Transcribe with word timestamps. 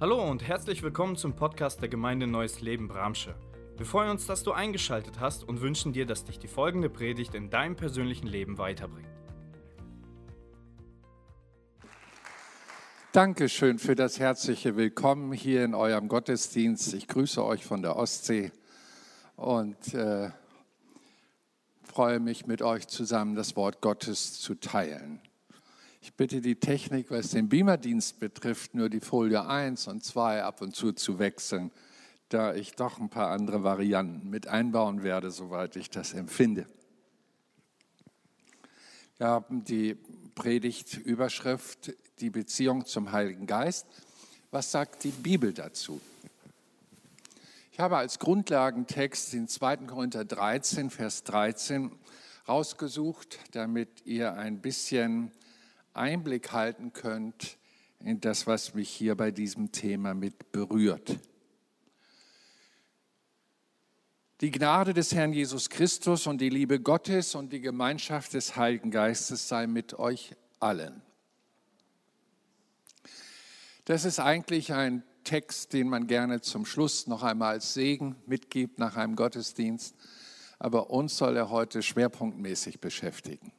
Hallo 0.00 0.22
und 0.22 0.46
herzlich 0.46 0.84
willkommen 0.84 1.16
zum 1.16 1.34
Podcast 1.34 1.82
der 1.82 1.88
Gemeinde 1.88 2.28
Neues 2.28 2.60
Leben 2.60 2.86
Bramsche. 2.86 3.34
Wir 3.76 3.84
freuen 3.84 4.10
uns, 4.10 4.26
dass 4.26 4.44
du 4.44 4.52
eingeschaltet 4.52 5.18
hast 5.18 5.42
und 5.42 5.60
wünschen 5.60 5.92
dir, 5.92 6.06
dass 6.06 6.24
dich 6.24 6.38
die 6.38 6.46
folgende 6.46 6.88
Predigt 6.88 7.34
in 7.34 7.50
deinem 7.50 7.74
persönlichen 7.74 8.28
Leben 8.28 8.58
weiterbringt. 8.58 9.08
Dankeschön 13.10 13.80
für 13.80 13.96
das 13.96 14.20
herzliche 14.20 14.76
Willkommen 14.76 15.32
hier 15.32 15.64
in 15.64 15.74
eurem 15.74 16.06
Gottesdienst. 16.06 16.94
Ich 16.94 17.08
grüße 17.08 17.44
euch 17.44 17.64
von 17.64 17.82
der 17.82 17.96
Ostsee 17.96 18.52
und 19.34 19.94
äh, 19.94 20.30
freue 21.82 22.20
mich 22.20 22.46
mit 22.46 22.62
euch 22.62 22.86
zusammen 22.86 23.34
das 23.34 23.56
Wort 23.56 23.80
Gottes 23.80 24.40
zu 24.40 24.54
teilen. 24.54 25.20
Ich 26.08 26.14
bitte 26.14 26.40
die 26.40 26.56
Technik, 26.56 27.10
was 27.10 27.32
den 27.32 27.50
Beamerdienst 27.50 28.18
betrifft, 28.18 28.74
nur 28.74 28.88
die 28.88 29.00
Folie 29.00 29.46
1 29.46 29.88
und 29.88 30.02
2 30.02 30.42
ab 30.42 30.62
und 30.62 30.74
zu 30.74 30.92
zu 30.92 31.18
wechseln, 31.18 31.70
da 32.30 32.54
ich 32.54 32.72
doch 32.72 32.98
ein 32.98 33.10
paar 33.10 33.28
andere 33.28 33.62
Varianten 33.62 34.30
mit 34.30 34.48
einbauen 34.48 35.02
werde, 35.02 35.30
soweit 35.30 35.76
ich 35.76 35.90
das 35.90 36.14
empfinde. 36.14 36.66
Wir 39.18 39.26
haben 39.26 39.64
die 39.64 39.98
Predigtüberschrift 40.34 41.94
Die 42.20 42.30
Beziehung 42.30 42.86
zum 42.86 43.12
Heiligen 43.12 43.46
Geist. 43.46 43.86
Was 44.50 44.72
sagt 44.72 45.04
die 45.04 45.10
Bibel 45.10 45.52
dazu? 45.52 46.00
Ich 47.70 47.80
habe 47.80 47.98
als 47.98 48.18
Grundlagentext 48.18 49.34
den 49.34 49.46
2. 49.46 49.76
Korinther 49.76 50.24
13, 50.24 50.88
Vers 50.88 51.22
13 51.24 51.92
rausgesucht, 52.48 53.38
damit 53.52 54.06
ihr 54.06 54.32
ein 54.32 54.62
bisschen 54.62 55.32
Einblick 55.94 56.52
halten 56.52 56.92
könnt 56.92 57.58
in 58.00 58.20
das, 58.20 58.46
was 58.46 58.74
mich 58.74 58.88
hier 58.88 59.16
bei 59.16 59.30
diesem 59.30 59.72
Thema 59.72 60.14
mit 60.14 60.52
berührt. 60.52 61.18
Die 64.40 64.52
Gnade 64.52 64.94
des 64.94 65.12
Herrn 65.12 65.32
Jesus 65.32 65.68
Christus 65.68 66.28
und 66.28 66.40
die 66.40 66.48
Liebe 66.48 66.78
Gottes 66.78 67.34
und 67.34 67.52
die 67.52 67.60
Gemeinschaft 67.60 68.34
des 68.34 68.54
Heiligen 68.54 68.92
Geistes 68.92 69.48
sei 69.48 69.66
mit 69.66 69.98
euch 69.98 70.36
allen. 70.60 71.02
Das 73.84 74.04
ist 74.04 74.20
eigentlich 74.20 74.72
ein 74.72 75.02
Text, 75.24 75.72
den 75.72 75.88
man 75.88 76.06
gerne 76.06 76.40
zum 76.40 76.66
Schluss 76.66 77.06
noch 77.08 77.24
einmal 77.24 77.54
als 77.54 77.74
Segen 77.74 78.14
mitgibt 78.26 78.78
nach 78.78 78.96
einem 78.96 79.16
Gottesdienst, 79.16 79.96
aber 80.58 80.90
uns 80.90 81.16
soll 81.16 81.36
er 81.36 81.50
heute 81.50 81.82
schwerpunktmäßig 81.82 82.80
beschäftigen. 82.80 83.52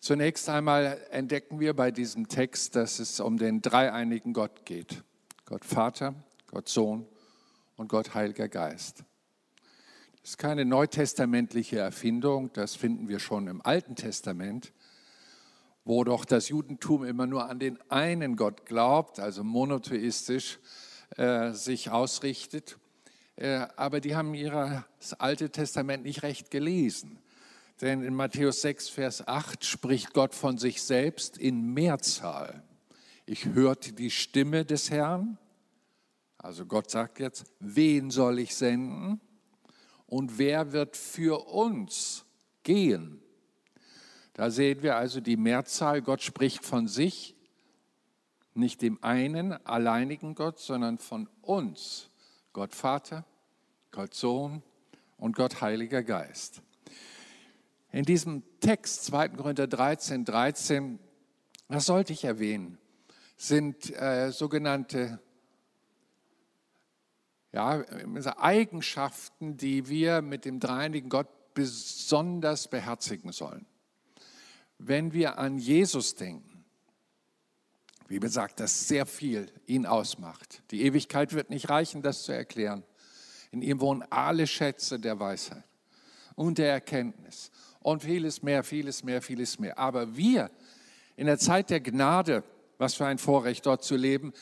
Zunächst 0.00 0.48
einmal 0.48 1.00
entdecken 1.10 1.58
wir 1.58 1.74
bei 1.74 1.90
diesem 1.90 2.28
Text, 2.28 2.76
dass 2.76 3.00
es 3.00 3.18
um 3.18 3.36
den 3.36 3.62
dreieinigen 3.62 4.32
Gott 4.32 4.64
geht. 4.64 5.02
Gott 5.44 5.64
Vater, 5.64 6.14
Gott 6.52 6.68
Sohn 6.68 7.04
und 7.76 7.88
Gott 7.88 8.14
Heiliger 8.14 8.48
Geist. 8.48 9.02
Das 10.22 10.30
ist 10.30 10.38
keine 10.38 10.64
neutestamentliche 10.64 11.78
Erfindung, 11.78 12.52
das 12.52 12.76
finden 12.76 13.08
wir 13.08 13.18
schon 13.18 13.48
im 13.48 13.60
Alten 13.62 13.96
Testament, 13.96 14.72
wo 15.84 16.04
doch 16.04 16.24
das 16.24 16.48
Judentum 16.48 17.04
immer 17.04 17.26
nur 17.26 17.48
an 17.48 17.58
den 17.58 17.80
einen 17.90 18.36
Gott 18.36 18.66
glaubt, 18.66 19.18
also 19.18 19.42
monotheistisch 19.42 20.60
äh, 21.16 21.50
sich 21.52 21.90
ausrichtet. 21.90 22.78
Äh, 23.34 23.66
aber 23.74 24.00
die 24.00 24.14
haben 24.14 24.34
ihr 24.34 24.84
das 25.00 25.14
Alte 25.14 25.50
Testament 25.50 26.04
nicht 26.04 26.22
recht 26.22 26.52
gelesen. 26.52 27.18
Denn 27.80 28.02
in 28.02 28.14
Matthäus 28.14 28.62
6, 28.62 28.88
Vers 28.88 29.26
8 29.26 29.64
spricht 29.64 30.12
Gott 30.12 30.34
von 30.34 30.58
sich 30.58 30.82
selbst 30.82 31.38
in 31.38 31.74
Mehrzahl. 31.74 32.64
Ich 33.24 33.46
hörte 33.46 33.92
die 33.92 34.10
Stimme 34.10 34.64
des 34.64 34.90
Herrn. 34.90 35.38
Also 36.38 36.66
Gott 36.66 36.90
sagt 36.90 37.20
jetzt, 37.20 37.44
wen 37.60 38.10
soll 38.10 38.40
ich 38.40 38.54
senden? 38.54 39.20
Und 40.06 40.38
wer 40.38 40.72
wird 40.72 40.96
für 40.96 41.46
uns 41.48 42.24
gehen? 42.62 43.20
Da 44.32 44.50
sehen 44.50 44.82
wir 44.82 44.96
also 44.96 45.20
die 45.20 45.36
Mehrzahl. 45.36 46.00
Gott 46.00 46.22
spricht 46.22 46.64
von 46.64 46.88
sich, 46.88 47.36
nicht 48.54 48.82
dem 48.82 49.02
einen 49.04 49.52
alleinigen 49.66 50.34
Gott, 50.34 50.58
sondern 50.58 50.98
von 50.98 51.28
uns. 51.42 52.10
Gott 52.52 52.74
Vater, 52.74 53.24
Gott 53.90 54.14
Sohn 54.14 54.62
und 55.16 55.36
Gott 55.36 55.60
Heiliger 55.60 56.02
Geist. 56.02 56.62
In 57.90 58.04
diesem 58.04 58.42
Text 58.60 59.04
2. 59.04 59.30
Korinther 59.30 59.66
13, 59.66 60.24
13, 60.24 60.98
das 61.68 61.86
sollte 61.86 62.12
ich 62.12 62.24
erwähnen, 62.24 62.78
sind 63.36 63.94
äh, 63.96 64.30
sogenannte 64.30 65.20
ja, 67.52 67.82
Eigenschaften, 68.36 69.56
die 69.56 69.88
wir 69.88 70.20
mit 70.20 70.44
dem 70.44 70.60
dreinigen 70.60 71.08
Gott 71.08 71.28
besonders 71.54 72.68
beherzigen 72.68 73.32
sollen. 73.32 73.66
Wenn 74.78 75.12
wir 75.12 75.38
an 75.38 75.58
Jesus 75.58 76.14
denken, 76.14 76.64
wie 78.06 78.20
gesagt, 78.20 78.60
dass 78.60 78.88
sehr 78.88 79.06
viel 79.06 79.50
ihn 79.66 79.86
ausmacht. 79.86 80.62
Die 80.70 80.82
Ewigkeit 80.82 81.32
wird 81.32 81.50
nicht 81.50 81.68
reichen, 81.68 82.02
das 82.02 82.22
zu 82.22 82.32
erklären. 82.32 82.84
In 83.50 83.60
ihm 83.60 83.80
wohnen 83.80 84.02
alle 84.10 84.46
Schätze 84.46 84.98
der 84.98 85.18
Weisheit 85.20 85.64
und 86.34 86.58
der 86.58 86.70
Erkenntnis 86.70 87.50
und 87.88 88.02
vieles 88.02 88.42
mehr, 88.42 88.64
vieles 88.64 89.02
mehr, 89.02 89.22
vieles 89.22 89.58
mehr. 89.58 89.78
Aber 89.78 90.14
wir 90.14 90.50
in 91.16 91.24
der 91.26 91.38
Zeit 91.38 91.70
der 91.70 91.80
Gnade, 91.80 92.44
was 92.76 92.94
für 92.94 93.06
ein 93.06 93.16
Vorrecht 93.16 93.64
dort 93.64 93.82
zu 93.82 93.96
leben, 93.96 94.34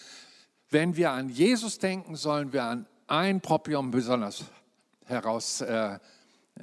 wenn 0.71 0.97
wir 0.97 1.13
an 1.13 1.29
Jesus 1.29 1.79
denken, 1.79 2.17
sollen 2.17 2.53
wir 2.53 2.65
an 2.65 2.87
ein 3.07 3.41
Propium 3.41 3.93
besonders 3.93 4.47
herausnehmen. 5.05 6.01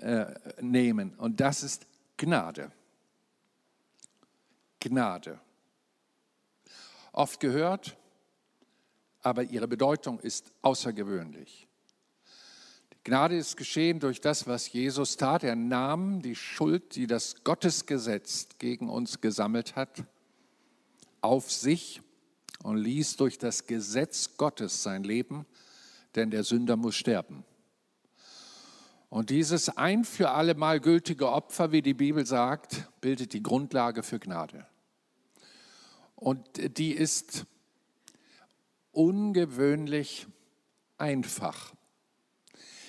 Äh, 0.01 1.07
äh, 1.07 1.21
und 1.21 1.39
das 1.39 1.63
ist 1.63 1.87
Gnade. 2.17 2.69
Gnade. 4.79 5.39
Oft 7.13 7.39
gehört, 7.39 7.95
aber 9.21 9.43
ihre 9.43 9.69
Bedeutung 9.69 10.19
ist 10.19 10.51
außergewöhnlich. 10.61 11.65
Gnade 13.05 13.35
ist 13.35 13.57
geschehen 13.57 13.99
durch 13.99 14.21
das, 14.21 14.47
was 14.47 14.71
Jesus 14.71 15.17
tat. 15.17 15.43
Er 15.43 15.57
nahm 15.57 16.21
die 16.21 16.35
Schuld, 16.35 16.95
die 16.95 17.05
das 17.05 17.43
Gottesgesetz 17.43 18.47
gegen 18.59 18.89
uns 18.89 19.19
gesammelt 19.19 19.75
hat, 19.75 20.05
auf 21.19 21.51
sich 21.51 22.01
und 22.63 22.77
ließ 22.77 23.17
durch 23.17 23.37
das 23.37 23.67
Gesetz 23.67 24.37
Gottes 24.37 24.83
sein 24.83 25.03
Leben, 25.03 25.45
denn 26.15 26.31
der 26.31 26.45
Sünder 26.45 26.77
muss 26.77 26.95
sterben. 26.95 27.43
Und 29.09 29.29
dieses 29.29 29.69
ein 29.69 30.05
für 30.05 30.31
allemal 30.31 30.79
gültige 30.79 31.29
Opfer, 31.29 31.73
wie 31.73 31.81
die 31.81 31.93
Bibel 31.93 32.25
sagt, 32.25 32.89
bildet 33.01 33.33
die 33.33 33.43
Grundlage 33.43 34.01
für 34.01 34.17
Gnade. 34.17 34.65
Und 36.15 36.77
die 36.77 36.93
ist 36.93 37.45
ungewöhnlich 38.91 40.25
einfach 40.97 41.73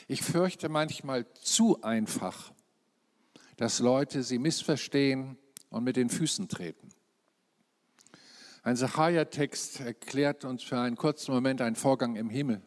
ich 0.07 0.23
fürchte 0.23 0.69
manchmal 0.69 1.27
zu 1.35 1.83
einfach, 1.83 2.53
dass 3.57 3.79
Leute 3.79 4.23
sie 4.23 4.39
missverstehen 4.39 5.39
und 5.71 5.85
mit 5.85 5.97
den 5.97 6.11
Füßen 6.11 6.49
treten. 6.49 6.91
Ein 8.63 8.77
Sacharja-Text 8.77 9.81
erklärt 9.81 10.45
uns 10.45 10.63
für 10.63 10.79
einen 10.79 10.97
kurzen 10.97 11.33
Moment 11.33 11.61
einen 11.61 11.77
Vorgang 11.77 12.17
im 12.17 12.31
Himmel. 12.31 12.63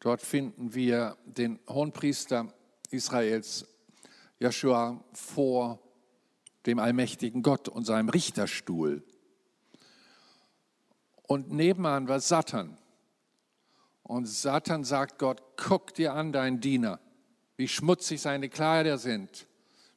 Dort 0.00 0.22
finden 0.22 0.74
wir 0.74 1.16
den 1.24 1.58
Hohenpriester 1.68 2.52
Israels, 2.90 3.66
Joshua, 4.38 5.02
vor 5.12 5.80
dem 6.66 6.78
allmächtigen 6.78 7.42
Gott 7.42 7.68
und 7.68 7.84
seinem 7.84 8.08
Richterstuhl. 8.08 9.02
Und 11.22 11.50
nebenan 11.50 12.06
war 12.08 12.20
Satan, 12.20 12.78
und 14.06 14.26
Satan 14.26 14.84
sagt 14.84 15.18
Gott, 15.18 15.42
guck 15.56 15.92
dir 15.92 16.14
an, 16.14 16.32
dein 16.32 16.60
Diener, 16.60 17.00
wie 17.56 17.66
schmutzig 17.66 18.20
seine 18.20 18.48
Kleider 18.48 18.98
sind, 18.98 19.46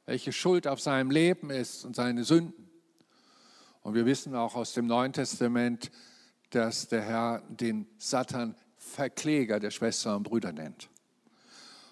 welche 0.07 0.33
Schuld 0.33 0.67
auf 0.67 0.81
seinem 0.81 1.11
Leben 1.11 1.51
ist 1.51 1.85
und 1.85 1.95
seine 1.95 2.23
Sünden. 2.23 2.69
Und 3.83 3.94
wir 3.94 4.07
wissen 4.07 4.33
auch 4.33 4.56
aus 4.56 4.73
dem 4.73 4.88
Neuen 4.88 5.13
Testament, 5.13 5.91
dass 6.50 6.88
der 6.88 7.03
Herr 7.03 7.44
den 7.50 7.88
Satan 8.00 8.56
Verkläger 8.77 9.59
der 9.59 9.69
Schwestern 9.69 10.17
und 10.17 10.23
Brüder 10.23 10.53
nennt. 10.53 10.89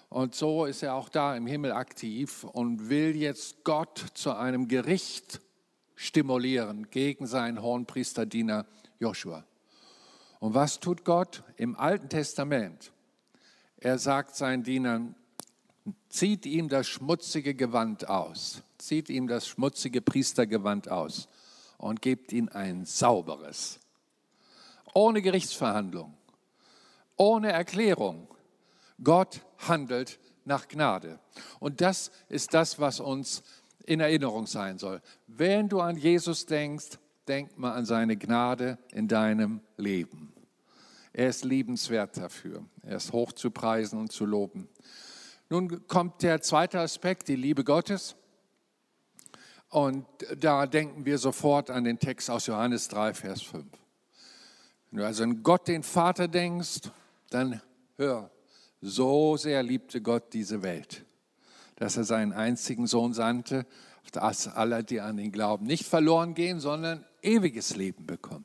Und 0.08 0.34
so 0.34 0.64
ist 0.64 0.82
er 0.82 0.94
auch 0.94 1.10
da 1.10 1.36
im 1.36 1.46
Himmel 1.46 1.70
aktiv 1.70 2.42
und 2.42 2.88
will 2.88 3.14
jetzt 3.14 3.62
Gott 3.62 4.04
zu 4.14 4.34
einem 4.34 4.66
Gericht 4.66 5.40
stimulieren 5.94 6.90
gegen 6.90 7.26
seinen 7.26 7.62
Hohenpriesterdiener 7.62 8.66
Joshua. 8.98 9.44
Und 10.40 10.54
was 10.54 10.80
tut 10.80 11.04
Gott 11.04 11.42
im 11.56 11.76
Alten 11.76 12.08
Testament? 12.08 12.92
Er 13.78 13.98
sagt 13.98 14.36
seinen 14.36 14.62
Dienern, 14.62 15.14
zieht 16.08 16.46
ihm 16.46 16.68
das 16.68 16.88
schmutzige 16.88 17.54
Gewand 17.54 18.08
aus, 18.08 18.62
zieht 18.78 19.08
ihm 19.08 19.26
das 19.26 19.46
schmutzige 19.46 20.00
Priestergewand 20.00 20.90
aus 20.90 21.28
und 21.76 22.02
gebt 22.02 22.32
ihm 22.32 22.48
ein 22.52 22.84
sauberes. 22.84 23.78
ohne 24.94 25.22
Gerichtsverhandlung, 25.22 26.14
ohne 27.16 27.52
Erklärung. 27.52 28.26
Gott 29.02 29.42
handelt 29.58 30.18
nach 30.44 30.66
Gnade. 30.66 31.20
Und 31.60 31.80
das 31.80 32.10
ist 32.28 32.54
das, 32.54 32.80
was 32.80 32.98
uns 33.00 33.42
in 33.86 34.00
Erinnerung 34.00 34.46
sein 34.46 34.78
soll. 34.78 35.00
Wenn 35.26 35.68
du 35.68 35.80
an 35.80 35.96
Jesus 35.96 36.46
denkst, 36.46 36.98
denk 37.28 37.58
mal 37.58 37.72
an 37.72 37.84
seine 37.84 38.16
Gnade 38.16 38.78
in 38.92 39.08
deinem 39.08 39.60
Leben. 39.76 40.32
Er 41.12 41.28
ist 41.28 41.44
liebenswert 41.44 42.16
dafür. 42.16 42.64
Er 42.82 42.96
ist 42.96 43.12
hoch 43.12 43.32
zu 43.32 43.50
preisen 43.50 43.98
und 43.98 44.12
zu 44.12 44.24
loben. 44.24 44.68
Nun 45.50 45.86
kommt 45.86 46.22
der 46.22 46.40
zweite 46.42 46.80
Aspekt, 46.80 47.28
die 47.28 47.36
Liebe 47.36 47.64
Gottes. 47.64 48.16
Und 49.70 50.06
da 50.38 50.66
denken 50.66 51.04
wir 51.04 51.18
sofort 51.18 51.70
an 51.70 51.84
den 51.84 51.98
Text 51.98 52.30
aus 52.30 52.46
Johannes 52.46 52.88
3, 52.88 53.14
Vers 53.14 53.42
5. 53.42 53.66
Wenn 54.90 55.00
du 55.00 55.06
also 55.06 55.22
an 55.22 55.42
Gott, 55.42 55.68
den 55.68 55.82
Vater, 55.82 56.28
denkst, 56.28 56.90
dann 57.30 57.60
hör, 57.96 58.30
so 58.80 59.36
sehr 59.36 59.62
liebte 59.62 60.00
Gott 60.00 60.32
diese 60.32 60.62
Welt, 60.62 61.04
dass 61.76 61.96
er 61.96 62.04
seinen 62.04 62.32
einzigen 62.32 62.86
Sohn 62.86 63.12
sandte, 63.12 63.66
dass 64.10 64.48
alle, 64.48 64.84
die 64.84 65.00
an 65.00 65.18
ihn 65.18 65.32
glauben, 65.32 65.66
nicht 65.66 65.84
verloren 65.84 66.34
gehen, 66.34 66.60
sondern 66.60 67.04
ewiges 67.22 67.76
Leben 67.76 68.06
bekommen. 68.06 68.44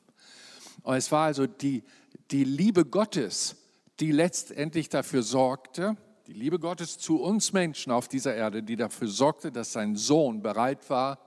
Und 0.82 0.96
es 0.96 1.10
war 1.12 1.26
also 1.26 1.46
die, 1.46 1.82
die 2.30 2.44
Liebe 2.44 2.84
Gottes, 2.84 3.56
die 4.00 4.12
letztendlich 4.12 4.88
dafür 4.88 5.22
sorgte, 5.22 5.96
die 6.26 6.32
Liebe 6.32 6.58
Gottes 6.58 6.98
zu 6.98 7.20
uns 7.20 7.52
Menschen 7.52 7.92
auf 7.92 8.08
dieser 8.08 8.34
Erde, 8.34 8.62
die 8.62 8.76
dafür 8.76 9.08
sorgte, 9.08 9.52
dass 9.52 9.72
sein 9.72 9.94
Sohn 9.96 10.42
bereit 10.42 10.88
war, 10.88 11.18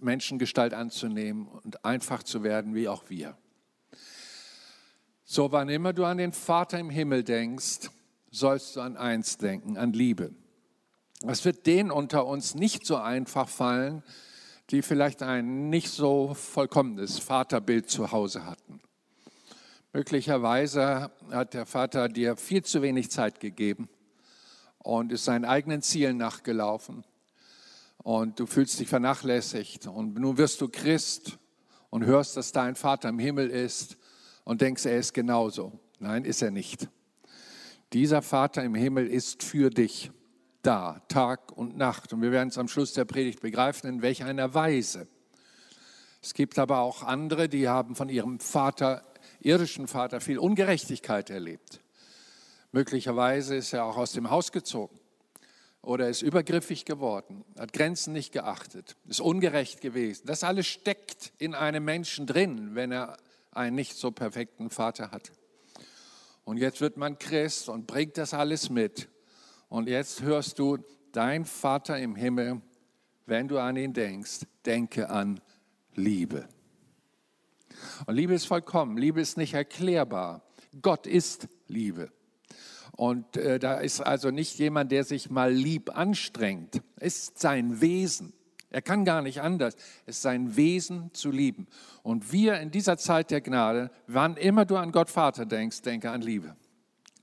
Menschengestalt 0.00 0.72
anzunehmen 0.72 1.48
und 1.48 1.84
einfach 1.84 2.22
zu 2.22 2.42
werden 2.42 2.74
wie 2.74 2.88
auch 2.88 3.04
wir. 3.08 3.36
So, 5.24 5.52
wann 5.52 5.68
immer 5.68 5.92
du 5.92 6.04
an 6.04 6.18
den 6.18 6.32
Vater 6.32 6.78
im 6.78 6.90
Himmel 6.90 7.24
denkst, 7.24 7.90
sollst 8.30 8.76
du 8.76 8.80
an 8.80 8.96
eins 8.96 9.38
denken, 9.38 9.76
an 9.76 9.92
Liebe. 9.92 10.34
Es 11.26 11.44
wird 11.46 11.66
denen 11.66 11.90
unter 11.90 12.26
uns 12.26 12.54
nicht 12.54 12.84
so 12.84 12.96
einfach 12.96 13.48
fallen, 13.48 14.02
die 14.70 14.82
vielleicht 14.82 15.22
ein 15.22 15.70
nicht 15.70 15.90
so 15.90 16.34
vollkommenes 16.34 17.18
Vaterbild 17.18 17.88
zu 17.88 18.12
Hause 18.12 18.44
hatten. 18.44 18.80
Möglicherweise 19.94 21.10
hat 21.30 21.54
der 21.54 21.64
Vater 21.64 22.08
dir 22.08 22.36
viel 22.36 22.62
zu 22.62 22.82
wenig 22.82 23.10
Zeit 23.10 23.40
gegeben 23.40 23.88
und 24.78 25.12
ist 25.12 25.24
seinen 25.24 25.46
eigenen 25.46 25.80
Zielen 25.80 26.18
nachgelaufen. 26.18 27.04
Und 27.98 28.38
du 28.38 28.44
fühlst 28.44 28.78
dich 28.80 28.88
vernachlässigt. 28.88 29.86
Und 29.86 30.18
nun 30.18 30.36
wirst 30.36 30.60
du 30.60 30.68
Christ 30.68 31.38
und 31.88 32.04
hörst, 32.04 32.36
dass 32.36 32.52
dein 32.52 32.74
Vater 32.74 33.08
im 33.08 33.18
Himmel 33.18 33.48
ist 33.48 33.96
und 34.44 34.60
denkst, 34.60 34.84
er 34.84 34.98
ist 34.98 35.14
genauso. 35.14 35.72
Nein, 36.00 36.26
ist 36.26 36.42
er 36.42 36.50
nicht. 36.50 36.88
Dieser 37.94 38.20
Vater 38.20 38.62
im 38.62 38.74
Himmel 38.74 39.06
ist 39.06 39.42
für 39.42 39.70
dich 39.70 40.10
da, 40.66 41.02
Tag 41.08 41.52
und 41.52 41.76
Nacht. 41.76 42.12
Und 42.12 42.22
wir 42.22 42.32
werden 42.32 42.48
es 42.48 42.58
am 42.58 42.68
Schluss 42.68 42.92
der 42.92 43.04
Predigt 43.04 43.40
begreifen, 43.40 43.88
in 43.88 44.02
welch 44.02 44.24
einer 44.24 44.54
Weise. 44.54 45.06
Es 46.22 46.34
gibt 46.34 46.58
aber 46.58 46.78
auch 46.78 47.02
andere, 47.02 47.48
die 47.48 47.68
haben 47.68 47.94
von 47.94 48.08
ihrem 48.08 48.40
Vater, 48.40 49.02
irdischen 49.40 49.88
Vater, 49.88 50.20
viel 50.20 50.38
Ungerechtigkeit 50.38 51.28
erlebt. 51.30 51.80
Möglicherweise 52.72 53.56
ist 53.56 53.72
er 53.72 53.84
auch 53.84 53.96
aus 53.96 54.12
dem 54.12 54.30
Haus 54.30 54.50
gezogen 54.50 54.98
oder 55.82 56.08
ist 56.08 56.22
übergriffig 56.22 56.84
geworden, 56.84 57.44
hat 57.58 57.72
Grenzen 57.72 58.14
nicht 58.14 58.32
geachtet, 58.32 58.96
ist 59.06 59.20
ungerecht 59.20 59.80
gewesen. 59.80 60.26
Das 60.26 60.44
alles 60.44 60.66
steckt 60.66 61.32
in 61.38 61.54
einem 61.54 61.84
Menschen 61.84 62.26
drin, 62.26 62.74
wenn 62.74 62.90
er 62.90 63.18
einen 63.52 63.76
nicht 63.76 63.96
so 63.96 64.10
perfekten 64.10 64.70
Vater 64.70 65.10
hat. 65.10 65.30
Und 66.44 66.56
jetzt 66.56 66.80
wird 66.80 66.96
man 66.96 67.18
Christ 67.18 67.68
und 67.68 67.86
bringt 67.86 68.18
das 68.18 68.34
alles 68.34 68.70
mit. 68.70 69.08
Und 69.74 69.88
jetzt 69.88 70.22
hörst 70.22 70.60
du, 70.60 70.78
dein 71.10 71.44
Vater 71.44 71.98
im 71.98 72.14
Himmel, 72.14 72.62
wenn 73.26 73.48
du 73.48 73.58
an 73.58 73.74
ihn 73.74 73.92
denkst, 73.92 74.46
denke 74.64 75.10
an 75.10 75.40
Liebe. 75.96 76.48
Und 78.06 78.14
Liebe 78.14 78.34
ist 78.34 78.46
vollkommen, 78.46 78.96
Liebe 78.96 79.20
ist 79.20 79.36
nicht 79.36 79.54
erklärbar. 79.54 80.44
Gott 80.80 81.08
ist 81.08 81.48
Liebe. 81.66 82.12
Und 82.92 83.36
äh, 83.36 83.58
da 83.58 83.80
ist 83.80 84.00
also 84.00 84.30
nicht 84.30 84.60
jemand, 84.60 84.92
der 84.92 85.02
sich 85.02 85.28
mal 85.28 85.52
lieb 85.52 85.90
anstrengt. 85.98 86.80
Es 86.94 87.24
ist 87.24 87.40
sein 87.40 87.80
Wesen. 87.80 88.32
Er 88.70 88.80
kann 88.80 89.04
gar 89.04 89.22
nicht 89.22 89.40
anders. 89.40 89.74
Es 90.06 90.18
ist 90.18 90.22
sein 90.22 90.54
Wesen 90.54 91.12
zu 91.14 91.32
lieben. 91.32 91.66
Und 92.04 92.30
wir 92.30 92.60
in 92.60 92.70
dieser 92.70 92.96
Zeit 92.96 93.32
der 93.32 93.40
Gnade, 93.40 93.90
wann 94.06 94.36
immer 94.36 94.66
du 94.66 94.76
an 94.76 94.92
Gott 94.92 95.10
Vater 95.10 95.44
denkst, 95.46 95.82
denke 95.82 96.12
an 96.12 96.22
Liebe. 96.22 96.54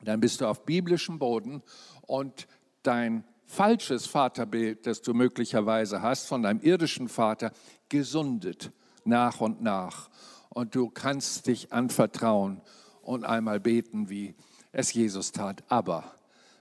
Dann 0.04 0.20
bist 0.20 0.42
du 0.42 0.48
auf 0.48 0.66
biblischem 0.66 1.20
Boden 1.20 1.62
und 2.12 2.48
dein 2.84 3.24
falsches 3.46 4.06
Vaterbild, 4.06 4.86
das 4.86 5.02
du 5.02 5.14
möglicherweise 5.14 6.02
hast 6.02 6.28
von 6.28 6.44
deinem 6.44 6.62
irdischen 6.62 7.10
Vater, 7.10 7.52
gesundet 7.90 8.72
nach 9.04 9.42
und 9.42 9.62
nach. 9.62 10.10
Und 10.50 10.76
du 10.76 10.90
kannst 10.90 11.48
dich 11.48 11.72
anvertrauen 11.72 12.62
und 13.02 13.24
einmal 13.24 13.60
beten, 13.60 14.10
wie 14.10 14.36
es 14.72 14.94
Jesus 14.94 15.32
tat. 15.32 15.64
Aber, 15.70 16.16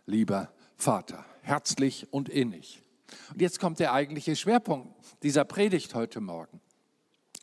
lieber 0.06 0.52
Vater, 0.76 1.24
herzlich 1.42 2.12
und 2.12 2.28
innig 2.28 2.82
und 3.32 3.40
jetzt 3.40 3.60
kommt 3.60 3.78
der 3.78 3.92
eigentliche 3.92 4.36
Schwerpunkt 4.36 4.94
dieser 5.22 5.44
Predigt 5.44 5.94
heute 5.94 6.20
Morgen. 6.20 6.60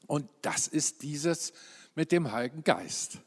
Und 0.05 0.29
das 0.41 0.67
ist 0.67 1.03
dieses 1.03 1.53
mit 1.95 2.11
dem 2.11 2.31
Heiligen 2.31 2.63
Geist. 2.63 3.19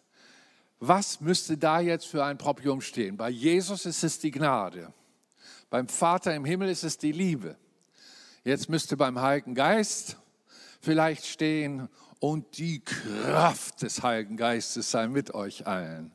Was 0.81 1.21
müsste 1.21 1.57
da 1.57 1.81
jetzt 1.81 2.07
für 2.07 2.25
ein 2.25 2.39
Proprium 2.39 2.81
stehen? 2.81 3.17
Bei 3.17 3.31
Jesus 3.31 3.87
ist 3.87 4.03
es 4.03 4.19
die 4.19 4.31
Gnade. 4.31 4.93
Beim 5.69 5.87
Vater 5.87 6.35
im 6.35 6.45
Himmel 6.45 6.69
ist 6.71 6.83
es 6.83 6.99
die 6.99 7.13
Liebe. 7.13 7.57
Jetzt 8.43 8.69
müsste 8.69 8.97
beim 8.97 9.21
Heiligen 9.21 9.55
Geist 9.55 10.17
vielleicht 10.81 11.27
stehen, 11.27 11.89
und 12.21 12.59
die 12.59 12.81
Kraft 12.81 13.83
des 13.83 14.03
Heiligen 14.03 14.37
Geistes 14.37 14.91
sei 14.91 15.09
mit 15.09 15.35
euch 15.35 15.67
allen 15.67 16.13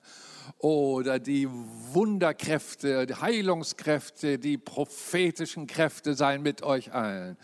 oder 0.57 1.19
die 1.19 1.47
Wunderkräfte, 1.50 3.06
die 3.06 3.15
Heilungskräfte, 3.15 4.39
die 4.39 4.57
prophetischen 4.57 5.68
Kräfte 5.68 6.13
seien 6.13 6.42
mit 6.42 6.63
euch 6.63 6.94
allen. 6.94 7.38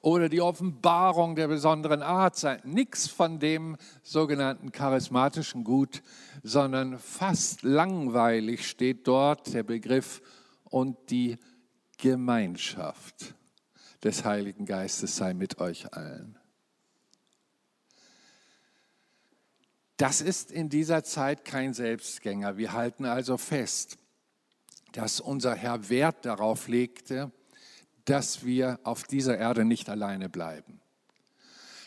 Oder 0.00 0.28
die 0.28 0.40
Offenbarung 0.40 1.34
der 1.36 1.48
besonderen 1.48 2.02
Art 2.02 2.36
sein. 2.36 2.60
Nichts 2.64 3.08
von 3.08 3.38
dem 3.38 3.76
sogenannten 4.02 4.72
charismatischen 4.72 5.64
Gut, 5.64 6.02
sondern 6.42 6.98
fast 6.98 7.62
langweilig 7.62 8.68
steht 8.68 9.06
dort 9.06 9.52
der 9.54 9.62
Begriff 9.62 10.22
und 10.64 10.96
die 11.10 11.38
Gemeinschaft 11.98 13.34
des 14.02 14.24
Heiligen 14.24 14.66
Geistes 14.66 15.16
sei 15.16 15.34
mit 15.34 15.60
euch 15.60 15.92
allen. 15.94 16.38
Das 20.02 20.20
ist 20.20 20.50
in 20.50 20.68
dieser 20.68 21.04
Zeit 21.04 21.44
kein 21.44 21.74
Selbstgänger. 21.74 22.56
Wir 22.56 22.72
halten 22.72 23.04
also 23.04 23.36
fest, 23.36 23.98
dass 24.90 25.20
unser 25.20 25.54
Herr 25.54 25.90
Wert 25.90 26.24
darauf 26.24 26.66
legte, 26.66 27.30
dass 28.04 28.44
wir 28.44 28.80
auf 28.82 29.04
dieser 29.04 29.38
Erde 29.38 29.64
nicht 29.64 29.88
alleine 29.88 30.28
bleiben. 30.28 30.80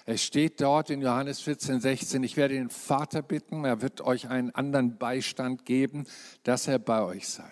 Es 0.06 0.24
steht 0.24 0.62
dort 0.62 0.92
in 0.92 1.02
Johannes 1.02 1.42
14, 1.42 1.82
16, 1.82 2.24
ich 2.24 2.38
werde 2.38 2.54
den 2.54 2.70
Vater 2.70 3.22
bitten, 3.22 3.66
er 3.66 3.82
wird 3.82 4.00
euch 4.00 4.30
einen 4.30 4.56
anderen 4.56 4.98
Beistand 4.98 5.66
geben, 5.66 6.06
dass 6.44 6.70
er 6.70 6.80
bei 6.80 7.02
euch 7.02 7.28
sei. 7.28 7.52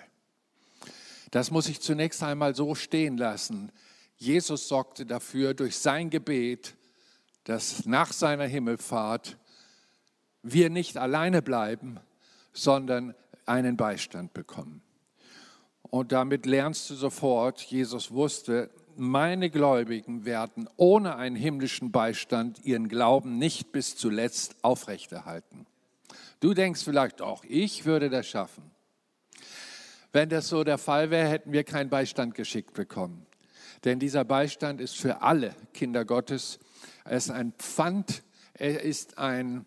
Das 1.31 1.51
muss 1.51 1.67
ich 1.67 1.81
zunächst 1.81 2.23
einmal 2.23 2.55
so 2.55 2.73
stehen 2.73 3.17
lassen. 3.17 3.69
Jesus 4.15 4.69
sorgte 4.69 5.05
dafür 5.05 5.55
durch 5.55 5.77
sein 5.77 6.09
Gebet, 6.09 6.77
dass 7.43 7.85
nach 7.85 8.13
seiner 8.13 8.47
Himmelfahrt 8.47 9.37
wir 10.43 10.69
nicht 10.69 10.97
alleine 10.97 11.41
bleiben, 11.41 11.99
sondern 12.51 13.15
einen 13.45 13.77
Beistand 13.77 14.33
bekommen. 14.33 14.81
Und 15.81 16.11
damit 16.11 16.45
lernst 16.45 16.89
du 16.89 16.95
sofort, 16.95 17.61
Jesus 17.61 18.11
wusste, 18.11 18.69
meine 18.95 19.49
Gläubigen 19.49 20.25
werden 20.25 20.69
ohne 20.75 21.15
einen 21.15 21.35
himmlischen 21.35 21.91
Beistand 21.91 22.63
ihren 22.63 22.89
Glauben 22.89 23.37
nicht 23.37 23.71
bis 23.71 23.95
zuletzt 23.95 24.55
aufrechterhalten. 24.61 25.65
Du 26.39 26.53
denkst 26.53 26.83
vielleicht 26.83 27.21
auch, 27.21 27.43
ich 27.47 27.85
würde 27.85 28.09
das 28.09 28.27
schaffen. 28.27 28.69
Wenn 30.11 30.29
das 30.29 30.47
so 30.47 30.63
der 30.63 30.77
Fall 30.77 31.09
wäre, 31.09 31.27
hätten 31.27 31.53
wir 31.53 31.63
keinen 31.63 31.89
Beistand 31.89 32.35
geschickt 32.35 32.73
bekommen. 32.73 33.25
Denn 33.83 33.99
dieser 33.99 34.23
Beistand 34.23 34.79
ist 34.79 34.95
für 34.95 35.21
alle 35.21 35.55
Kinder 35.73 36.05
Gottes. 36.05 36.59
Er 37.03 37.17
ist 37.17 37.31
ein 37.31 37.53
Pfand, 37.53 38.23
er 38.53 38.81
ist 38.81 39.17
ein 39.17 39.65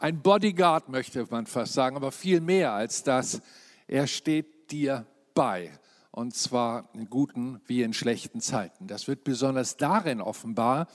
ein 0.00 0.22
Bodyguard 0.22 0.88
möchte 0.88 1.26
man 1.30 1.46
fast 1.46 1.74
sagen, 1.74 1.96
aber 1.96 2.10
viel 2.10 2.40
mehr 2.40 2.72
als 2.72 3.02
das. 3.02 3.42
Er 3.86 4.06
steht 4.06 4.70
dir 4.70 5.06
bei. 5.34 5.70
Und 6.10 6.34
zwar 6.34 6.88
in 6.94 7.08
guten 7.08 7.60
wie 7.66 7.82
in 7.82 7.92
schlechten 7.92 8.40
Zeiten. 8.40 8.86
Das 8.86 9.08
wird 9.08 9.24
besonders 9.24 9.76
darin 9.76 10.20
offenbar, 10.20 10.88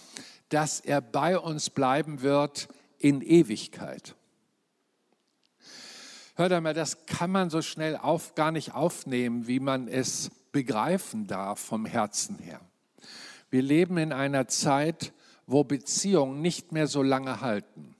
dass 0.50 0.80
er 0.80 1.02
bei 1.02 1.38
uns 1.38 1.70
bleiben 1.70 2.22
wird 2.22 2.68
in 3.00 3.22
Ewigkeit. 3.22 4.16
Hört 6.36 6.52
einmal, 6.52 6.74
das 6.74 7.06
kann 7.06 7.32
man 7.32 7.50
so 7.50 7.62
schnell 7.62 7.96
auf, 7.96 8.36
gar 8.36 8.52
nicht 8.52 8.74
aufnehmen, 8.74 9.48
wie 9.48 9.62
man 9.62 9.88
es 9.88 10.32
begreifen 10.52 11.28
darf 11.28 11.60
vom 11.60 11.86
Herzen 11.86 12.40
her. 12.40 12.60
Wir 13.50 13.62
leben 13.62 13.98
in 13.98 14.12
einer 14.12 14.48
Zeit, 14.48 15.14
wo 15.48 15.64
Beziehungen 15.64 16.42
nicht 16.42 16.72
mehr 16.72 16.88
so 16.88 17.04
lange 17.04 17.40
halten. 17.40 17.95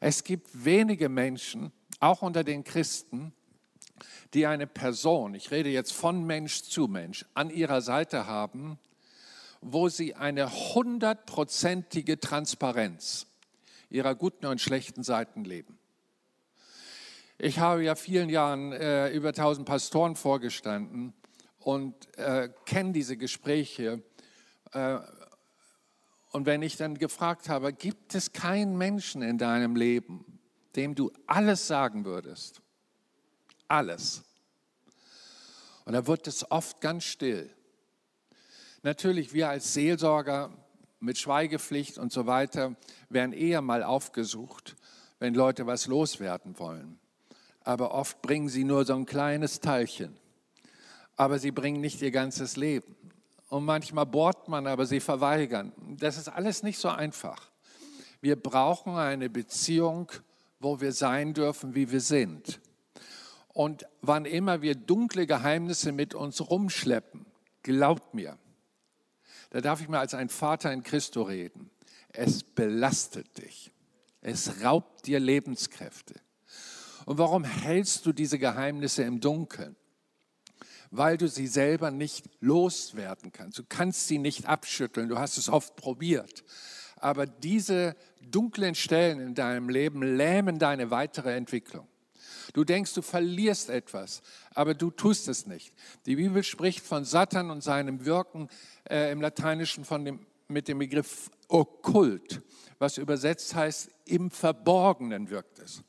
Es 0.00 0.24
gibt 0.24 0.64
wenige 0.64 1.08
Menschen, 1.08 1.72
auch 2.00 2.22
unter 2.22 2.44
den 2.44 2.64
Christen, 2.64 3.32
die 4.34 4.46
eine 4.46 4.66
Person, 4.66 5.34
ich 5.34 5.50
rede 5.50 5.70
jetzt 5.70 5.92
von 5.92 6.24
Mensch 6.24 6.62
zu 6.62 6.88
Mensch, 6.88 7.24
an 7.34 7.50
ihrer 7.50 7.80
Seite 7.80 8.26
haben, 8.26 8.78
wo 9.60 9.88
sie 9.88 10.14
eine 10.14 10.50
hundertprozentige 10.50 12.20
Transparenz 12.20 13.26
ihrer 13.88 14.14
guten 14.14 14.46
und 14.46 14.60
schlechten 14.60 15.02
Seiten 15.02 15.44
leben. 15.44 15.78
Ich 17.38 17.58
habe 17.58 17.84
ja 17.84 17.94
vielen 17.94 18.28
Jahren 18.28 18.72
äh, 18.72 19.10
über 19.10 19.32
tausend 19.32 19.66
Pastoren 19.66 20.16
vorgestanden 20.16 21.14
und 21.58 21.94
äh, 22.18 22.48
kenne 22.66 22.92
diese 22.92 23.16
Gespräche. 23.16 24.02
Äh, 24.72 24.98
und 26.34 26.46
wenn 26.46 26.62
ich 26.62 26.76
dann 26.76 26.98
gefragt 26.98 27.48
habe, 27.48 27.72
gibt 27.72 28.16
es 28.16 28.32
keinen 28.32 28.76
Menschen 28.76 29.22
in 29.22 29.38
deinem 29.38 29.76
Leben, 29.76 30.40
dem 30.74 30.96
du 30.96 31.12
alles 31.28 31.68
sagen 31.68 32.04
würdest? 32.04 32.60
Alles. 33.68 34.24
Und 35.84 35.92
da 35.92 36.08
wird 36.08 36.26
es 36.26 36.50
oft 36.50 36.80
ganz 36.80 37.04
still. 37.04 37.48
Natürlich, 38.82 39.32
wir 39.32 39.48
als 39.48 39.74
Seelsorger 39.74 40.50
mit 40.98 41.18
Schweigepflicht 41.18 41.98
und 41.98 42.12
so 42.12 42.26
weiter 42.26 42.74
werden 43.08 43.32
eher 43.32 43.60
mal 43.60 43.84
aufgesucht, 43.84 44.74
wenn 45.20 45.34
Leute 45.34 45.68
was 45.68 45.86
loswerden 45.86 46.58
wollen. 46.58 46.98
Aber 47.60 47.94
oft 47.94 48.22
bringen 48.22 48.48
sie 48.48 48.64
nur 48.64 48.84
so 48.84 48.96
ein 48.96 49.06
kleines 49.06 49.60
Teilchen. 49.60 50.16
Aber 51.14 51.38
sie 51.38 51.52
bringen 51.52 51.80
nicht 51.80 52.02
ihr 52.02 52.10
ganzes 52.10 52.56
Leben. 52.56 53.03
Und 53.54 53.66
manchmal 53.66 54.04
bohrt 54.04 54.48
man, 54.48 54.66
aber 54.66 54.84
sie 54.84 54.98
verweigern. 54.98 55.72
Das 56.00 56.18
ist 56.18 56.26
alles 56.26 56.64
nicht 56.64 56.76
so 56.76 56.88
einfach. 56.88 57.52
Wir 58.20 58.34
brauchen 58.34 58.96
eine 58.96 59.30
Beziehung, 59.30 60.10
wo 60.58 60.80
wir 60.80 60.90
sein 60.90 61.34
dürfen, 61.34 61.72
wie 61.76 61.92
wir 61.92 62.00
sind. 62.00 62.60
Und 63.52 63.86
wann 64.02 64.24
immer 64.24 64.60
wir 64.60 64.74
dunkle 64.74 65.28
Geheimnisse 65.28 65.92
mit 65.92 66.16
uns 66.16 66.50
rumschleppen, 66.50 67.26
glaubt 67.62 68.12
mir, 68.12 68.36
da 69.50 69.60
darf 69.60 69.80
ich 69.80 69.88
mal 69.88 70.00
als 70.00 70.14
ein 70.14 70.30
Vater 70.30 70.72
in 70.72 70.82
Christo 70.82 71.22
reden. 71.22 71.70
Es 72.08 72.42
belastet 72.42 73.38
dich. 73.38 73.70
Es 74.20 74.64
raubt 74.64 75.06
dir 75.06 75.20
Lebenskräfte. 75.20 76.16
Und 77.06 77.18
warum 77.18 77.44
hältst 77.44 78.04
du 78.04 78.12
diese 78.12 78.40
Geheimnisse 78.40 79.04
im 79.04 79.20
Dunkeln? 79.20 79.76
Weil 80.96 81.16
du 81.16 81.26
sie 81.26 81.48
selber 81.48 81.90
nicht 81.90 82.30
loswerden 82.40 83.32
kannst. 83.32 83.58
Du 83.58 83.64
kannst 83.68 84.06
sie 84.06 84.18
nicht 84.18 84.46
abschütteln. 84.46 85.08
Du 85.08 85.18
hast 85.18 85.38
es 85.38 85.48
oft 85.48 85.74
probiert. 85.74 86.44
Aber 86.96 87.26
diese 87.26 87.96
dunklen 88.30 88.76
Stellen 88.76 89.18
in 89.18 89.34
deinem 89.34 89.68
Leben 89.68 90.02
lähmen 90.02 90.60
deine 90.60 90.92
weitere 90.92 91.34
Entwicklung. 91.34 91.88
Du 92.52 92.62
denkst, 92.62 92.94
du 92.94 93.02
verlierst 93.02 93.70
etwas, 93.70 94.22
aber 94.54 94.74
du 94.74 94.92
tust 94.92 95.26
es 95.26 95.46
nicht. 95.46 95.74
Die 96.06 96.14
Bibel 96.14 96.44
spricht 96.44 96.80
von 96.80 97.04
Satan 97.04 97.50
und 97.50 97.64
seinem 97.64 98.04
Wirken 98.04 98.48
äh, 98.88 99.10
im 99.10 99.20
Lateinischen 99.20 99.84
von 99.84 100.04
dem, 100.04 100.26
mit 100.46 100.68
dem 100.68 100.78
Begriff 100.78 101.30
okkult, 101.48 102.42
was 102.78 102.98
übersetzt 102.98 103.56
heißt, 103.56 103.90
im 104.04 104.30
Verborgenen 104.30 105.30
wirkt 105.30 105.58
es. 105.58 105.82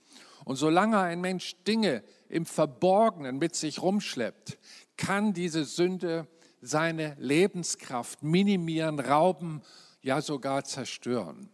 Und 0.46 0.56
solange 0.56 1.00
ein 1.00 1.22
Mensch 1.22 1.56
Dinge 1.68 2.04
im 2.30 2.46
Verborgenen 2.46 3.38
mit 3.38 3.56
sich 3.56 3.82
rumschleppt, 3.82 4.58
kann 4.98 5.34
diese 5.34 5.66
Sünde 5.66 6.28
seine 6.62 7.16
Lebenskraft 7.20 8.24
minimieren, 8.24 9.00
rauben, 9.00 9.62
ja 10.02 10.22
sogar 10.22 10.64
zerstören. 10.64 11.50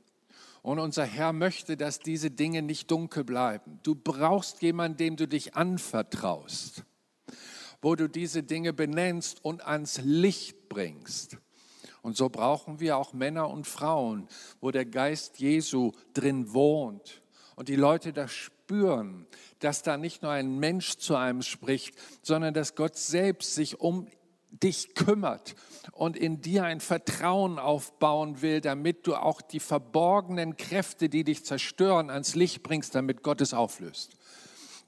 Und 0.62 0.80
unser 0.80 1.06
Herr 1.06 1.34
möchte, 1.34 1.76
dass 1.76 2.00
diese 2.00 2.30
Dinge 2.30 2.62
nicht 2.62 2.92
dunkel 2.92 3.24
bleiben. 3.24 3.80
Du 3.84 3.96
brauchst 3.96 4.62
jemanden, 4.62 4.98
dem 4.98 5.16
du 5.16 5.28
dich 5.28 5.56
anvertraust, 5.56 6.84
wo 7.82 7.96
du 7.96 8.08
diese 8.08 8.44
Dinge 8.44 8.74
benennst 8.74 9.44
und 9.44 9.66
ans 9.66 10.00
Licht 10.04 10.70
bringst. 10.70 11.38
Und 12.04 12.18
so 12.18 12.30
brauchen 12.30 12.80
wir 12.80 12.98
auch 12.98 13.14
Männer 13.14 13.50
und 13.50 13.66
Frauen, 13.68 14.28
wo 14.60 14.72
der 14.72 14.86
Geist 14.86 15.40
Jesu 15.40 15.92
drin 16.14 16.54
wohnt 16.54 17.22
und 17.56 17.68
die 17.68 17.76
Leute 17.76 18.14
das 18.14 18.32
spüren, 18.32 18.61
dass 19.60 19.84
da 19.84 19.98
nicht 19.98 20.22
nur 20.24 20.32
ein 20.32 20.60
Mensch 20.60 20.98
zu 20.98 21.16
einem 21.16 21.42
spricht, 21.42 21.96
sondern 22.22 22.54
dass 22.54 22.75
Gott 22.75 22.98
selbst 22.98 23.56
sich 23.56 23.80
um 23.80 24.08
dich 24.51 24.96
kümmert 24.96 25.56
und 25.94 26.18
in 26.18 26.42
dir 26.42 26.66
ein 26.66 26.82
Vertrauen 26.82 27.58
aufbauen 27.58 28.42
will, 28.42 28.62
damit 28.62 29.08
du 29.08 29.16
auch 29.16 29.42
die 29.42 29.60
verborgenen 29.60 30.58
Kräfte, 30.58 31.10
die 31.10 31.24
dich 31.24 31.46
zerstören, 31.46 32.10
ans 32.10 32.36
Licht 32.36 32.63
bringst, 32.63 32.94
damit 32.96 33.24
Gott 33.24 33.42
es 33.42 33.54
auflöst. 33.54 34.18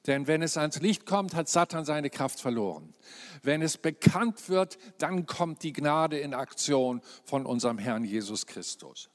Denn 0.06 0.28
wenn 0.28 0.42
es 0.42 0.58
ans 0.58 0.82
Licht 0.82 1.06
kommt, 1.06 1.34
hat 1.34 1.48
Satan 1.48 1.86
seine 1.86 2.10
Kraft 2.10 2.42
verloren. 2.42 2.94
Wenn 3.42 3.62
es 3.62 3.78
bekannt 3.78 4.50
wird, 4.50 4.78
dann 4.98 5.26
kommt 5.26 5.64
die 5.64 5.72
Gnade 5.72 6.20
in 6.20 6.34
Aktion 6.34 7.02
von 7.24 7.46
unserem 7.46 7.78
Herrn 7.78 8.04
Jesus 8.04 8.46
Christus. 8.46 9.10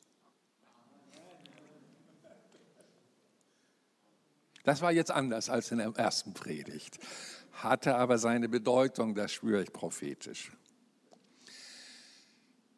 Das 4.69 4.83
war 4.83 4.93
jetzt 4.93 5.11
anders 5.11 5.51
als 5.51 5.73
in 5.73 5.79
der 5.79 5.93
ersten 5.97 6.35
Predigt 6.35 6.99
hatte 7.63 7.97
aber 7.97 8.19
seine 8.19 8.49
Bedeutung, 8.49 9.15
das 9.15 9.33
spüre 9.33 9.63
ich 9.63 9.73
prophetisch. 9.73 10.53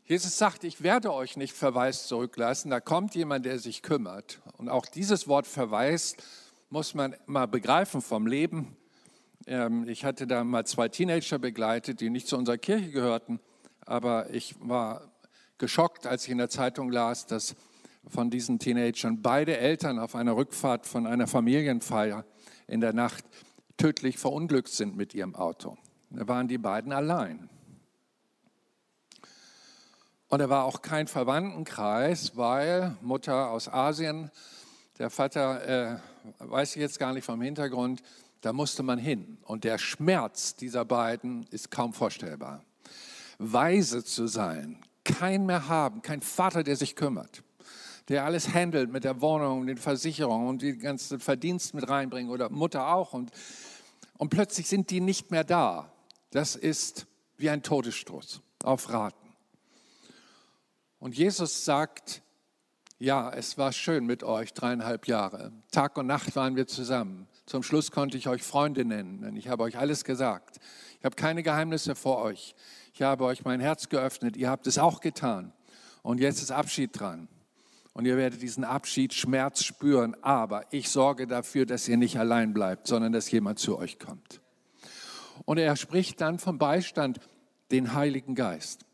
Jesus 0.05 0.37
sagt, 0.37 0.65
ich 0.65 0.83
werde 0.83 1.13
euch 1.13 1.37
nicht 1.37 1.55
verwaist 1.55 2.09
zurücklassen, 2.09 2.71
da 2.71 2.81
kommt 2.81 3.15
jemand, 3.15 3.47
der 3.47 3.59
sich 3.59 3.83
kümmert. 3.83 4.41
Und 4.57 4.69
auch 4.69 4.87
dieses 4.87 5.29
Wort 5.29 5.47
verwaist 5.47 6.23
muss 6.69 6.95
man 6.95 7.15
mal 7.27 7.47
begreifen 7.47 8.01
vom 8.01 8.27
Leben. 8.27 8.77
Ähm, 9.47 9.89
ich 9.89 10.05
hatte 10.05 10.27
da 10.27 10.43
mal 10.43 10.67
zwei 10.67 10.89
Teenager 10.89 11.39
begleitet, 11.39 12.01
die 12.01 12.11
nicht 12.11 12.27
zu 12.27 12.37
unserer 12.37 12.59
Kirche 12.59 12.91
gehörten, 12.91 13.39
aber 13.87 14.31
ich 14.31 14.57
war 14.61 15.13
geschockt, 15.59 16.07
als 16.07 16.25
ich 16.25 16.31
in 16.31 16.39
der 16.39 16.49
Zeitung 16.49 16.91
las, 16.91 17.27
dass 17.27 17.55
von 18.07 18.31
diesen 18.31 18.59
Teenagern 18.59 19.23
beide 19.23 19.57
Eltern 19.57 19.99
auf 19.99 20.15
einer 20.15 20.37
Rückfahrt 20.37 20.87
von 20.87 21.07
einer 21.07 21.27
Familienfeier 21.27 22.25
in 22.67 22.81
der 22.81 22.93
Nacht 22.93 23.25
tödlich 23.77 24.19
verunglückt 24.19 24.69
sind 24.69 24.97
mit 24.97 25.15
ihrem 25.15 25.35
Auto. 25.35 25.77
Da 26.11 26.27
waren 26.29 26.49
die 26.49 26.59
beiden 26.59 26.93
allein. 26.93 27.49
Und 30.29 30.39
da 30.39 30.49
war 30.49 30.65
auch 30.65 30.81
kein 30.83 31.09
Verwandtenkreis, 31.09 32.37
weil 32.37 32.97
Mutter 33.01 33.51
aus 33.51 33.69
Asien, 33.69 34.31
der 34.99 35.11
Vater, 35.11 35.67
äh, 35.67 35.97
weiß 36.39 36.77
ich 36.77 36.83
jetzt 36.83 36.99
gar 36.99 37.13
nicht 37.13 37.25
vom 37.25 37.41
Hintergrund, 37.41 38.03
da 38.41 38.53
musste 38.53 38.83
man 38.83 38.99
hin. 38.99 39.39
Und 39.43 39.65
der 39.65 39.79
Schmerz 39.79 40.55
dieser 40.55 40.85
beiden 40.85 41.47
ist 41.51 41.71
kaum 41.71 41.93
vorstellbar. 41.93 42.65
Weise 43.39 44.05
zu 44.05 44.27
sein, 44.27 44.81
kein 45.05 45.47
mehr 45.47 45.69
haben, 45.69 46.03
kein 46.03 46.21
Vater, 46.21 46.63
der 46.63 46.77
sich 46.77 46.95
kümmert, 46.95 47.43
der 48.09 48.25
alles 48.25 48.55
handelt 48.55 48.91
mit 48.91 49.05
der 49.05 49.21
Wohnung, 49.21 49.67
den 49.67 49.77
Versicherungen 49.77 50.49
und 50.49 50.63
die 50.63 50.79
ganzen 50.79 51.21
Verdienst 51.21 51.75
mit 51.75 51.89
reinbringen 51.89 52.31
oder 52.31 52.51
Mutter 52.51 52.95
auch. 52.95 53.13
Und 53.13 53.31
und 54.21 54.29
plötzlich 54.29 54.69
sind 54.69 54.91
die 54.91 55.01
nicht 55.01 55.31
mehr 55.31 55.45
da. 55.45 55.91
Das 56.31 56.55
ist 56.55 57.07
wie 57.39 57.49
ein 57.49 57.63
Todesstoß 57.63 58.43
auf 58.63 58.93
Raten. 58.93 59.35
Und 60.99 61.17
Jesus 61.17 61.65
sagt, 61.65 62.21
ja, 62.99 63.31
es 63.33 63.57
war 63.57 63.73
schön 63.73 64.05
mit 64.05 64.23
euch, 64.23 64.53
dreieinhalb 64.53 65.07
Jahre. 65.07 65.53
Tag 65.71 65.97
und 65.97 66.07
Nacht 66.07 66.37
waren 66.37 66.55
wir 66.55 66.67
zusammen. 66.67 67.29
Zum 67.47 67.63
Schluss 67.63 67.93
konnte 67.93 68.19
ich 68.19 68.29
euch 68.29 68.43
Freunde 68.43 68.85
nennen, 68.85 69.23
denn 69.23 69.37
ich 69.37 69.49
habe 69.49 69.63
euch 69.63 69.79
alles 69.79 70.05
gesagt. 70.05 70.59
Ich 70.99 71.05
habe 71.07 71.17
keine 71.17 71.43
Geheimnisse 71.43 71.95
vor 71.95 72.19
euch. 72.19 72.55
Ich 72.93 73.01
habe 73.01 73.25
euch 73.25 73.47
mein 73.47 73.61
Herz 73.61 73.89
geöffnet. 73.89 74.37
Ihr 74.37 74.51
habt 74.51 74.67
es 74.67 74.77
auch 74.77 75.01
getan. 75.01 75.55
Und 76.03 76.21
jetzt 76.21 76.43
ist 76.43 76.53
Abschied 76.53 76.91
dran 76.93 77.27
und 77.93 78.07
ihr 78.07 78.17
werdet 78.17 78.43
diesen 78.43 78.65
Abschied, 78.65 79.13
Schmerz 79.13 79.65
spüren. 79.65 80.17
Aber 80.23 80.65
ich 80.71 80.89
sorge 80.89 81.27
dafür, 81.27 81.67
dass 81.67 81.89
ihr 81.89 81.97
nicht 81.97 82.19
allein 82.19 82.53
bleibt, 82.55 82.87
sondern 82.87 83.13
dass 83.13 83.31
jemand 83.31 83.59
zu 83.59 83.79
euch 83.79 83.99
kommt. 83.99 84.41
Und 85.45 85.59
er 85.59 85.77
spricht 85.77 86.21
dann 86.21 86.39
vom 86.39 86.59
Beistand, 86.59 87.21
den 87.71 87.95
Heiligen 87.95 88.35
Geist. 88.35 88.85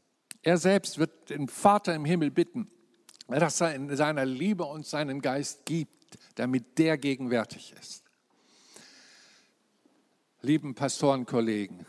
Er 0.43 0.59
selbst 0.59 0.99
wird 0.99 1.31
den 1.31 1.49
Vater 1.49 1.95
im 1.95 2.05
Himmel 2.05 2.31
bitten, 2.31 2.71
dass 3.27 3.61
er 3.61 3.75
in 3.75 3.95
seiner 3.97 4.25
Liebe 4.25 4.65
uns 4.65 4.91
seinen 4.91 5.21
Geist 5.21 5.65
gibt, 5.65 6.19
damit 6.37 6.79
der 6.79 6.99
gegenwärtig 6.99 7.75
ist. 7.81 8.05
Lieben 10.43 10.75
Pastorenkollegen, 10.75 11.87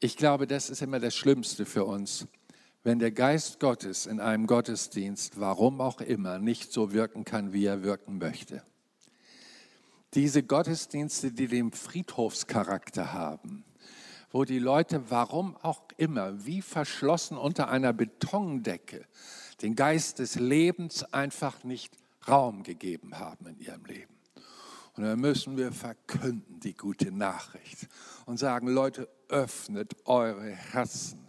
ich 0.00 0.16
glaube, 0.16 0.48
das 0.48 0.68
ist 0.68 0.82
immer 0.82 0.98
das 0.98 1.14
Schlimmste 1.14 1.64
für 1.64 1.84
uns, 1.84 2.26
wenn 2.84 2.98
der 2.98 3.12
Geist 3.12 3.60
Gottes 3.60 4.06
in 4.06 4.20
einem 4.20 4.46
Gottesdienst, 4.46 5.38
warum 5.38 5.80
auch 5.80 6.00
immer, 6.00 6.38
nicht 6.38 6.72
so 6.72 6.92
wirken 6.92 7.24
kann, 7.24 7.52
wie 7.52 7.64
er 7.64 7.82
wirken 7.82 8.18
möchte. 8.18 8.62
Diese 10.14 10.42
Gottesdienste, 10.42 11.32
die 11.32 11.46
den 11.46 11.72
Friedhofscharakter 11.72 13.12
haben, 13.12 13.64
wo 14.30 14.44
die 14.44 14.58
Leute, 14.58 15.10
warum 15.10 15.56
auch 15.58 15.82
immer, 15.96 16.44
wie 16.44 16.62
verschlossen 16.62 17.36
unter 17.36 17.68
einer 17.68 17.92
Betondecke, 17.92 19.06
den 19.62 19.76
Geist 19.76 20.18
des 20.18 20.34
Lebens 20.34 21.04
einfach 21.12 21.64
nicht 21.64 21.96
Raum 22.28 22.62
gegeben 22.62 23.18
haben 23.18 23.46
in 23.46 23.58
ihrem 23.60 23.84
Leben. 23.84 24.14
Und 24.94 25.04
dann 25.04 25.20
müssen 25.20 25.56
wir 25.56 25.72
verkünden 25.72 26.60
die 26.60 26.74
gute 26.74 27.10
Nachricht 27.10 27.88
und 28.26 28.38
sagen, 28.38 28.68
Leute, 28.68 29.08
öffnet 29.28 29.96
eure 30.04 30.50
Herzen. 30.50 31.21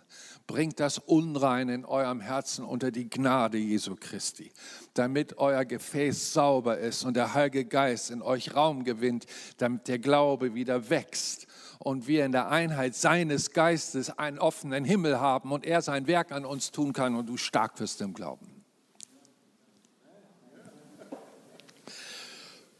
Bringt 0.45 0.79
das 0.79 0.99
Unreine 0.99 1.73
in 1.73 1.85
eurem 1.85 2.19
Herzen 2.19 2.65
unter 2.65 2.91
die 2.91 3.09
Gnade 3.09 3.57
Jesu 3.57 3.95
Christi, 3.95 4.51
damit 4.93 5.37
euer 5.37 5.63
Gefäß 5.63 6.33
sauber 6.33 6.77
ist 6.77 7.05
und 7.05 7.15
der 7.15 7.33
Heilige 7.33 7.63
Geist 7.65 8.11
in 8.11 8.21
euch 8.21 8.53
Raum 8.53 8.83
gewinnt, 8.83 9.25
damit 9.57 9.87
der 9.87 9.99
Glaube 9.99 10.53
wieder 10.53 10.89
wächst 10.89 11.47
und 11.79 12.07
wir 12.07 12.25
in 12.25 12.33
der 12.33 12.49
Einheit 12.49 12.95
seines 12.95 13.51
Geistes 13.51 14.17
einen 14.17 14.37
offenen 14.37 14.83
Himmel 14.83 15.19
haben 15.19 15.51
und 15.51 15.65
er 15.65 15.81
sein 15.81 16.07
Werk 16.07 16.31
an 16.31 16.45
uns 16.45 16.71
tun 16.71 16.91
kann 16.91 17.15
und 17.15 17.27
du 17.27 17.37
stark 17.37 17.79
wirst 17.79 18.01
im 18.01 18.13
Glauben. 18.13 18.63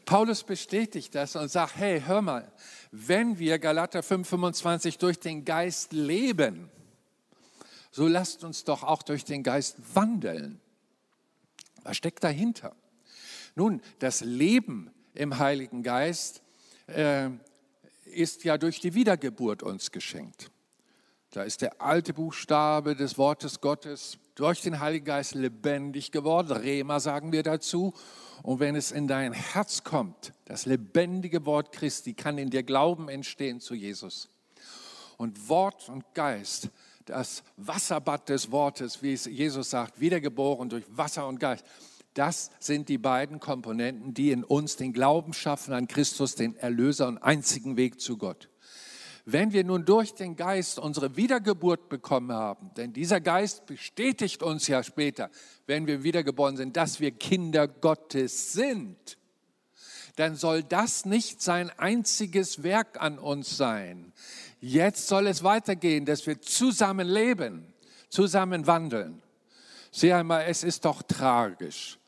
Paulus 0.04 0.42
bestätigt 0.42 1.14
das 1.14 1.34
und 1.34 1.50
sagt, 1.50 1.76
hey, 1.76 2.02
hör 2.04 2.20
mal, 2.20 2.52
wenn 2.90 3.38
wir 3.38 3.58
Galater 3.58 4.00
5:25 4.00 4.98
durch 4.98 5.18
den 5.18 5.44
Geist 5.44 5.92
leben, 5.92 6.70
so 7.94 8.08
lasst 8.08 8.42
uns 8.42 8.64
doch 8.64 8.82
auch 8.82 9.04
durch 9.04 9.24
den 9.24 9.44
Geist 9.44 9.76
wandeln. 9.94 10.60
Was 11.84 11.96
steckt 11.96 12.24
dahinter? 12.24 12.74
Nun, 13.54 13.80
das 14.00 14.20
Leben 14.20 14.90
im 15.14 15.38
Heiligen 15.38 15.84
Geist 15.84 16.42
äh, 16.88 17.30
ist 18.06 18.42
ja 18.42 18.58
durch 18.58 18.80
die 18.80 18.94
Wiedergeburt 18.94 19.62
uns 19.62 19.92
geschenkt. 19.92 20.50
Da 21.30 21.44
ist 21.44 21.62
der 21.62 21.80
alte 21.80 22.12
Buchstabe 22.14 22.96
des 22.96 23.16
Wortes 23.16 23.60
Gottes 23.60 24.18
durch 24.34 24.60
den 24.60 24.80
Heiligen 24.80 25.04
Geist 25.04 25.36
lebendig 25.36 26.10
geworden. 26.10 26.50
Rema 26.50 26.98
sagen 26.98 27.30
wir 27.30 27.44
dazu. 27.44 27.94
Und 28.42 28.58
wenn 28.58 28.74
es 28.74 28.90
in 28.90 29.06
dein 29.06 29.32
Herz 29.32 29.84
kommt, 29.84 30.32
das 30.46 30.66
lebendige 30.66 31.46
Wort 31.46 31.70
Christi, 31.70 32.14
kann 32.14 32.38
in 32.38 32.50
dir 32.50 32.64
Glauben 32.64 33.08
entstehen 33.08 33.60
zu 33.60 33.76
Jesus. 33.76 34.30
Und 35.16 35.48
Wort 35.48 35.88
und 35.88 36.12
Geist, 36.14 36.70
das 37.04 37.42
Wasserbad 37.56 38.28
des 38.28 38.50
Wortes, 38.50 39.02
wie 39.02 39.12
es 39.12 39.26
Jesus 39.26 39.70
sagt, 39.70 40.00
wiedergeboren 40.00 40.68
durch 40.68 40.84
Wasser 40.88 41.26
und 41.28 41.38
Geist, 41.38 41.64
das 42.14 42.50
sind 42.60 42.88
die 42.88 42.98
beiden 42.98 43.40
Komponenten, 43.40 44.14
die 44.14 44.30
in 44.30 44.44
uns 44.44 44.76
den 44.76 44.92
Glauben 44.92 45.32
schaffen 45.32 45.74
an 45.74 45.88
Christus, 45.88 46.36
den 46.36 46.56
Erlöser 46.56 47.08
und 47.08 47.18
einzigen 47.18 47.76
Weg 47.76 48.00
zu 48.00 48.16
Gott. 48.16 48.48
Wenn 49.26 49.52
wir 49.52 49.64
nun 49.64 49.84
durch 49.84 50.14
den 50.14 50.36
Geist 50.36 50.78
unsere 50.78 51.16
Wiedergeburt 51.16 51.88
bekommen 51.88 52.30
haben, 52.32 52.70
denn 52.76 52.92
dieser 52.92 53.20
Geist 53.20 53.66
bestätigt 53.66 54.42
uns 54.42 54.68
ja 54.68 54.82
später, 54.82 55.30
wenn 55.66 55.86
wir 55.86 56.04
wiedergeboren 56.04 56.56
sind, 56.56 56.76
dass 56.76 57.00
wir 57.00 57.10
Kinder 57.10 57.66
Gottes 57.66 58.52
sind, 58.52 59.18
dann 60.16 60.36
soll 60.36 60.62
das 60.62 61.06
nicht 61.06 61.42
sein 61.42 61.70
einziges 61.78 62.62
Werk 62.62 63.00
an 63.00 63.18
uns 63.18 63.56
sein. 63.56 64.12
Jetzt 64.66 65.08
soll 65.08 65.26
es 65.26 65.42
weitergehen, 65.42 66.06
dass 66.06 66.26
wir 66.26 66.40
zusammen 66.40 67.06
leben, 67.06 67.74
zusammen 68.08 68.66
wandeln. 68.66 69.22
Sieh 69.90 70.12
einmal, 70.12 70.44
es 70.46 70.64
ist 70.64 70.84
doch 70.84 71.02
tragisch, 71.02 71.98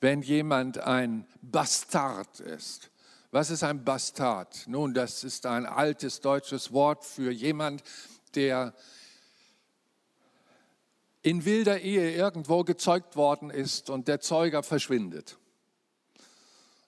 wenn 0.00 0.22
jemand 0.22 0.78
ein 0.78 1.26
Bastard 1.40 2.40
ist 2.40 2.92
was 3.32 3.48
ist 3.48 3.62
ein 3.64 3.82
Bastard? 3.82 4.64
Nun, 4.66 4.92
das 4.92 5.24
ist 5.24 5.46
ein 5.46 5.64
altes 5.64 6.20
deutsches 6.20 6.70
Wort 6.70 7.02
für 7.02 7.32
jemand, 7.32 7.82
der 8.34 8.74
in 11.22 11.46
wilder 11.46 11.80
Ehe 11.80 12.14
irgendwo 12.14 12.62
gezeugt 12.62 13.16
worden 13.16 13.48
ist 13.48 13.88
und 13.88 14.06
der 14.06 14.20
Zeuger 14.20 14.62
verschwindet. 14.62 15.38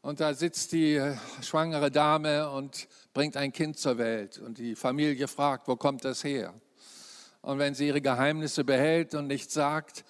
Und 0.05 0.21
da 0.21 0.35
sitzt 0.35 0.73
die 0.73 0.97
äh, 0.97 1.17
schwangere 1.41 1.91
Dame 1.91 2.51
und 2.51 2.89
bringt 3.15 3.39
ein 3.39 3.53
Kind 3.53 3.79
zur 3.79 3.97
Welt. 3.97 4.37
Und 4.37 4.59
die 4.59 4.75
Familie 4.75 5.27
fragt, 5.29 5.67
wo 5.67 5.77
kommt 5.77 6.05
das 6.05 6.23
her? 6.25 6.53
Und 7.41 7.59
wenn 7.59 7.75
sie 7.75 7.87
ihre 7.87 8.03
Geheimnisse 8.03 8.65
behält 8.65 9.15
und 9.15 9.29
nichts 9.29 9.55
sagt, 9.55 10.05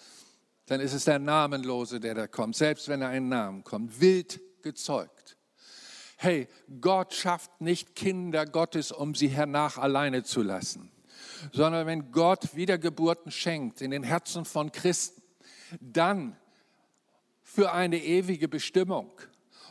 dann 0.67 0.81
ist 0.81 0.95
es 0.95 1.05
der 1.05 1.21
Namenlose, 1.21 2.01
der 2.01 2.17
da 2.17 2.27
kommt, 2.27 2.57
selbst 2.57 2.89
wenn 2.89 3.03
er 3.03 3.11
einen 3.11 3.29
Namen 3.29 3.63
kommt, 3.63 4.01
wild 4.01 4.41
gezeugt. 4.63 5.37
Hey, 6.17 6.49
Gott 6.81 7.15
schafft 7.15 7.61
nicht 7.61 7.95
Kinder 7.95 8.47
Gottes, 8.47 8.91
um 8.91 9.15
sie 9.15 9.29
hernach 9.29 9.79
alleine 9.79 10.25
zu 10.25 10.43
lassen, 10.43 10.91
sondern 11.53 11.87
wenn 11.87 12.11
Gott 12.11 12.57
Wiedergeburten 12.57 13.31
schenkt 13.31 13.81
in 13.81 13.93
den 13.93 14.03
Herzen 14.03 14.45
von 14.45 14.73
Christen, 14.73 15.23
dann 15.81 16.37
für 17.45 17.71
eine 17.71 18.03
ewige 18.03 18.49
Bestimmung 18.49 19.13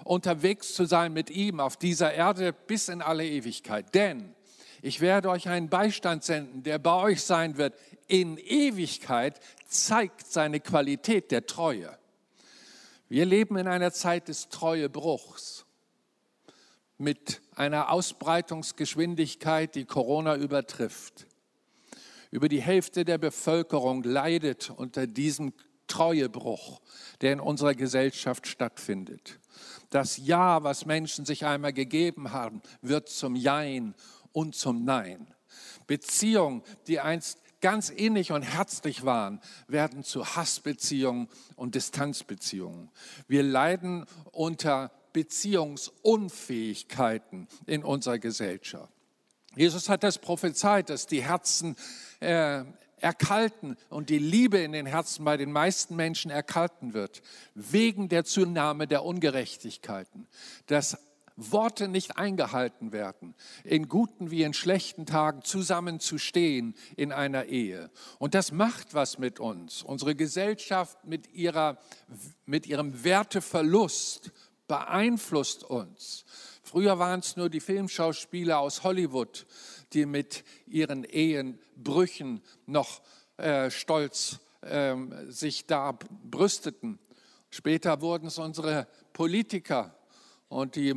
unterwegs 0.03 0.73
zu 0.73 0.86
sein 0.86 1.13
mit 1.13 1.29
ihm 1.29 1.60
auf 1.60 1.77
dieser 1.77 2.13
Erde 2.13 2.53
bis 2.53 2.89
in 2.89 3.01
alle 3.01 3.25
Ewigkeit. 3.25 3.93
Denn 3.93 4.36
ich 4.82 4.99
werde 4.99 5.29
euch 5.29 5.47
einen 5.47 5.69
Beistand 5.69 6.23
senden, 6.23 6.63
der 6.63 6.77
bei 6.77 6.95
euch 6.95 7.23
sein 7.23 7.58
wird 7.58 7.73
in 8.08 8.38
Ewigkeit, 8.38 9.39
zeigt 9.65 10.27
seine 10.27 10.60
Qualität 10.60 11.32
der 11.32 11.45
Treue. 11.45 11.97
Wir 13.08 13.25
leben 13.25 13.58
in 13.58 13.67
einer 13.67 13.93
Zeit 13.93 14.27
des 14.27 14.49
Treuebruchs 14.49 15.65
mit 16.97 17.41
einer 17.56 17.91
Ausbreitungsgeschwindigkeit, 17.91 19.75
die 19.75 19.86
Corona 19.86 20.36
übertrifft. 20.36 21.27
Über 22.32 22.49
die 22.49 22.62
Hälfte 22.62 23.06
der 23.06 23.17
Bevölkerung 23.17 24.03
leidet 24.03 24.71
unter 24.71 25.06
diesem 25.06 25.53
Treuebruch, 25.88 26.82
der 27.21 27.34
in 27.34 27.39
unserer 27.39 27.75
Gesellschaft 27.75 28.47
stattfindet. 28.47 29.39
Das 29.93 30.17
Ja, 30.17 30.63
was 30.63 30.88
Menschen 30.88 31.23
sich 31.23 31.45
einmal 31.45 31.71
gegeben 31.71 32.32
haben, 32.32 32.63
wird 32.82 33.10
zum 33.10 33.36
Jein 33.36 33.93
und 34.32 34.56
zum 34.56 34.86
Nein. 34.86 35.27
Beziehungen, 35.86 36.63
die 36.88 36.99
einst 36.99 37.38
ganz 37.62 37.91
innig 37.91 38.32
und 38.32 38.41
herzlich 38.41 39.06
waren, 39.06 39.39
werden 39.67 40.03
zu 40.03 40.36
Hassbeziehungen 40.36 41.29
und 41.56 41.75
Distanzbeziehungen. 41.75 42.89
Wir 43.27 43.43
leiden 43.43 44.08
unter 44.32 44.89
Beziehungsunfähigkeiten 45.13 47.47
in 47.67 47.84
unserer 47.84 48.17
Gesellschaft. 48.17 48.91
Jesus 49.56 49.89
hat 49.89 50.01
das 50.01 50.17
prophezeit, 50.17 50.89
dass 50.89 51.06
die 51.06 51.23
Herzen 51.23 51.75
äh, 52.19 52.63
erkalten 53.03 53.77
und 53.89 54.09
die 54.09 54.19
Liebe 54.19 54.57
in 54.59 54.71
den 54.71 54.85
Herzen 54.85 55.25
bei 55.25 55.37
den 55.37 55.51
meisten 55.51 55.95
Menschen 55.95 56.31
erkalten 56.31 56.93
wird, 56.93 57.21
wegen 57.53 58.09
der 58.09 58.23
Zunahme 58.23 58.87
der 58.87 59.03
Ungerechtigkeiten, 59.03 60.27
dass 60.67 60.97
Worte 61.35 61.87
nicht 61.87 62.17
eingehalten 62.17 62.91
werden, 62.91 63.33
in 63.63 63.89
guten 63.89 64.29
wie 64.29 64.43
in 64.43 64.53
schlechten 64.53 65.05
Tagen 65.05 65.41
zusammenzustehen 65.43 66.75
in 66.95 67.11
einer 67.11 67.45
Ehe. 67.45 67.89
Und 68.19 68.35
das 68.35 68.51
macht 68.51 68.93
was 68.93 69.17
mit 69.17 69.39
uns. 69.39 69.81
Unsere 69.81 70.15
Gesellschaft 70.15 71.05
mit, 71.05 71.33
ihrer, 71.33 71.79
mit 72.45 72.67
ihrem 72.67 73.03
Werteverlust 73.03 74.31
beeinflusst 74.67 75.63
uns. 75.63 76.26
Früher 76.63 76.97
waren 76.99 77.19
es 77.19 77.36
nur 77.36 77.49
die 77.49 77.60
Filmschauspieler 77.60 78.60
aus 78.60 78.84
Hollywood, 78.84 79.45
die 79.93 80.06
mit 80.06 80.43
ihren 80.65 81.04
Ehenbrüchen 81.04 82.41
noch 82.65 83.02
äh, 83.38 83.69
stolz 83.69 84.39
äh, 84.62 84.95
sich 85.28 85.67
da 85.67 85.97
brüsteten. 86.23 86.99
Später 87.49 88.02
wurden 88.02 88.28
es 88.28 88.39
unsere 88.39 88.88
Politiker 89.12 89.95
und 90.47 90.76
die 90.76 90.95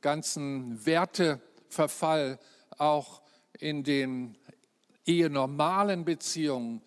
ganzen 0.00 0.84
Werteverfall 0.84 2.38
auch 2.76 3.22
in 3.58 3.84
den 3.84 4.36
ehenormalen 5.06 6.04
Beziehungen 6.04 6.82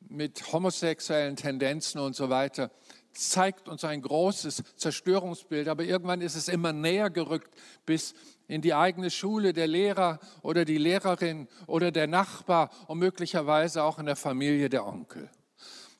mit 0.00 0.52
homosexuellen 0.52 1.36
Tendenzen 1.36 2.00
und 2.00 2.14
so 2.14 2.30
weiter 2.30 2.70
zeigt 3.12 3.68
uns 3.68 3.84
ein 3.84 4.02
großes 4.02 4.62
Zerstörungsbild, 4.76 5.68
aber 5.68 5.84
irgendwann 5.84 6.20
ist 6.20 6.36
es 6.36 6.48
immer 6.48 6.72
näher 6.72 7.10
gerückt 7.10 7.54
bis 7.86 8.14
in 8.48 8.60
die 8.60 8.74
eigene 8.74 9.10
Schule, 9.10 9.52
der 9.52 9.66
Lehrer 9.66 10.18
oder 10.42 10.64
die 10.64 10.78
Lehrerin 10.78 11.48
oder 11.66 11.90
der 11.90 12.06
Nachbar 12.06 12.70
und 12.86 12.98
möglicherweise 12.98 13.82
auch 13.82 13.98
in 13.98 14.06
der 14.06 14.16
Familie 14.16 14.68
der 14.68 14.86
Onkel. 14.86 15.30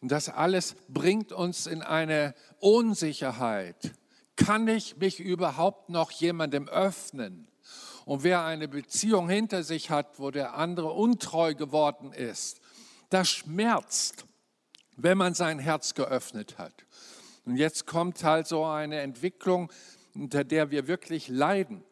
Und 0.01 0.11
das 0.11 0.29
alles 0.29 0.75
bringt 0.88 1.33
uns 1.33 1.66
in 1.66 1.81
eine 1.81 2.35
Unsicherheit. 2.59 3.92
Kann 4.37 4.66
ich 4.66 4.96
mich 4.96 5.20
überhaupt 5.20 5.88
noch 5.88 6.11
jemandem 6.11 6.68
öffnen? 6.68 7.48
Und 8.05 8.25
wer 8.25 8.44
eine 8.44 8.66
Beziehung 8.66 9.29
hinter 9.29 9.62
sich 9.62 9.90
hat, 9.90 10.18
wo 10.18 10.33
der 10.33 10.55
andere 10.55 10.90
untreu 10.90 11.55
geworden 11.55 12.12
ist, 12.12 12.61
das 13.11 13.29
schmerzt, 13.29 14.25
wenn 14.96 15.18
man 15.18 15.35
sein 15.35 15.59
Herz 15.59 15.94
geöffnet 15.94 16.59
hat. 16.59 16.75
Und 17.44 17.57
jetzt 17.57 17.87
kommt 17.87 18.22
halt 18.24 18.46
so 18.46 18.64
eine 18.64 19.00
Entwicklung, 19.00 19.70
unter 20.14 20.44
der 20.44 20.70
wir 20.70 20.87
wirklich 20.87 21.28
leiden. 21.28 21.83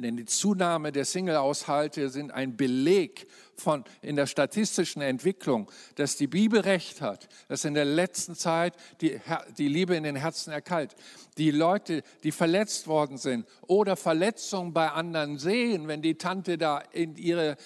Denn 0.00 0.16
die 0.16 0.24
Zunahme 0.24 0.90
der 0.90 1.04
Single-Aushalte 1.04 2.08
sind 2.08 2.32
ein 2.32 2.56
Beleg 2.56 3.28
von, 3.54 3.84
in 4.02 4.16
der 4.16 4.26
statistischen 4.26 5.02
Entwicklung, 5.02 5.70
dass 5.94 6.16
die 6.16 6.26
Bibel 6.26 6.60
recht 6.60 7.00
hat, 7.00 7.28
dass 7.48 7.64
in 7.64 7.74
der 7.74 7.84
letzten 7.84 8.34
Zeit 8.34 8.74
die, 9.00 9.20
die 9.56 9.68
Liebe 9.68 9.94
in 9.94 10.02
den 10.02 10.16
Herzen 10.16 10.52
erkalt. 10.52 10.96
Die 11.38 11.52
Leute, 11.52 12.02
die 12.24 12.32
verletzt 12.32 12.88
worden 12.88 13.18
sind 13.18 13.46
oder 13.68 13.94
Verletzungen 13.94 14.72
bei 14.72 14.90
anderen 14.90 15.38
sehen, 15.38 15.86
wenn 15.86 16.02
die 16.02 16.16
Tante 16.16 16.58
da 16.58 16.78
in 16.78 17.16
ihre 17.16 17.56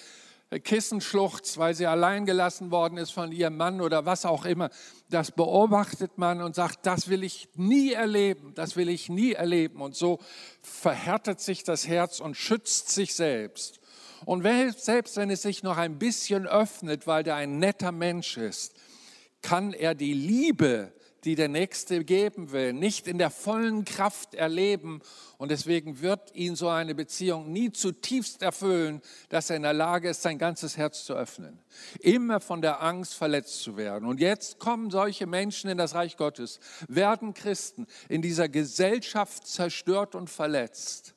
Kissenschluchz, 0.57 1.59
weil 1.59 1.75
sie 1.75 1.85
allein 1.85 2.25
gelassen 2.25 2.71
worden 2.71 2.97
ist 2.97 3.11
von 3.11 3.31
ihrem 3.31 3.55
Mann 3.55 3.81
oder 3.81 4.07
was 4.07 4.25
auch 4.25 4.45
immer. 4.45 4.71
Das 5.09 5.29
beobachtet 5.29 6.17
man 6.17 6.41
und 6.41 6.55
sagt, 6.55 6.87
das 6.87 7.07
will 7.07 7.23
ich 7.23 7.49
nie 7.53 7.93
erleben, 7.93 8.53
das 8.55 8.75
will 8.75 8.89
ich 8.89 9.09
nie 9.09 9.33
erleben. 9.33 9.79
Und 9.79 9.95
so 9.95 10.19
verhärtet 10.63 11.39
sich 11.39 11.63
das 11.63 11.87
Herz 11.87 12.19
und 12.19 12.35
schützt 12.35 12.89
sich 12.89 13.13
selbst. 13.13 13.79
Und 14.25 14.43
selbst 14.43 15.17
wenn 15.17 15.29
es 15.29 15.43
sich 15.43 15.61
noch 15.61 15.77
ein 15.77 15.99
bisschen 15.99 16.47
öffnet, 16.47 17.05
weil 17.05 17.23
der 17.23 17.35
ein 17.35 17.59
netter 17.59 17.91
Mensch 17.91 18.37
ist, 18.37 18.73
kann 19.41 19.71
er 19.71 19.93
die 19.93 20.13
Liebe 20.13 20.91
die 21.23 21.35
der 21.35 21.47
Nächste 21.47 22.03
geben 22.03 22.51
will, 22.51 22.73
nicht 22.73 23.07
in 23.07 23.17
der 23.17 23.29
vollen 23.29 23.85
Kraft 23.85 24.35
erleben. 24.35 25.01
Und 25.37 25.51
deswegen 25.51 26.01
wird 26.01 26.33
ihn 26.35 26.55
so 26.55 26.69
eine 26.69 26.95
Beziehung 26.95 27.51
nie 27.51 27.71
zutiefst 27.71 28.41
erfüllen, 28.41 29.01
dass 29.29 29.49
er 29.49 29.57
in 29.57 29.63
der 29.63 29.73
Lage 29.73 30.09
ist, 30.09 30.21
sein 30.21 30.37
ganzes 30.37 30.77
Herz 30.77 31.03
zu 31.03 31.13
öffnen. 31.13 31.59
Immer 31.99 32.39
von 32.39 32.61
der 32.61 32.81
Angst 32.81 33.13
verletzt 33.13 33.61
zu 33.61 33.77
werden. 33.77 34.07
Und 34.07 34.19
jetzt 34.19 34.59
kommen 34.59 34.89
solche 34.91 35.27
Menschen 35.27 35.69
in 35.69 35.77
das 35.77 35.95
Reich 35.95 36.17
Gottes, 36.17 36.59
werden 36.87 37.33
Christen 37.33 37.87
in 38.07 38.21
dieser 38.21 38.49
Gesellschaft 38.49 39.47
zerstört 39.47 40.15
und 40.15 40.29
verletzt 40.29 41.15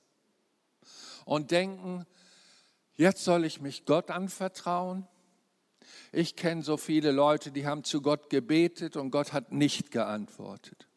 und 1.25 1.51
denken, 1.51 2.05
jetzt 2.95 3.25
soll 3.25 3.45
ich 3.45 3.61
mich 3.61 3.85
Gott 3.85 4.11
anvertrauen 4.11 5.07
ich 6.13 6.37
kenne 6.37 6.63
so 6.63 6.77
viele 6.77 7.13
Leute, 7.13 7.53
die 7.53 7.67
haben 7.67 7.85
zu 7.85 8.03
Gott 8.03 8.31
gebetet 8.31 8.97
und 8.97 9.11
Gott 9.11 9.33
hat 9.33 9.53
nicht 9.53 9.91
geantwortet. 9.91 10.89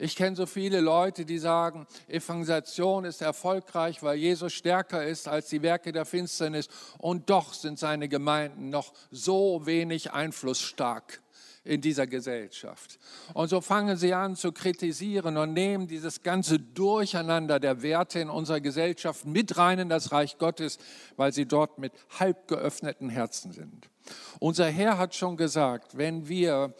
Ich 0.00 0.14
kenne 0.14 0.36
so 0.36 0.46
viele 0.46 0.80
Leute, 0.80 1.24
die 1.24 1.38
sagen, 1.38 1.86
Evangelisation 2.06 3.04
ist 3.04 3.20
erfolgreich, 3.20 4.00
weil 4.02 4.16
Jesus 4.16 4.52
stärker 4.52 5.04
ist 5.04 5.26
als 5.26 5.48
die 5.48 5.62
Werke 5.62 5.90
der 5.90 6.04
Finsternis. 6.04 6.68
Und 6.98 7.30
doch 7.30 7.52
sind 7.52 7.80
seine 7.80 8.08
Gemeinden 8.08 8.70
noch 8.70 8.92
so 9.10 9.66
wenig 9.66 10.12
einflussstark 10.12 11.20
in 11.64 11.80
dieser 11.80 12.06
Gesellschaft. 12.06 12.98
Und 13.34 13.48
so 13.48 13.60
fangen 13.60 13.96
sie 13.96 14.14
an 14.14 14.36
zu 14.36 14.52
kritisieren 14.52 15.36
und 15.36 15.52
nehmen 15.52 15.88
dieses 15.88 16.22
ganze 16.22 16.60
Durcheinander 16.60 17.58
der 17.58 17.82
Werte 17.82 18.20
in 18.20 18.30
unserer 18.30 18.60
Gesellschaft 18.60 19.26
mit 19.26 19.56
rein 19.58 19.80
in 19.80 19.88
das 19.88 20.12
Reich 20.12 20.38
Gottes, 20.38 20.78
weil 21.16 21.32
sie 21.32 21.46
dort 21.46 21.78
mit 21.78 21.92
halb 22.18 22.46
geöffneten 22.46 23.10
Herzen 23.10 23.52
sind. 23.52 23.90
Unser 24.40 24.68
Herr 24.70 24.98
hat 24.98 25.14
schon 25.14 25.36
gesagt, 25.36 25.96
wenn 25.96 26.28
wir 26.28 26.74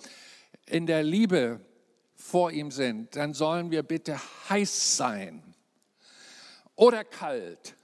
in 0.66 0.86
der 0.86 1.02
Liebe 1.02 1.60
vor 2.14 2.50
ihm 2.50 2.70
sind, 2.70 3.16
dann 3.16 3.34
sollen 3.34 3.70
wir 3.70 3.82
bitte 3.82 4.18
heiß 4.48 4.96
sein 4.96 5.42
oder 6.74 7.04
kalt. 7.04 7.74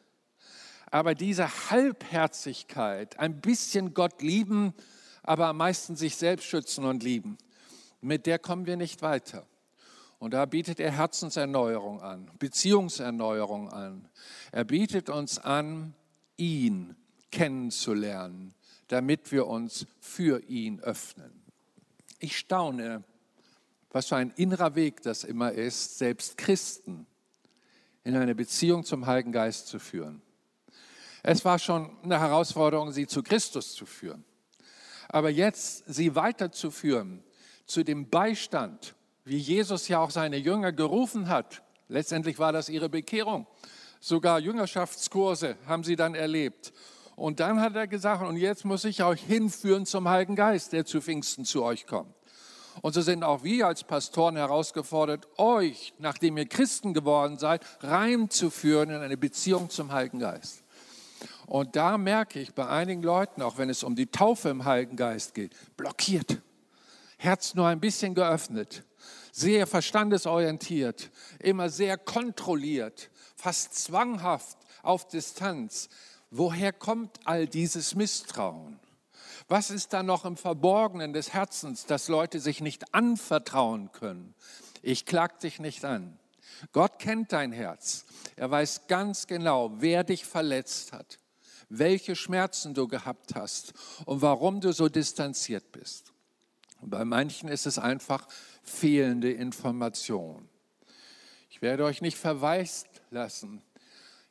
Aber 0.90 1.14
diese 1.14 1.70
Halbherzigkeit, 1.70 3.18
ein 3.18 3.40
bisschen 3.40 3.94
Gott 3.94 4.22
lieben, 4.22 4.74
aber 5.22 5.46
am 5.48 5.57
meisten 5.57 5.96
sich 5.96 6.16
selbst 6.16 6.46
schützen 6.46 6.85
und 6.85 7.02
lieben. 7.02 7.38
Mit 8.00 8.26
der 8.26 8.38
kommen 8.38 8.66
wir 8.66 8.76
nicht 8.76 9.02
weiter. 9.02 9.46
Und 10.18 10.33
da 10.33 10.46
bietet 10.46 10.78
er 10.78 10.92
Herzenserneuerung 10.92 12.00
an, 12.00 12.30
Beziehungserneuerung 12.38 13.70
an. 13.70 14.09
Er 14.52 14.64
bietet 14.64 15.11
uns 15.11 15.38
an, 15.38 15.94
ihn 16.37 16.94
kennenzulernen, 17.30 18.54
damit 18.88 19.33
wir 19.33 19.47
uns 19.47 19.87
für 20.01 20.42
ihn 20.44 20.81
öffnen. 20.81 21.42
Ich 22.18 22.38
staune, 22.38 23.05
was 23.90 24.07
für 24.09 24.16
ein 24.16 24.33
innerer 24.37 24.75
Weg 24.75 25.03
das 25.03 25.25
immer 25.25 25.53
ist, 25.53 25.99
selbst 25.99 26.37
Christen 26.37 27.07
in 28.03 28.16
eine 28.16 28.35
Beziehung 28.35 28.85
zum 28.85 29.07
Heiligen 29.07 29.33
Geist 29.33 29.68
zu 29.68 29.79
führen. 29.79 30.20
Es 31.23 31.44
war 31.44 31.59
schon 31.59 31.90
eine 32.03 32.20
Herausforderung, 32.20 32.92
sie 32.92 33.07
zu 33.07 33.23
Christus 33.23 33.75
zu 33.75 33.87
führen. 33.87 34.25
Aber 35.09 35.31
jetzt 35.31 35.85
sie 35.87 36.14
weiterzuführen 36.14 37.25
zu 37.66 37.83
dem 37.83 38.11
Beistand, 38.11 38.94
wie 39.25 39.38
Jesus 39.38 39.88
ja 39.88 40.01
auch 40.01 40.11
seine 40.11 40.37
Jünger 40.37 40.73
gerufen 40.73 41.29
hat, 41.29 41.62
letztendlich 41.88 42.38
war 42.38 42.53
das 42.53 42.68
ihre 42.68 42.88
Bekehrung. 42.90 43.47
Sogar 44.01 44.38
Jüngerschaftskurse 44.38 45.57
haben 45.66 45.83
sie 45.83 45.97
dann 45.97 46.14
erlebt. 46.14 46.75
Und 47.16 47.40
dann 47.40 47.61
hat 47.61 47.77
er 47.77 47.87
gesagt, 47.87 48.22
und 48.22 48.37
jetzt 48.37 48.64
muss 48.64 48.85
ich 48.85 49.03
euch 49.03 49.20
hinführen 49.22 49.87
zum 49.87 50.09
Heiligen 50.09 50.37
Geist, 50.37 50.72
der 50.72 50.85
zu 50.85 51.00
Pfingsten 51.00 51.44
zu 51.44 51.62
euch 51.62 51.87
kommt. 51.87 52.14
Und 52.83 52.92
so 52.92 53.03
sind 53.03 53.22
auch 53.22 53.44
wir 53.44 53.68
als 53.68 53.85
Pastoren 53.85 54.37
herausgefordert, 54.37 55.29
euch, 55.38 55.94
nachdem 55.98 56.37
ihr 56.37 56.46
Christen 56.46 56.92
geworden 56.92 57.38
seid, 57.38 57.64
reinzuführen 57.81 58.90
in 58.90 59.00
eine 59.00 59.16
Beziehung 59.16 59.70
zum 59.70 59.92
Heiligen 59.92 60.18
Geist. 60.18 60.64
Und 61.46 61.77
da 61.77 61.98
merke 61.98 62.40
ich 62.40 62.55
bei 62.55 62.66
einigen 62.66 63.03
Leuten, 63.03 63.42
auch 63.42 63.59
wenn 63.59 63.70
es 63.70 63.85
um 63.85 63.94
die 63.94 64.07
Taufe 64.07 64.48
im 64.48 64.64
Heiligen 64.64 64.96
Geist 64.96 65.35
geht, 65.35 65.55
blockiert. 65.77 66.40
Herz 67.16 67.55
nur 67.55 67.68
ein 67.68 67.81
bisschen 67.81 68.14
geöffnet, 68.14 68.85
sehr 69.33 69.66
verstandesorientiert, 69.66 71.11
immer 71.38 71.68
sehr 71.68 71.96
kontrolliert, 71.96 73.11
fast 73.37 73.74
zwanghaft 73.74 74.59
auf 74.83 75.07
Distanz. 75.09 75.88
Woher 76.37 76.73
kommt 76.73 77.20
all 77.25 77.47
dieses 77.47 77.94
Misstrauen? 77.94 78.81
Was 79.47 79.70
ist 79.70 79.92
da 79.92 80.03
noch 80.03 80.25
im 80.25 80.37
Verborgenen 80.37 81.12
des 81.12 81.33
Herzens, 81.33 81.87
dass 81.87 82.09
Leute 82.09 82.40
sich 82.40 82.61
nicht 82.61 82.94
anvertrauen 82.94 83.92
können? 83.92 84.35
Ich 84.83 85.07
klag 85.07 85.38
dich 85.40 85.61
nicht 85.61 85.85
an. 85.85 86.18
Gott 86.73 86.99
kennt 86.99 87.33
dein 87.33 87.53
Herz. 87.53 88.05
Er 88.37 88.51
weiß 88.51 88.87
ganz 88.88 89.27
genau, 89.27 89.73
wer 89.77 90.03
dich 90.03 90.25
verletzt 90.25 90.92
hat 90.92 91.18
welche 91.68 92.16
Schmerzen 92.16 92.75
du 92.75 92.88
gehabt 92.88 93.35
hast 93.35 93.73
und 94.07 94.23
warum 94.23 94.61
du 94.61 94.73
so 94.73 94.88
distanziert 94.88 95.73
bist. 95.73 96.12
Und 96.81 96.90
bei 96.90 97.05
manchen 97.05 97.49
ist 97.49 97.66
es 97.66 97.79
einfach 97.79 98.27
fehlende 98.62 99.33
Information. 99.33 100.49
Ich 101.49 101.62
werde 101.62 101.85
euch 101.85 102.03
nicht 102.03 102.18
verweist 102.18 102.88
lassen. 103.11 103.62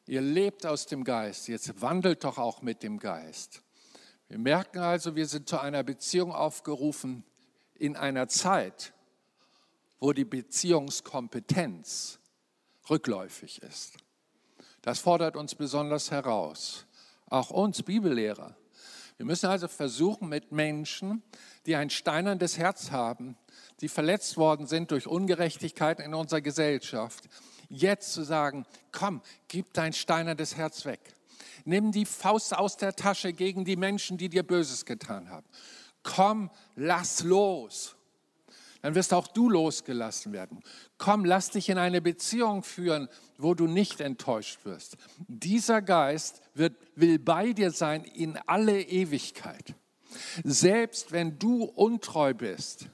Ihr 0.05 0.21
lebt 0.21 0.65
aus 0.65 0.85
dem 0.85 1.03
Geist, 1.03 1.47
jetzt 1.47 1.81
wandelt 1.81 2.23
doch 2.23 2.37
auch 2.37 2.61
mit 2.61 2.83
dem 2.83 2.99
Geist. 2.99 3.61
Wir 4.27 4.37
merken 4.37 4.79
also, 4.79 5.15
wir 5.15 5.27
sind 5.27 5.47
zu 5.47 5.59
einer 5.59 5.83
Beziehung 5.83 6.31
aufgerufen 6.33 7.23
in 7.75 7.95
einer 7.95 8.27
Zeit, 8.27 8.93
wo 9.99 10.11
die 10.11 10.25
Beziehungskompetenz 10.25 12.19
rückläufig 12.89 13.61
ist. 13.61 13.97
Das 14.81 14.99
fordert 14.99 15.37
uns 15.37 15.55
besonders 15.55 16.11
heraus 16.11 16.85
auch 17.33 17.49
uns 17.49 17.81
Bibellehrer. 17.81 18.55
Wir 19.17 19.25
müssen 19.25 19.47
also 19.47 19.67
versuchen, 19.67 20.29
mit 20.29 20.51
Menschen, 20.51 21.23
die 21.65 21.75
ein 21.75 21.89
steinernes 21.89 22.57
Herz 22.57 22.91
haben, 22.91 23.35
die 23.81 23.87
verletzt 23.87 24.37
worden 24.37 24.67
sind 24.67 24.91
durch 24.91 25.07
Ungerechtigkeit 25.07 25.99
in 25.99 26.13
unserer 26.13 26.41
Gesellschaft, 26.41 27.27
jetzt 27.73 28.13
zu 28.13 28.23
sagen, 28.23 28.65
komm, 28.91 29.21
gib 29.47 29.73
dein 29.73 29.93
steinernes 29.93 30.55
Herz 30.55 30.85
weg. 30.85 30.99
Nimm 31.65 31.91
die 31.91 32.05
Faust 32.05 32.55
aus 32.55 32.77
der 32.77 32.95
Tasche 32.95 33.33
gegen 33.33 33.65
die 33.65 33.75
Menschen, 33.75 34.17
die 34.17 34.29
dir 34.29 34.43
Böses 34.43 34.85
getan 34.85 35.29
haben. 35.29 35.47
Komm, 36.03 36.49
lass 36.75 37.23
los 37.23 37.95
dann 38.83 38.95
wirst 38.95 39.13
auch 39.13 39.27
du 39.27 39.49
losgelassen 39.49 40.33
werden. 40.33 40.61
Komm, 40.97 41.23
lass 41.23 41.49
dich 41.49 41.69
in 41.69 41.77
eine 41.77 42.01
Beziehung 42.01 42.63
führen, 42.63 43.07
wo 43.37 43.53
du 43.53 43.65
nicht 43.65 44.01
enttäuscht 44.01 44.65
wirst. 44.65 44.97
Dieser 45.29 45.81
Geist 45.81 46.41
wird, 46.53 46.75
will 46.95 47.17
bei 47.17 47.53
dir 47.53 47.71
sein 47.71 48.03
in 48.03 48.37
alle 48.45 48.81
Ewigkeit. 48.81 49.73
Selbst 50.43 51.13
wenn 51.13 51.39
du 51.39 51.63
untreu 51.63 52.33
bist, 52.33 52.89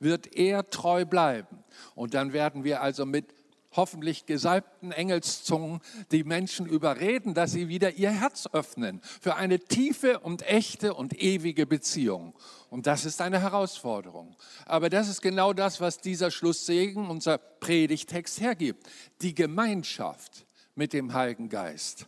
wird 0.00 0.34
er 0.34 0.70
treu 0.70 1.04
bleiben. 1.04 1.62
Und 1.94 2.14
dann 2.14 2.32
werden 2.32 2.64
wir 2.64 2.80
also 2.80 3.04
mit 3.04 3.26
hoffentlich 3.76 4.26
gesalbten 4.26 4.92
Engelszungen 4.92 5.80
die 6.10 6.24
Menschen 6.24 6.66
überreden, 6.66 7.34
dass 7.34 7.52
sie 7.52 7.68
wieder 7.68 7.92
ihr 7.92 8.10
Herz 8.10 8.48
öffnen 8.52 9.00
für 9.20 9.36
eine 9.36 9.58
tiefe 9.58 10.20
und 10.20 10.42
echte 10.42 10.94
und 10.94 11.20
ewige 11.20 11.66
Beziehung. 11.66 12.34
Und 12.70 12.86
das 12.86 13.04
ist 13.04 13.20
eine 13.20 13.40
Herausforderung. 13.40 14.36
Aber 14.66 14.90
das 14.90 15.08
ist 15.08 15.22
genau 15.22 15.52
das, 15.52 15.80
was 15.80 15.98
dieser 15.98 16.30
Schlusssegen, 16.30 17.08
unser 17.08 17.38
Predigtext 17.38 18.40
hergibt. 18.40 18.88
Die 19.20 19.34
Gemeinschaft 19.34 20.46
mit 20.74 20.92
dem 20.92 21.12
Heiligen 21.12 21.48
Geist. 21.48 22.06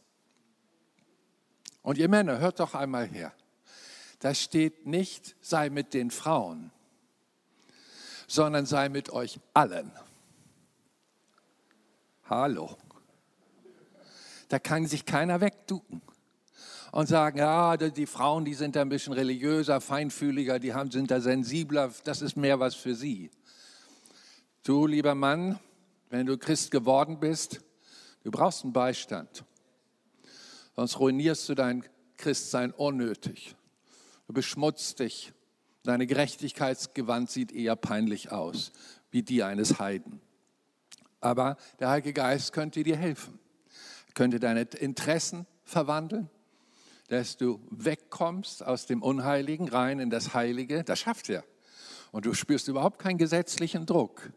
Und 1.83 1.99
ihr 1.99 2.09
Männer, 2.09 2.39
hört 2.39 2.59
doch 2.59 2.75
einmal 2.75 3.07
her. 3.07 3.33
Da 4.19 4.35
steht 4.35 4.87
nicht, 4.87 5.37
sei 5.41 5.71
mit 5.71 5.95
den 5.95 6.11
Frauen, 6.11 6.73
sondern 8.27 8.67
sei 8.67 8.89
mit 8.89 9.11
euch 9.11 9.39
allen. 9.55 9.93
Hallo. 12.29 12.77
Da 14.49 14.59
kann 14.59 14.85
sich 14.87 15.07
keiner 15.07 15.41
wegducken 15.41 16.03
und 16.91 17.07
sagen, 17.07 17.39
ja, 17.39 17.77
die 17.77 18.07
Frauen, 18.07 18.45
die 18.45 18.55
sind 18.55 18.75
da 18.75 18.81
ein 18.81 18.89
bisschen 18.89 19.13
religiöser, 19.13 19.81
feinfühliger, 19.81 20.59
die 20.59 20.75
haben, 20.75 20.91
sind 20.91 21.13
da 21.13 21.21
sensibler, 21.21 21.93
das 22.03 22.23
ist 22.23 22.37
mehr 22.37 22.59
was 22.59 22.75
für 22.75 22.97
sie. 22.97 23.31
Du, 24.65 24.89
lieber 24.89 25.15
Mann, 25.15 25.61
wenn 26.11 26.27
du 26.27 26.37
Christ 26.37 26.73
geworden 26.73 27.21
bist, 27.21 27.61
du 28.25 28.33
brauchst 28.33 28.65
einen 28.65 28.73
Beistand. 28.73 29.45
Sonst 30.75 30.99
ruinierst 30.99 31.49
du 31.49 31.55
dein 31.55 31.85
Christsein 32.17 32.73
unnötig. 32.73 33.55
Du 34.27 34.33
beschmutzt 34.33 34.99
dich. 34.99 35.33
Deine 35.85 36.09
Gerechtigkeitsgewand 36.09 37.31
sieht 37.31 37.53
eher 37.53 37.77
peinlich 37.77 38.33
aus, 38.33 38.73
wie 39.13 39.23
die 39.23 39.45
eines 39.45 39.79
Heiden. 39.79 40.21
Aber 41.27 41.57
der 41.81 41.89
Heilige 41.89 42.13
Geist 42.13 42.53
könnte 42.53 42.85
dir 42.85 42.97
helfen, 42.97 43.41
könnte 44.15 44.39
deine 44.39 44.63
Interessen 44.63 45.45
verwandeln, 45.65 46.31
dass 47.09 47.37
du 47.37 47.61
wegkommst 47.69 48.65
aus 48.65 48.87
dem 48.87 49.03
Unheiligen 49.03 49.69
rein 49.69 49.99
in 49.99 50.09
das 50.09 50.35
Heilige. 50.35 50.85
Das 50.85 51.01
schafft 51.01 51.29
er. 51.29 51.43
Und 52.13 52.27
du 52.27 52.33
spürst 52.33 52.69
überhaupt 52.69 53.01
keinen 53.01 53.19
gesetzlichen 53.19 53.87
Druck. 53.87 54.31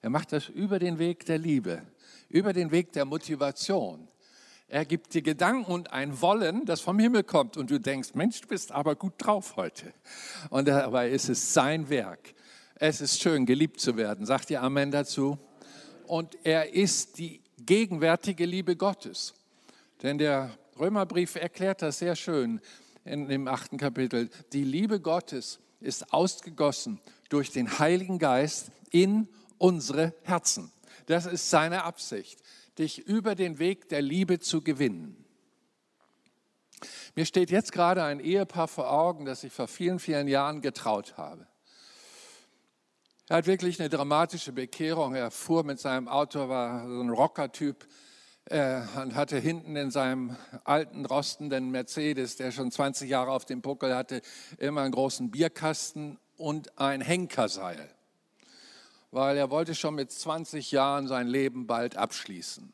Er 0.00 0.10
macht 0.10 0.32
das 0.32 0.48
über 0.48 0.80
den 0.80 0.98
Weg 0.98 1.26
der 1.26 1.38
Liebe, 1.38 1.82
über 2.28 2.52
den 2.52 2.72
Weg 2.72 2.92
der 2.92 3.04
Motivation. 3.04 4.08
Er 4.66 4.84
gibt 4.84 5.14
dir 5.14 5.22
Gedanken 5.22 5.70
und 5.70 5.92
ein 5.92 6.20
Wollen, 6.20 6.64
das 6.64 6.80
vom 6.80 6.98
Himmel 6.98 7.22
kommt. 7.22 7.56
Und 7.56 7.70
du 7.70 7.78
denkst, 7.78 8.14
Mensch, 8.14 8.40
du 8.40 8.48
bist 8.48 8.72
aber 8.72 8.96
gut 8.96 9.14
drauf 9.18 9.54
heute. 9.54 9.94
Und 10.50 10.66
dabei 10.66 11.08
ist 11.08 11.28
es 11.28 11.54
sein 11.54 11.88
Werk. 11.88 12.34
Es 12.74 13.00
ist 13.00 13.22
schön, 13.22 13.46
geliebt 13.46 13.78
zu 13.78 13.96
werden. 13.96 14.26
Sagt 14.26 14.50
ihr 14.50 14.60
Amen 14.60 14.90
dazu? 14.90 15.38
Und 16.12 16.36
er 16.44 16.74
ist 16.74 17.16
die 17.16 17.40
gegenwärtige 17.64 18.44
Liebe 18.44 18.76
Gottes. 18.76 19.32
Denn 20.02 20.18
der 20.18 20.50
Römerbrief 20.78 21.36
erklärt 21.36 21.80
das 21.80 22.00
sehr 22.00 22.16
schön 22.16 22.60
in 23.06 23.28
dem 23.28 23.48
achten 23.48 23.78
Kapitel. 23.78 24.28
Die 24.52 24.62
Liebe 24.62 25.00
Gottes 25.00 25.58
ist 25.80 26.12
ausgegossen 26.12 27.00
durch 27.30 27.50
den 27.50 27.78
Heiligen 27.78 28.18
Geist 28.18 28.72
in 28.90 29.26
unsere 29.56 30.12
Herzen. 30.24 30.70
Das 31.06 31.24
ist 31.24 31.48
seine 31.48 31.84
Absicht, 31.84 32.42
dich 32.78 32.98
über 32.98 33.34
den 33.34 33.58
Weg 33.58 33.88
der 33.88 34.02
Liebe 34.02 34.38
zu 34.38 34.60
gewinnen. 34.60 35.16
Mir 37.14 37.24
steht 37.24 37.50
jetzt 37.50 37.72
gerade 37.72 38.04
ein 38.04 38.20
Ehepaar 38.20 38.68
vor 38.68 38.92
Augen, 38.92 39.24
das 39.24 39.44
ich 39.44 39.52
vor 39.54 39.66
vielen, 39.66 39.98
vielen 39.98 40.28
Jahren 40.28 40.60
getraut 40.60 41.16
habe. 41.16 41.46
Er 43.32 43.38
hat 43.38 43.46
wirklich 43.46 43.80
eine 43.80 43.88
dramatische 43.88 44.52
Bekehrung. 44.52 45.14
Er 45.14 45.30
fuhr 45.30 45.64
mit 45.64 45.80
seinem 45.80 46.06
Auto, 46.06 46.50
war 46.50 46.86
so 46.86 47.00
ein 47.00 47.08
Rockertyp, 47.08 47.88
äh, 48.44 48.82
und 49.02 49.14
hatte 49.14 49.38
hinten 49.38 49.74
in 49.74 49.90
seinem 49.90 50.36
alten, 50.64 51.06
rostenden 51.06 51.70
Mercedes, 51.70 52.36
der 52.36 52.52
schon 52.52 52.70
20 52.70 53.08
Jahre 53.08 53.30
auf 53.30 53.46
dem 53.46 53.62
Puckel 53.62 53.96
hatte, 53.96 54.20
immer 54.58 54.82
einen 54.82 54.92
großen 54.92 55.30
Bierkasten 55.30 56.18
und 56.36 56.78
ein 56.78 57.00
Henkerseil, 57.00 57.88
weil 59.12 59.38
er 59.38 59.48
wollte 59.48 59.74
schon 59.74 59.94
mit 59.94 60.12
20 60.12 60.70
Jahren 60.70 61.08
sein 61.08 61.26
Leben 61.26 61.66
bald 61.66 61.96
abschließen. 61.96 62.70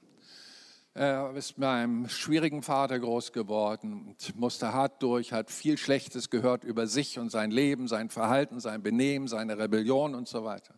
Er 0.99 1.33
ist 1.37 1.57
mit 1.57 1.69
einem 1.69 2.09
schwierigen 2.09 2.61
Vater 2.61 2.99
groß 2.99 3.31
geworden 3.31 4.05
und 4.09 4.35
musste 4.35 4.73
hart 4.73 5.01
durch, 5.01 5.33
hat 5.33 5.49
viel 5.49 5.79
Schlechtes 5.79 6.29
gehört 6.29 6.65
über 6.65 6.89
sich 6.89 7.21
und 7.21 7.31
sein 7.31 7.53
Leben, 7.53 7.87
sein 7.87 8.11
Verhalten, 8.11 8.59
sein 8.59 8.83
Benehmen, 8.83 9.29
seine 9.29 9.57
Rebellion 9.59 10.17
und 10.17 10.27
so 10.27 10.43
weiter. 10.43 10.75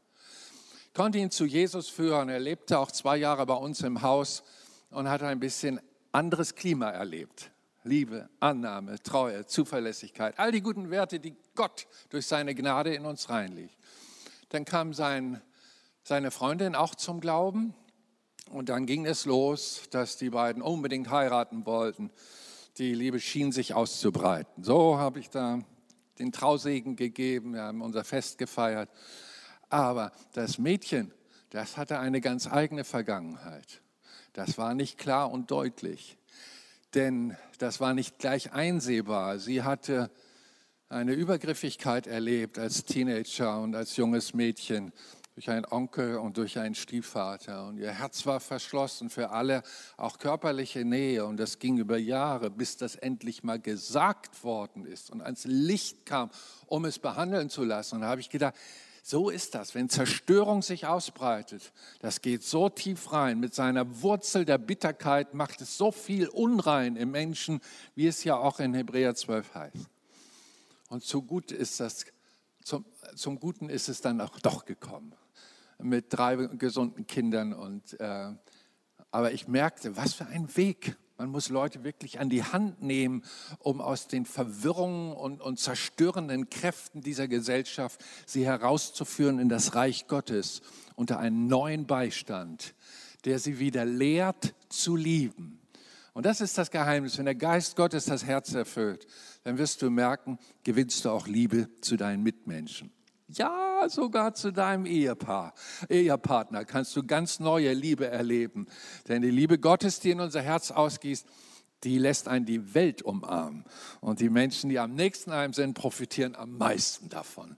Konnte 0.92 1.16
ihn 1.16 1.30
zu 1.30 1.46
Jesus 1.46 1.88
führen. 1.88 2.28
Er 2.28 2.38
lebte 2.38 2.78
auch 2.78 2.90
zwei 2.90 3.16
Jahre 3.16 3.46
bei 3.46 3.54
uns 3.54 3.80
im 3.80 4.02
Haus 4.02 4.42
und 4.90 5.08
hat 5.08 5.22
ein 5.22 5.40
bisschen 5.40 5.80
anderes 6.12 6.54
Klima 6.54 6.90
erlebt. 6.90 7.50
Liebe, 7.84 8.28
Annahme, 8.40 9.02
Treue, 9.02 9.46
Zuverlässigkeit, 9.46 10.38
all 10.38 10.52
die 10.52 10.60
guten 10.60 10.90
Werte, 10.90 11.18
die 11.18 11.34
Gott 11.54 11.86
durch 12.10 12.26
seine 12.26 12.54
Gnade 12.54 12.94
in 12.94 13.06
uns 13.06 13.30
reinlegt. 13.30 13.74
Dann 14.50 14.66
kam 14.66 14.92
sein, 14.92 15.40
seine 16.02 16.30
Freundin 16.30 16.74
auch 16.74 16.94
zum 16.94 17.22
Glauben 17.22 17.72
und 18.50 18.68
dann 18.68 18.84
ging 18.84 19.06
es 19.06 19.24
los, 19.24 19.82
dass 19.90 20.16
die 20.16 20.30
beiden 20.30 20.60
unbedingt 20.60 21.10
heiraten 21.10 21.64
wollten. 21.66 22.10
Die 22.78 22.94
Liebe 22.94 23.20
schien 23.20 23.52
sich 23.52 23.74
auszubreiten. 23.74 24.62
So 24.62 24.98
habe 24.98 25.20
ich 25.20 25.30
da 25.30 25.60
den 26.18 26.32
Trausegen 26.32 26.96
gegeben, 26.96 27.54
wir 27.54 27.62
haben 27.62 27.80
unser 27.80 28.04
Fest 28.04 28.38
gefeiert. 28.38 28.90
Aber 29.68 30.12
das 30.32 30.58
Mädchen, 30.58 31.12
das 31.50 31.76
hatte 31.76 31.98
eine 31.98 32.20
ganz 32.20 32.46
eigene 32.46 32.84
Vergangenheit. 32.84 33.82
Das 34.32 34.58
war 34.58 34.74
nicht 34.74 34.98
klar 34.98 35.30
und 35.30 35.50
deutlich, 35.50 36.18
denn 36.94 37.36
das 37.58 37.80
war 37.80 37.94
nicht 37.94 38.18
gleich 38.18 38.52
einsehbar. 38.52 39.38
Sie 39.38 39.62
hatte 39.62 40.10
eine 40.88 41.12
Übergriffigkeit 41.12 42.06
erlebt 42.06 42.58
als 42.58 42.84
Teenager 42.84 43.60
und 43.60 43.74
als 43.76 43.96
junges 43.96 44.34
Mädchen 44.34 44.92
durch 45.40 45.56
einen 45.56 45.64
Onkel 45.64 46.18
und 46.18 46.36
durch 46.36 46.58
einen 46.58 46.74
Stiefvater. 46.74 47.66
Und 47.66 47.78
ihr 47.78 47.92
Herz 47.92 48.26
war 48.26 48.40
verschlossen 48.40 49.08
für 49.08 49.30
alle, 49.30 49.62
auch 49.96 50.18
körperliche 50.18 50.84
Nähe. 50.84 51.24
Und 51.24 51.38
das 51.38 51.58
ging 51.58 51.78
über 51.78 51.96
Jahre, 51.96 52.50
bis 52.50 52.76
das 52.76 52.94
endlich 52.94 53.42
mal 53.42 53.58
gesagt 53.58 54.44
worden 54.44 54.84
ist 54.84 55.08
und 55.10 55.22
ans 55.22 55.46
Licht 55.46 56.04
kam, 56.04 56.28
um 56.66 56.84
es 56.84 56.98
behandeln 56.98 57.48
zu 57.48 57.64
lassen. 57.64 57.94
Und 57.94 58.00
da 58.02 58.08
habe 58.08 58.20
ich 58.20 58.28
gedacht, 58.28 58.54
so 59.02 59.30
ist 59.30 59.54
das, 59.54 59.74
wenn 59.74 59.88
Zerstörung 59.88 60.60
sich 60.60 60.86
ausbreitet. 60.86 61.72
Das 62.00 62.20
geht 62.20 62.42
so 62.42 62.68
tief 62.68 63.10
rein. 63.10 63.40
Mit 63.40 63.54
seiner 63.54 64.02
Wurzel 64.02 64.44
der 64.44 64.58
Bitterkeit 64.58 65.32
macht 65.32 65.62
es 65.62 65.78
so 65.78 65.90
viel 65.90 66.28
Unrein 66.28 66.96
im 66.96 67.12
Menschen, 67.12 67.62
wie 67.94 68.08
es 68.08 68.24
ja 68.24 68.36
auch 68.36 68.60
in 68.60 68.74
Hebräer 68.74 69.14
12 69.14 69.54
heißt. 69.54 69.88
Und 70.90 71.02
zu 71.02 71.22
gut 71.22 71.50
ist 71.50 71.80
das, 71.80 72.04
zum, 72.62 72.84
zum 73.16 73.40
Guten 73.40 73.70
ist 73.70 73.88
es 73.88 74.02
dann 74.02 74.20
auch 74.20 74.38
doch 74.40 74.66
gekommen. 74.66 75.14
Mit 75.82 76.06
drei 76.10 76.36
gesunden 76.36 77.06
Kindern. 77.06 77.52
Und, 77.52 77.98
äh, 78.00 78.32
aber 79.10 79.32
ich 79.32 79.48
merkte, 79.48 79.96
was 79.96 80.14
für 80.14 80.26
ein 80.26 80.56
Weg 80.56 80.96
man 81.20 81.28
muss 81.28 81.50
Leute 81.50 81.84
wirklich 81.84 82.18
an 82.18 82.30
die 82.30 82.42
Hand 82.42 82.80
nehmen, 82.80 83.24
um 83.58 83.82
aus 83.82 84.08
den 84.08 84.24
Verwirrungen 84.24 85.12
und, 85.12 85.42
und 85.42 85.58
zerstörenden 85.58 86.48
Kräften 86.48 87.02
dieser 87.02 87.28
Gesellschaft 87.28 88.02
sie 88.24 88.46
herauszuführen 88.46 89.38
in 89.38 89.50
das 89.50 89.74
Reich 89.74 90.06
Gottes 90.06 90.62
unter 90.96 91.18
einen 91.18 91.46
neuen 91.46 91.86
Beistand, 91.86 92.74
der 93.26 93.38
sie 93.38 93.58
wieder 93.58 93.84
lehrt 93.84 94.54
zu 94.70 94.96
lieben. 94.96 95.60
Und 96.14 96.24
das 96.24 96.40
ist 96.40 96.56
das 96.56 96.70
Geheimnis. 96.70 97.18
Wenn 97.18 97.26
der 97.26 97.34
Geist 97.34 97.76
Gottes 97.76 98.06
das 98.06 98.24
Herz 98.24 98.54
erfüllt, 98.54 99.06
dann 99.42 99.58
wirst 99.58 99.82
du 99.82 99.90
merken, 99.90 100.38
gewinnst 100.64 101.04
du 101.04 101.10
auch 101.10 101.26
Liebe 101.26 101.68
zu 101.82 101.98
deinen 101.98 102.22
Mitmenschen. 102.22 102.90
Ja, 103.28 103.69
sogar 103.88 104.34
zu 104.34 104.52
deinem 104.52 104.84
Ehepaar, 104.86 105.54
Ehepartner 105.88 106.64
kannst 106.64 106.94
du 106.96 107.02
ganz 107.04 107.40
neue 107.40 107.72
Liebe 107.72 108.06
erleben. 108.06 108.66
Denn 109.08 109.22
die 109.22 109.30
Liebe 109.30 109.58
Gottes, 109.58 110.00
die 110.00 110.10
in 110.10 110.20
unser 110.20 110.42
Herz 110.42 110.70
ausgießt, 110.70 111.26
die 111.84 111.98
lässt 111.98 112.28
einen 112.28 112.44
die 112.44 112.74
Welt 112.74 113.02
umarmen. 113.02 113.64
Und 114.00 114.20
die 114.20 114.28
Menschen, 114.28 114.68
die 114.68 114.78
am 114.78 114.94
nächsten 114.94 115.30
einem 115.32 115.52
sind, 115.52 115.74
profitieren 115.74 116.36
am 116.36 116.58
meisten 116.58 117.08
davon. 117.08 117.56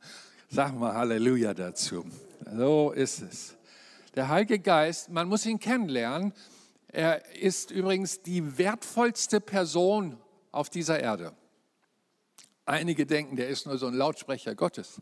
Sag 0.49 0.79
mal 0.79 0.95
Halleluja 0.95 1.55
dazu. 1.55 2.05
So 2.57 2.93
ist 2.93 3.23
es. 3.23 3.57
Der 4.15 4.29
Heilige 4.29 4.59
Geist, 4.59 5.11
man 5.11 5.27
muss 5.27 5.47
ihn 5.47 5.59
kennenlernen. 5.59 6.33
Er 6.89 7.35
ist 7.35 7.71
übrigens 7.71 8.23
die 8.23 8.59
wertvollste 8.59 9.41
Person 9.41 10.19
auf 10.51 10.69
dieser 10.69 11.01
Erde. 11.01 11.33
Einige 12.67 13.07
denken, 13.07 13.37
der 13.37 13.49
ist 13.49 13.67
nur 13.67 13.79
so 13.79 13.87
ein 13.87 13.95
Lautsprecher 13.95 14.55
Gottes. 14.55 15.01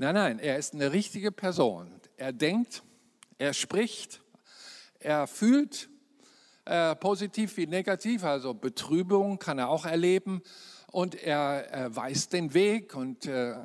Nein, 0.00 0.14
nein, 0.14 0.38
er 0.38 0.58
ist 0.58 0.74
eine 0.74 0.92
richtige 0.92 1.32
Person. 1.32 1.92
Er 2.16 2.32
denkt, 2.32 2.84
er 3.36 3.52
spricht, 3.52 4.20
er 5.00 5.26
fühlt 5.26 5.88
äh, 6.66 6.94
positiv 6.94 7.56
wie 7.56 7.66
negativ, 7.66 8.22
also 8.22 8.54
Betrübung 8.54 9.40
kann 9.40 9.58
er 9.58 9.68
auch 9.68 9.86
erleben 9.86 10.40
und 10.92 11.16
er 11.16 11.74
äh, 11.74 11.96
weist 11.96 12.32
den 12.32 12.54
Weg 12.54 12.94
und 12.94 13.26
äh, 13.26 13.56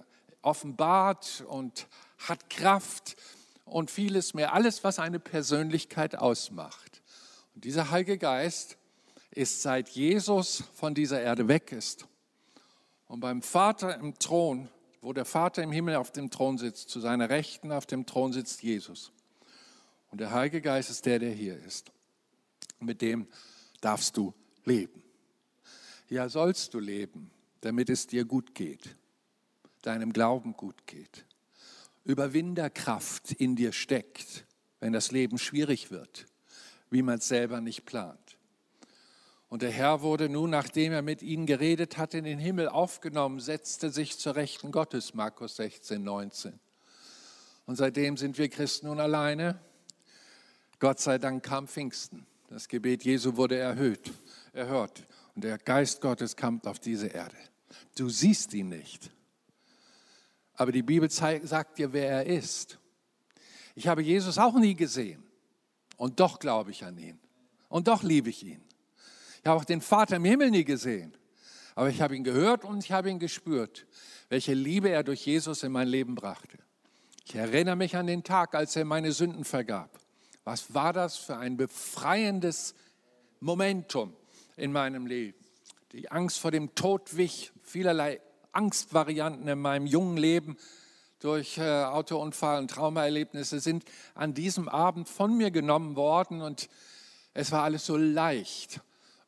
offenbart 0.41 1.43
und 1.47 1.87
hat 2.17 2.49
Kraft 2.49 3.15
und 3.65 3.91
vieles 3.91 4.33
mehr, 4.33 4.55
alles, 4.55 4.83
was 4.83 4.97
eine 4.97 5.19
Persönlichkeit 5.19 6.15
ausmacht. 6.15 7.03
Und 7.53 7.63
dieser 7.63 7.91
Heilige 7.91 8.17
Geist 8.17 8.77
ist 9.29 9.61
seit 9.61 9.89
Jesus 9.89 10.63
von 10.73 10.95
dieser 10.95 11.21
Erde 11.21 11.47
weg 11.47 11.71
ist 11.71 12.07
und 13.07 13.19
beim 13.19 13.43
Vater 13.43 13.95
im 13.99 14.17
Thron 14.17 14.67
wo 15.03 15.11
der 15.11 15.25
Vater 15.25 15.61
im 15.61 15.73
Himmel 15.73 15.95
auf 15.97 16.11
dem 16.11 16.29
Thron 16.31 16.57
sitzt, 16.57 16.89
zu 16.89 17.01
seiner 17.01 17.29
Rechten 17.29 17.73
auf 17.73 17.85
dem 17.85 18.05
Thron 18.05 18.31
sitzt 18.31 18.63
Jesus. 18.63 19.11
Und 20.11 20.21
der 20.21 20.31
Heilige 20.31 20.61
Geist 20.61 20.89
ist 20.89 21.05
der, 21.05 21.19
der 21.19 21.31
hier 21.31 21.57
ist. 21.57 21.91
Mit 22.79 23.01
dem 23.01 23.27
darfst 23.81 24.15
du 24.15 24.33
leben. 24.63 25.03
Ja, 26.07 26.29
sollst 26.29 26.73
du 26.73 26.79
leben, 26.79 27.31
damit 27.59 27.89
es 27.89 28.07
dir 28.07 28.23
gut 28.23 28.55
geht, 28.55 28.95
deinem 29.81 30.13
Glauben 30.13 30.53
gut 30.53 30.87
geht. 30.87 31.25
Überwinderkraft 32.05 33.33
in 33.33 33.57
dir 33.57 33.73
steckt, 33.73 34.45
wenn 34.79 34.93
das 34.93 35.11
Leben 35.11 35.37
schwierig 35.37 35.91
wird, 35.91 36.27
wie 36.89 37.01
man 37.01 37.17
es 37.17 37.27
selber 37.27 37.59
nicht 37.59 37.83
plant. 37.83 38.22
Und 39.53 39.61
der 39.61 39.69
Herr 39.69 40.01
wurde 40.01 40.29
nun, 40.29 40.49
nachdem 40.49 40.93
er 40.93 41.03
mit 41.03 41.21
ihnen 41.21 41.45
geredet 41.45 41.99
hatte, 41.99 42.17
in 42.17 42.23
den 42.23 42.39
Himmel 42.39 42.67
aufgenommen, 42.69 43.39
setzte 43.39 43.91
sich 43.91 44.17
zur 44.17 44.35
Rechten 44.35 44.71
Gottes, 44.71 45.13
Markus 45.13 45.57
16, 45.57 46.03
19. 46.03 46.59
Und 47.67 47.75
seitdem 47.75 48.17
sind 48.17 48.39
wir 48.39 48.49
Christen 48.49 48.87
nun 48.87 48.99
alleine. 48.99 49.61
Gott 50.79 50.99
sei 50.99 51.19
Dank 51.19 51.43
kam 51.43 51.67
Pfingsten. 51.67 52.25
Das 52.49 52.67
Gebet 52.67 53.03
Jesu 53.03 53.37
wurde 53.37 53.55
erhöht, 53.55 54.11
erhört. 54.53 55.03
Und 55.35 55.43
der 55.43 55.59
Geist 55.59 56.01
Gottes 56.01 56.35
kam 56.35 56.59
auf 56.63 56.79
diese 56.79 57.05
Erde. 57.09 57.37
Du 57.95 58.09
siehst 58.09 58.55
ihn 58.55 58.69
nicht. 58.69 59.11
Aber 60.55 60.71
die 60.71 60.81
Bibel 60.81 61.11
zeigt, 61.11 61.47
sagt 61.47 61.77
dir, 61.77 61.93
wer 61.93 62.09
er 62.09 62.25
ist. 62.25 62.79
Ich 63.75 63.87
habe 63.87 64.01
Jesus 64.01 64.39
auch 64.39 64.55
nie 64.55 64.73
gesehen. 64.73 65.23
Und 65.95 66.19
doch 66.19 66.39
glaube 66.39 66.71
ich 66.71 66.83
an 66.83 66.97
ihn. 66.97 67.19
Und 67.69 67.87
doch 67.87 68.01
liebe 68.01 68.31
ich 68.31 68.43
ihn. 68.43 68.63
Ich 69.43 69.49
habe 69.49 69.59
auch 69.59 69.65
den 69.65 69.81
Vater 69.81 70.15
im 70.15 70.23
Himmel 70.23 70.51
nie 70.51 70.63
gesehen. 70.63 71.13
Aber 71.75 71.89
ich 71.89 72.01
habe 72.01 72.15
ihn 72.15 72.23
gehört 72.23 72.63
und 72.63 72.81
ich 72.81 72.93
habe 72.93 73.09
ihn 73.09 73.19
gespürt, 73.19 73.85
welche 74.29 74.53
Liebe 74.53 74.87
er 74.87 75.03
durch 75.03 75.25
Jesus 75.25 75.63
in 75.63 75.73
mein 75.73 75.89
Leben 75.89 76.15
brachte. 76.15 76.59
Ich 77.25 77.35
erinnere 77.35 77.75
mich 77.75 77.97
an 77.97 78.07
den 78.07 78.23
Tag, 78.23 78.55
als 78.55 78.77
er 78.77 78.85
meine 78.85 79.11
Sünden 79.11 79.43
vergab. 79.43 79.99
Was 80.45 80.73
war 80.73 80.93
das 80.93 81.17
für 81.17 81.35
ein 81.35 81.57
befreiendes 81.57 82.73
Momentum 83.41 84.15
in 84.55 84.71
meinem 84.71 85.07
Leben? 85.07 85.37
Die 85.91 86.09
Angst 86.09 86.39
vor 86.39 86.51
dem 86.51 86.73
Tod 86.73 87.17
wich, 87.17 87.51
vielerlei 87.63 88.21
Angstvarianten 88.53 89.45
in 89.49 89.59
meinem 89.59 89.87
jungen 89.87 90.15
Leben 90.15 90.55
durch 91.19 91.57
äh, 91.57 91.83
Autounfall 91.83 92.59
und 92.59 92.71
Traumaerlebnisse 92.71 93.59
sind 93.59 93.83
an 94.15 94.33
diesem 94.33 94.69
Abend 94.69 95.09
von 95.09 95.35
mir 95.35 95.51
genommen 95.51 95.97
worden 95.97 96.41
und 96.41 96.69
es 97.33 97.51
war 97.51 97.63
alles 97.63 97.85
so 97.85 97.97
leicht 97.97 98.81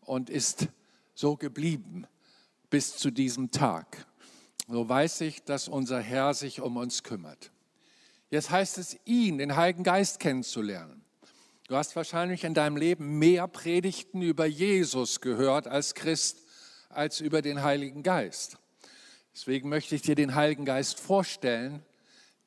und 0.06 0.30
ist 0.30 0.68
so 1.14 1.36
geblieben 1.36 2.08
bis 2.70 2.98
zu 2.98 3.12
diesem 3.12 3.52
Tag. 3.52 4.06
So 4.68 4.88
weiß 4.88 5.22
ich, 5.22 5.44
dass 5.44 5.68
unser 5.68 6.00
Herr 6.00 6.34
sich 6.34 6.62
um 6.62 6.78
uns 6.78 7.04
kümmert. 7.04 7.52
Jetzt 8.30 8.50
heißt 8.50 8.78
es, 8.80 8.98
ihn, 9.06 9.38
den 9.38 9.56
Heiligen 9.56 9.84
Geist 9.84 10.20
kennenzulernen. 10.20 11.04
Du 11.68 11.76
hast 11.76 11.96
wahrscheinlich 11.96 12.44
in 12.44 12.54
deinem 12.54 12.78
Leben 12.78 13.18
mehr 13.18 13.48
Predigten 13.48 14.22
über 14.22 14.46
Jesus 14.46 15.22
gehört 15.22 15.68
als 15.68 15.96
Christ, 15.96 16.44
als 16.90 17.22
über 17.22 17.42
den 17.42 17.64
Heiligen 17.64 18.04
Geist. 18.04 18.58
Deswegen 19.34 19.70
möchte 19.70 19.96
ich 19.96 20.02
dir 20.02 20.16
den 20.16 20.36
Heiligen 20.36 20.66
Geist 20.66 21.00
vorstellen, 21.00 21.84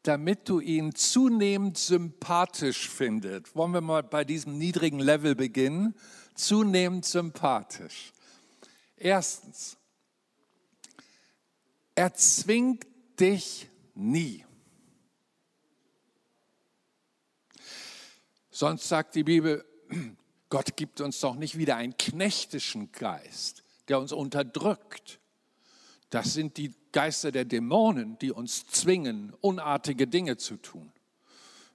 damit 0.03 0.49
du 0.49 0.61
ihn 0.61 0.94
zunehmend 0.94 1.77
sympathisch 1.77 2.88
findest. 2.88 3.55
Wollen 3.55 3.73
wir 3.73 3.81
mal 3.81 4.03
bei 4.03 4.25
diesem 4.25 4.57
niedrigen 4.57 5.01
Level 5.01 5.35
beginnen? 5.35 5.94
Zunehmend 6.38 7.05
sympathisch. 7.05 8.12
Erstens, 8.96 9.77
er 11.94 12.14
zwingt 12.14 12.87
dich 13.18 13.68
nie. 13.94 14.44
Sonst 18.51 18.88
sagt 18.88 19.16
die 19.16 19.24
Bibel, 19.24 19.64
Gott 20.48 20.77
gibt 20.77 21.01
uns 21.01 21.18
doch 21.18 21.35
nicht 21.35 21.59
wieder 21.59 21.77
einen 21.77 21.96
knechtischen 21.96 22.92
Geist, 22.92 23.64
der 23.88 23.98
uns 23.98 24.12
unterdrückt. 24.12 25.18
Das 26.11 26.35
sind 26.35 26.57
die 26.57 26.72
Geister 26.92 27.33
der 27.33 27.44
Dämonen, 27.44 28.16
die 28.18 28.31
uns 28.31 28.66
zwingen, 28.66 29.35
unartige 29.40 30.07
Dinge 30.07 30.37
zu 30.37 30.57
tun. 30.57 30.92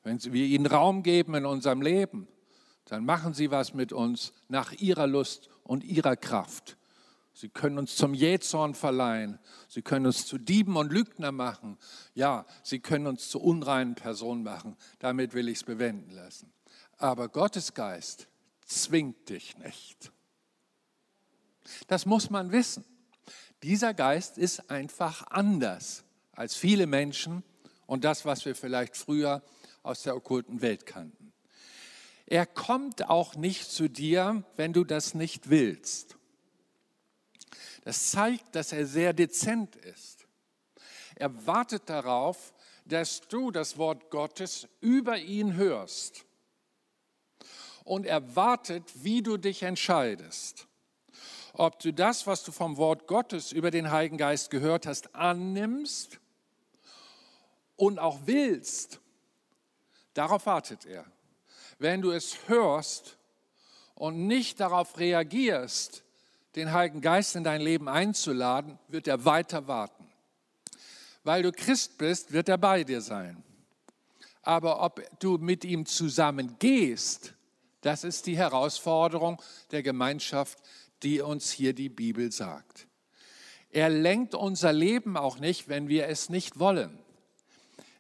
Wenn 0.04 0.24
wir 0.24 0.46
ihnen 0.46 0.66
Raum 0.66 1.04
geben 1.04 1.36
in 1.36 1.46
unserem 1.46 1.82
Leben, 1.82 2.28
dann 2.86 3.06
machen 3.06 3.34
sie 3.34 3.52
was 3.52 3.74
mit 3.74 3.94
uns 3.94 4.34
nach 4.48 4.74
ihrer 4.74 5.08
Lust 5.08 5.50
und 5.64 5.84
ihrer 5.84 6.16
Kraft. 6.16 6.78
Sie 7.34 7.50
können 7.50 7.80
uns 7.80 7.96
zum 7.96 8.14
Jähzorn 8.14 8.76
verleihen. 8.76 9.40
Sie 9.68 9.82
können 9.82 10.06
uns 10.06 10.28
zu 10.28 10.38
Dieben 10.38 10.78
und 10.78 10.92
Lügner 10.94 11.32
machen. 11.32 11.80
Ja, 12.14 12.46
sie 12.62 12.80
können 12.80 13.08
uns 13.08 13.30
zu 13.30 13.42
unreinen 13.42 13.96
Personen 13.96 14.44
machen. 14.44 14.78
Damit 15.00 15.34
will 15.34 15.50
ich 15.50 15.58
es 15.58 15.64
bewenden 15.64 16.12
lassen. 16.12 16.54
Aber 16.98 17.30
Gottes 17.30 17.74
Geist 17.74 18.28
zwingt 18.66 19.30
dich 19.30 19.58
nicht. 19.58 20.12
Das 21.88 22.06
muss 22.06 22.30
man 22.30 22.52
wissen. 22.52 22.86
Dieser 23.64 23.94
Geist 23.94 24.38
ist 24.38 24.70
einfach 24.70 25.26
anders 25.28 26.04
als 26.34 26.56
viele 26.56 26.86
Menschen 26.86 27.44
und 27.88 28.04
das, 28.04 28.26
was 28.26 28.46
wir 28.46 28.56
vielleicht 28.56 28.96
früher 28.96 29.42
aus 29.82 30.04
der 30.04 30.16
okkulten 30.16 30.62
Welt 30.62 30.86
kannten. 30.86 31.33
Er 32.26 32.46
kommt 32.46 33.10
auch 33.10 33.36
nicht 33.36 33.70
zu 33.70 33.90
dir, 33.90 34.44
wenn 34.56 34.74
du 34.74 34.84
das 34.84 35.14
nicht 35.14 35.50
willst. 35.50 36.18
Das 37.84 38.12
zeigt, 38.12 38.56
dass 38.56 38.72
er 38.72 38.86
sehr 38.86 39.14
dezent 39.14 39.76
ist. 39.76 40.26
Er 41.16 41.46
wartet 41.46 41.90
darauf, 41.90 42.54
dass 42.86 43.22
du 43.22 43.52
das 43.52 43.78
Wort 43.78 44.10
Gottes 44.10 44.68
über 44.80 45.18
ihn 45.18 45.56
hörst. 45.56 46.26
Und 47.84 48.06
er 48.06 48.36
wartet, 48.36 49.04
wie 49.04 49.22
du 49.22 49.38
dich 49.38 49.64
entscheidest 49.64 50.68
ob 51.54 51.80
du 51.80 51.94
das, 51.94 52.26
was 52.26 52.44
du 52.44 52.52
vom 52.52 52.78
Wort 52.78 53.08
Gottes 53.08 53.52
über 53.52 53.70
den 53.70 53.92
Heiligen 53.92 54.18
Geist 54.18 54.50
gehört 54.50 54.88
hast, 54.88 55.14
annimmst 55.16 56.20
und 57.76 58.00
auch 58.00 58.22
willst. 58.26 59.00
Darauf 60.16 60.46
wartet 60.48 60.86
er. 60.86 61.06
Wenn 61.84 62.02
du 62.02 62.12
es 62.12 62.38
hörst 62.48 63.18
und 63.94 64.26
nicht 64.26 64.62
darauf 64.62 64.98
reagierst, 64.98 66.06
den 66.56 66.72
Heiligen 66.72 67.02
Geist 67.02 67.36
in 67.36 67.44
dein 67.44 67.60
Leben 67.60 67.90
einzuladen, 67.90 68.80
wird 68.88 69.06
er 69.06 69.26
weiter 69.26 69.68
warten. 69.68 70.08
Weil 71.26 71.44
du 71.44 71.52
Christ 71.52 71.98
bist, 71.98 72.32
wird 72.32 72.48
er 72.48 72.58
bei 72.58 72.86
dir 72.86 73.02
sein. 73.02 73.44
Aber 74.44 74.82
ob 74.82 75.04
du 75.20 75.38
mit 75.38 75.66
ihm 75.66 75.86
zusammen 75.86 76.56
gehst, 76.58 77.34
das 77.82 78.06
ist 78.06 78.28
die 78.28 78.38
Herausforderung 78.38 79.42
der 79.72 79.84
Gemeinschaft 79.84 80.60
die 81.02 81.20
uns 81.20 81.52
hier 81.52 81.74
die 81.74 81.90
Bibel 81.90 82.32
sagt. 82.32 82.88
Er 83.72 83.90
lenkt 83.90 84.36
unser 84.36 84.72
Leben 84.72 85.18
auch 85.18 85.38
nicht, 85.38 85.68
wenn 85.68 85.90
wir 85.90 86.08
es 86.08 86.30
nicht 86.30 86.60
wollen. 86.60 86.98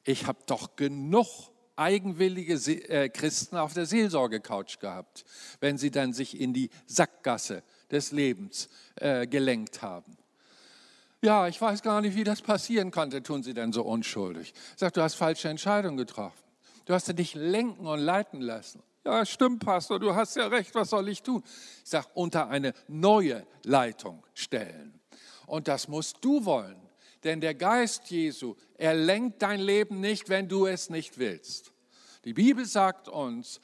Ich 0.05 0.25
habe 0.25 0.39
doch 0.45 0.77
genug 0.77 1.52
eigenwillige 1.83 2.53
äh, 2.89 3.09
Christen 3.09 3.57
auf 3.57 3.73
der 3.73 3.85
Seelsorgecouch 3.85 4.79
gehabt, 4.79 5.25
wenn 5.59 5.77
sie 5.77 5.91
dann 5.91 6.13
sich 6.13 6.39
in 6.39 6.53
die 6.53 6.69
Sackgasse 6.85 7.63
des 7.91 8.11
Lebens 8.11 8.69
äh, 8.95 9.27
gelenkt 9.27 9.81
haben. 9.81 10.17
Ja, 11.21 11.47
ich 11.47 11.61
weiß 11.61 11.81
gar 11.81 12.01
nicht, 12.01 12.15
wie 12.15 12.23
das 12.23 12.41
passieren 12.41 12.91
konnte, 12.91 13.23
tun 13.23 13.43
sie 13.43 13.53
dann 13.53 13.71
so 13.71 13.83
unschuldig. 13.83 14.53
Sagt, 14.75 14.97
du 14.97 15.01
hast 15.01 15.15
falsche 15.15 15.49
Entscheidungen 15.49 15.97
getroffen. 15.97 16.43
Du 16.85 16.93
hast 16.93 17.07
dich 17.17 17.33
lenken 17.33 17.85
und 17.87 17.99
leiten 17.99 18.41
lassen. 18.41 18.81
Ja, 19.05 19.25
stimmt, 19.25 19.63
Pastor, 19.63 19.99
du 19.99 20.15
hast 20.15 20.35
ja 20.35 20.47
recht, 20.47 20.73
was 20.75 20.89
soll 20.89 21.09
ich 21.09 21.21
tun? 21.21 21.43
Ich 21.83 21.89
sage, 21.89 22.07
unter 22.13 22.49
eine 22.49 22.73
neue 22.87 23.45
Leitung 23.63 24.23
stellen. 24.33 24.99
Und 25.45 25.67
das 25.67 25.87
musst 25.87 26.17
du 26.21 26.45
wollen. 26.45 26.77
Denn 27.23 27.41
der 27.41 27.53
Geist 27.53 28.09
Jesu, 28.09 28.55
er 28.77 28.93
lenkt 28.93 29.41
dein 29.41 29.59
Leben 29.59 29.99
nicht, 29.99 30.29
wenn 30.29 30.47
du 30.47 30.67
es 30.67 30.89
nicht 30.89 31.17
willst. 31.17 31.72
Die 32.25 32.33
Bibel 32.33 32.65
sagt 32.65 33.07
uns, 33.09 33.59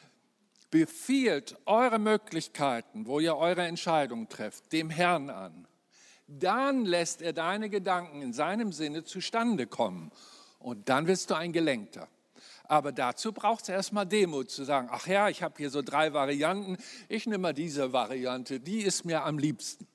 befiehlt 0.69 1.57
eure 1.65 1.99
Möglichkeiten, 1.99 3.07
wo 3.07 3.19
ihr 3.19 3.35
eure 3.35 3.65
Entscheidungen 3.65 4.29
trefft, 4.29 4.71
dem 4.71 4.89
Herrn 4.89 5.29
an. 5.29 5.67
Dann 6.27 6.85
lässt 6.85 7.21
er 7.21 7.33
deine 7.33 7.69
Gedanken 7.69 8.21
in 8.21 8.33
seinem 8.33 8.71
Sinne 8.71 9.03
zustande 9.03 9.65
kommen. 9.65 10.11
Und 10.59 10.89
dann 10.89 11.07
wirst 11.07 11.31
du 11.31 11.35
ein 11.35 11.53
Gelenkter. 11.53 12.07
Aber 12.65 12.91
dazu 12.91 13.31
braucht 13.31 13.63
es 13.63 13.69
erstmal 13.69 14.05
Demut 14.05 14.51
zu 14.51 14.63
sagen, 14.63 14.89
ach 14.91 15.07
ja, 15.07 15.29
ich 15.29 15.41
habe 15.41 15.55
hier 15.57 15.71
so 15.71 15.81
drei 15.81 16.13
Varianten, 16.13 16.77
ich 17.07 17.25
nehme 17.25 17.39
mal 17.39 17.53
diese 17.53 17.93
Variante, 17.93 18.59
die 18.59 18.81
ist 18.81 19.05
mir 19.05 19.23
am 19.23 19.39
liebsten. 19.39 19.87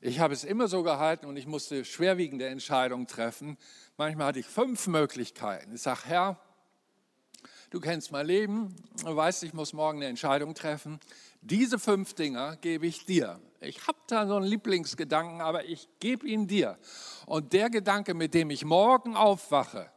Ich 0.00 0.20
habe 0.20 0.34
es 0.34 0.44
immer 0.44 0.68
so 0.68 0.82
gehalten 0.82 1.26
und 1.26 1.36
ich 1.36 1.46
musste 1.46 1.84
schwerwiegende 1.84 2.46
Entscheidungen 2.46 3.06
treffen. 3.06 3.56
Manchmal 3.96 4.28
hatte 4.28 4.40
ich 4.40 4.46
fünf 4.46 4.86
Möglichkeiten. 4.86 5.74
Ich 5.74 5.82
sage, 5.82 6.02
Herr, 6.04 6.40
du 7.72 7.80
kennst 7.80 8.12
mein 8.12 8.26
Leben, 8.26 8.76
du 9.02 9.16
weißt, 9.16 9.42
ich 9.44 9.54
muss 9.54 9.72
morgen 9.72 9.98
eine 9.98 10.06
Entscheidung 10.06 10.54
treffen. 10.54 11.00
Diese 11.40 11.78
fünf 11.78 12.12
Dinger 12.14 12.56
gebe 12.56 12.86
ich 12.86 13.06
dir. 13.06 13.40
Ich 13.60 13.86
habe 13.86 13.98
da 14.08 14.26
so 14.26 14.36
einen 14.36 14.44
Lieblingsgedanken, 14.44 15.40
aber 15.40 15.64
ich 15.64 15.88
gebe 15.98 16.26
ihn 16.26 16.46
dir. 16.46 16.78
Und 17.26 17.52
der 17.54 17.70
Gedanke, 17.70 18.12
mit 18.12 18.34
dem 18.34 18.50
ich 18.50 18.64
morgen 18.64 19.16
aufwache, 19.16 19.90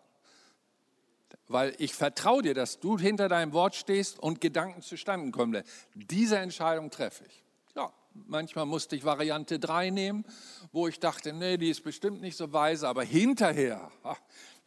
weil 1.47 1.75
ich 1.77 1.93
vertraue 1.93 2.41
dir, 2.41 2.53
dass 2.53 2.79
du 2.79 2.97
hinter 2.97 3.27
deinem 3.27 3.51
Wort 3.51 3.75
stehst 3.75 4.19
und 4.19 4.39
Gedanken 4.39 4.81
zustande 4.81 5.31
kommen. 5.31 5.61
Diese 5.93 6.37
Entscheidung 6.37 6.89
treffe 6.89 7.25
ich. 7.27 7.43
Ja, 7.75 7.91
manchmal 8.13 8.65
musste 8.65 8.95
ich 8.95 9.03
Variante 9.03 9.59
3 9.59 9.89
nehmen, 9.89 10.25
wo 10.71 10.87
ich 10.87 10.99
dachte, 10.99 11.33
nee, 11.33 11.57
die 11.57 11.69
ist 11.69 11.83
bestimmt 11.83 12.21
nicht 12.21 12.37
so 12.37 12.53
weise, 12.53 12.87
aber 12.87 13.03
hinterher, 13.03 13.91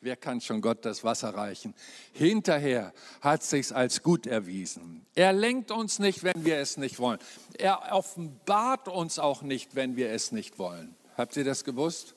Wer 0.01 0.15
kann 0.15 0.41
schon 0.41 0.61
Gott 0.61 0.85
das 0.85 1.03
Wasser 1.03 1.35
reichen? 1.35 1.75
Hinterher 2.13 2.93
hat 3.21 3.43
sich's 3.43 3.73
als 3.73 4.05
gut 4.05 4.29
erwiesen. 4.29 5.05
Er 5.17 5.33
lenkt 5.33 5.73
uns 5.73 5.99
nicht, 5.99 6.23
wenn 6.23 6.45
wir 6.45 6.59
es 6.59 6.77
nicht 6.77 7.01
wollen. 7.01 7.19
Er 7.59 7.93
offenbart 7.93 8.87
uns 8.87 9.19
auch 9.19 9.43
nicht, 9.43 9.75
wenn 9.75 9.97
wir 9.97 10.11
es 10.11 10.31
nicht 10.31 10.59
wollen. 10.61 10.95
Habt 11.17 11.37
ihr 11.37 11.43
das 11.43 11.65
gewusst? 11.65 12.15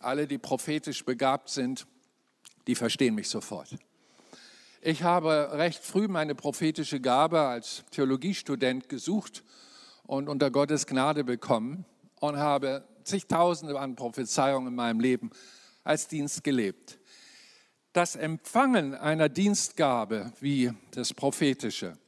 Alle, 0.00 0.26
die 0.26 0.38
prophetisch 0.38 1.04
begabt 1.04 1.48
sind, 1.48 1.86
die 2.66 2.74
verstehen 2.74 3.14
mich 3.14 3.28
sofort. 3.28 3.76
Ich 4.82 5.04
habe 5.04 5.50
recht 5.52 5.84
früh 5.84 6.08
meine 6.08 6.34
prophetische 6.34 7.00
Gabe 7.00 7.40
als 7.40 7.84
Theologiestudent 7.92 8.88
gesucht 8.88 9.44
und 10.06 10.28
unter 10.28 10.50
Gottes 10.50 10.86
Gnade 10.86 11.22
bekommen 11.22 11.84
und 12.18 12.38
habe 12.38 12.82
zigtausende 13.04 13.78
an 13.78 13.94
Prophezeiungen 13.94 14.68
in 14.68 14.74
meinem 14.74 14.98
Leben 14.98 15.30
als 15.84 16.08
Dienst 16.08 16.44
gelebt. 16.44 16.98
Das 17.92 18.14
Empfangen 18.14 18.94
einer 18.94 19.28
Dienstgabe 19.28 20.32
wie 20.40 20.72
das 20.92 21.12
Prophetische 21.12 21.98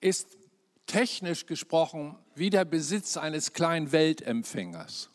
ist 0.00 0.38
technisch 0.86 1.46
gesprochen 1.46 2.16
wie 2.34 2.50
der 2.50 2.64
Besitz 2.64 3.16
eines 3.16 3.52
kleinen 3.52 3.92
Weltempfängers. 3.92 5.10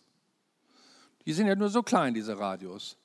Die 1.25 1.33
sind 1.33 1.47
ja 1.47 1.55
nur 1.55 1.69
so 1.69 1.81
klein, 1.81 2.13
diese 2.13 2.37
Radios. 2.37 2.97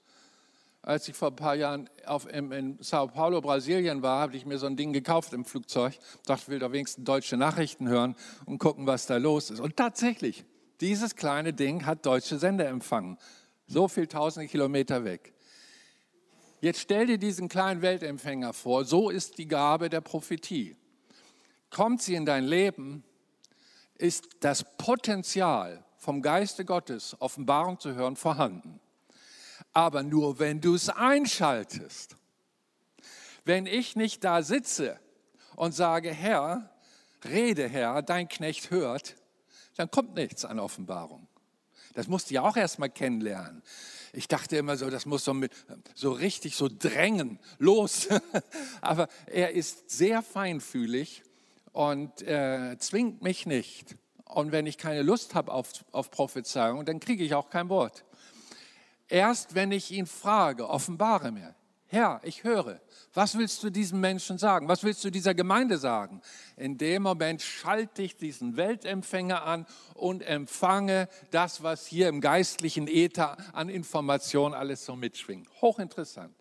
Als 0.82 1.08
ich 1.08 1.16
vor 1.16 1.28
ein 1.28 1.36
paar 1.36 1.54
Jahren 1.56 1.88
auf, 2.06 2.26
in, 2.30 2.52
in 2.52 2.78
Sao 2.80 3.06
Paulo, 3.06 3.40
Brasilien 3.40 4.02
war, 4.02 4.20
habe 4.20 4.36
ich 4.36 4.46
mir 4.46 4.58
so 4.58 4.66
ein 4.66 4.76
Ding 4.76 4.92
gekauft 4.92 5.32
im 5.32 5.44
Flugzeug. 5.44 5.98
Dachte, 6.26 6.42
ich 6.44 6.48
will 6.48 6.58
da 6.58 6.70
wenigstens 6.72 7.04
deutsche 7.04 7.36
Nachrichten 7.36 7.88
hören 7.88 8.14
und 8.46 8.58
gucken, 8.58 8.86
was 8.86 9.06
da 9.06 9.16
los 9.16 9.50
ist. 9.50 9.60
Und 9.60 9.76
tatsächlich, 9.76 10.44
dieses 10.80 11.16
kleine 11.16 11.52
Ding 11.52 11.86
hat 11.86 12.06
deutsche 12.06 12.38
Sender 12.38 12.68
empfangen 12.68 13.18
so 13.70 13.86
viel 13.86 14.08
tausende 14.08 14.48
Kilometer 14.48 15.04
weg. 15.04 15.32
Jetzt 16.60 16.80
stell 16.80 17.06
dir 17.06 17.18
diesen 17.18 17.48
kleinen 17.48 17.82
Weltempfänger 17.82 18.52
vor, 18.52 18.84
so 18.84 19.10
ist 19.10 19.38
die 19.38 19.46
Gabe 19.46 19.88
der 19.88 20.00
Prophetie. 20.00 20.76
Kommt 21.70 22.02
sie 22.02 22.16
in 22.16 22.26
dein 22.26 22.44
Leben, 22.44 23.04
ist 23.96 24.28
das 24.40 24.76
Potenzial 24.76 25.84
vom 25.96 26.20
Geiste 26.20 26.64
Gottes, 26.64 27.16
Offenbarung 27.20 27.78
zu 27.78 27.94
hören, 27.94 28.16
vorhanden. 28.16 28.80
Aber 29.72 30.02
nur 30.02 30.40
wenn 30.40 30.60
du 30.60 30.74
es 30.74 30.88
einschaltest. 30.88 32.16
Wenn 33.44 33.66
ich 33.66 33.94
nicht 33.94 34.24
da 34.24 34.42
sitze 34.42 34.98
und 35.54 35.72
sage, 35.72 36.12
Herr, 36.12 36.70
rede 37.24 37.68
Herr, 37.68 38.02
dein 38.02 38.28
Knecht 38.28 38.70
hört, 38.70 39.14
dann 39.76 39.90
kommt 39.90 40.14
nichts 40.14 40.44
an 40.44 40.58
Offenbarung. 40.58 41.29
Das 41.94 42.08
musste 42.08 42.34
ich 42.34 42.38
auch 42.38 42.56
erst 42.56 42.78
mal 42.78 42.88
kennenlernen. 42.88 43.62
Ich 44.12 44.28
dachte 44.28 44.56
immer 44.56 44.76
so, 44.76 44.90
das 44.90 45.06
muss 45.06 45.24
so, 45.24 45.34
mit, 45.34 45.52
so 45.94 46.10
richtig 46.12 46.56
so 46.56 46.68
drängen, 46.68 47.38
los. 47.58 48.08
Aber 48.80 49.08
er 49.26 49.52
ist 49.52 49.90
sehr 49.90 50.22
feinfühlig 50.22 51.22
und 51.72 52.22
äh, 52.22 52.76
zwingt 52.78 53.22
mich 53.22 53.46
nicht. 53.46 53.96
Und 54.24 54.52
wenn 54.52 54.66
ich 54.66 54.78
keine 54.78 55.02
Lust 55.02 55.34
habe 55.34 55.52
auf, 55.52 55.72
auf 55.92 56.10
Prophezeiung, 56.10 56.84
dann 56.84 57.00
kriege 57.00 57.24
ich 57.24 57.34
auch 57.34 57.50
kein 57.50 57.68
Wort. 57.68 58.04
Erst 59.08 59.54
wenn 59.54 59.72
ich 59.72 59.90
ihn 59.90 60.06
frage, 60.06 60.68
offenbare 60.68 61.32
mir, 61.32 61.54
Herr, 61.88 62.20
ich 62.22 62.44
höre, 62.44 62.80
was 63.12 63.36
willst 63.36 63.62
du 63.64 63.70
diesem 63.70 64.00
Menschen 64.00 64.38
sagen? 64.38 64.68
Was 64.68 64.84
willst 64.84 65.04
du 65.04 65.10
dieser 65.10 65.34
Gemeinde 65.34 65.78
sagen? 65.78 66.22
In 66.56 66.78
dem 66.78 67.02
Moment 67.02 67.42
schalte 67.42 68.02
ich 68.02 68.16
diesen 68.16 68.56
Weltempfänger 68.56 69.44
an 69.44 69.66
und 69.94 70.22
empfange 70.22 71.08
das, 71.32 71.62
was 71.64 71.86
hier 71.86 72.08
im 72.08 72.20
geistlichen 72.20 72.86
Äther 72.86 73.36
an 73.52 73.68
Informationen 73.68 74.54
alles 74.54 74.84
so 74.84 74.94
mitschwingt. 74.94 75.48
Hochinteressant. 75.60 76.34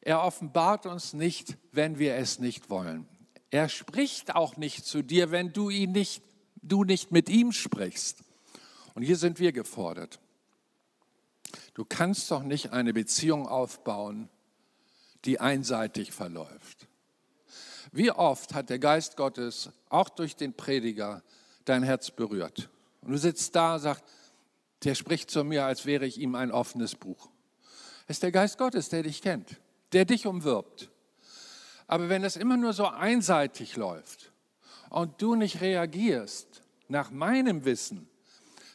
Er 0.00 0.22
offenbart 0.22 0.86
uns 0.86 1.12
nicht, 1.12 1.58
wenn 1.72 1.98
wir 1.98 2.14
es 2.14 2.38
nicht 2.38 2.70
wollen. 2.70 3.06
Er 3.50 3.68
spricht 3.68 4.34
auch 4.34 4.56
nicht 4.56 4.86
zu 4.86 5.02
dir, 5.02 5.30
wenn 5.30 5.52
du 5.52 5.68
ihn 5.68 5.92
nicht, 5.92 6.22
du 6.62 6.84
nicht 6.84 7.12
mit 7.12 7.28
ihm 7.28 7.52
sprichst. 7.52 8.22
Und 8.94 9.02
hier 9.02 9.16
sind 9.16 9.38
wir 9.38 9.52
gefordert. 9.52 10.18
Du 11.74 11.84
kannst 11.84 12.30
doch 12.30 12.42
nicht 12.42 12.72
eine 12.72 12.94
Beziehung 12.94 13.46
aufbauen, 13.46 14.30
die 15.24 15.40
einseitig 15.40 16.12
verläuft. 16.12 16.86
Wie 17.92 18.10
oft 18.10 18.54
hat 18.54 18.70
der 18.70 18.78
Geist 18.78 19.16
Gottes 19.16 19.70
auch 19.88 20.08
durch 20.08 20.36
den 20.36 20.54
Prediger 20.54 21.22
dein 21.64 21.82
Herz 21.82 22.10
berührt? 22.10 22.68
Und 23.02 23.12
du 23.12 23.18
sitzt 23.18 23.54
da 23.56 23.74
und 23.74 23.80
sagst, 23.80 24.04
der 24.84 24.94
spricht 24.94 25.30
zu 25.30 25.44
mir, 25.44 25.64
als 25.64 25.86
wäre 25.86 26.06
ich 26.06 26.18
ihm 26.18 26.34
ein 26.34 26.52
offenes 26.52 26.94
Buch. 26.94 27.30
Es 28.06 28.16
ist 28.16 28.22
der 28.22 28.32
Geist 28.32 28.58
Gottes, 28.58 28.88
der 28.88 29.02
dich 29.02 29.22
kennt, 29.22 29.56
der 29.92 30.04
dich 30.04 30.26
umwirbt. 30.26 30.90
Aber 31.86 32.08
wenn 32.08 32.24
es 32.24 32.36
immer 32.36 32.56
nur 32.56 32.72
so 32.72 32.86
einseitig 32.86 33.76
läuft 33.76 34.32
und 34.90 35.20
du 35.20 35.34
nicht 35.34 35.60
reagierst, 35.60 36.62
nach 36.88 37.10
meinem 37.10 37.64
Wissen 37.64 38.08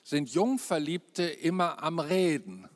sind 0.04 0.30
Jungverliebte 0.30 1.24
immer 1.24 1.82
am 1.82 2.00
Reden 2.00 2.68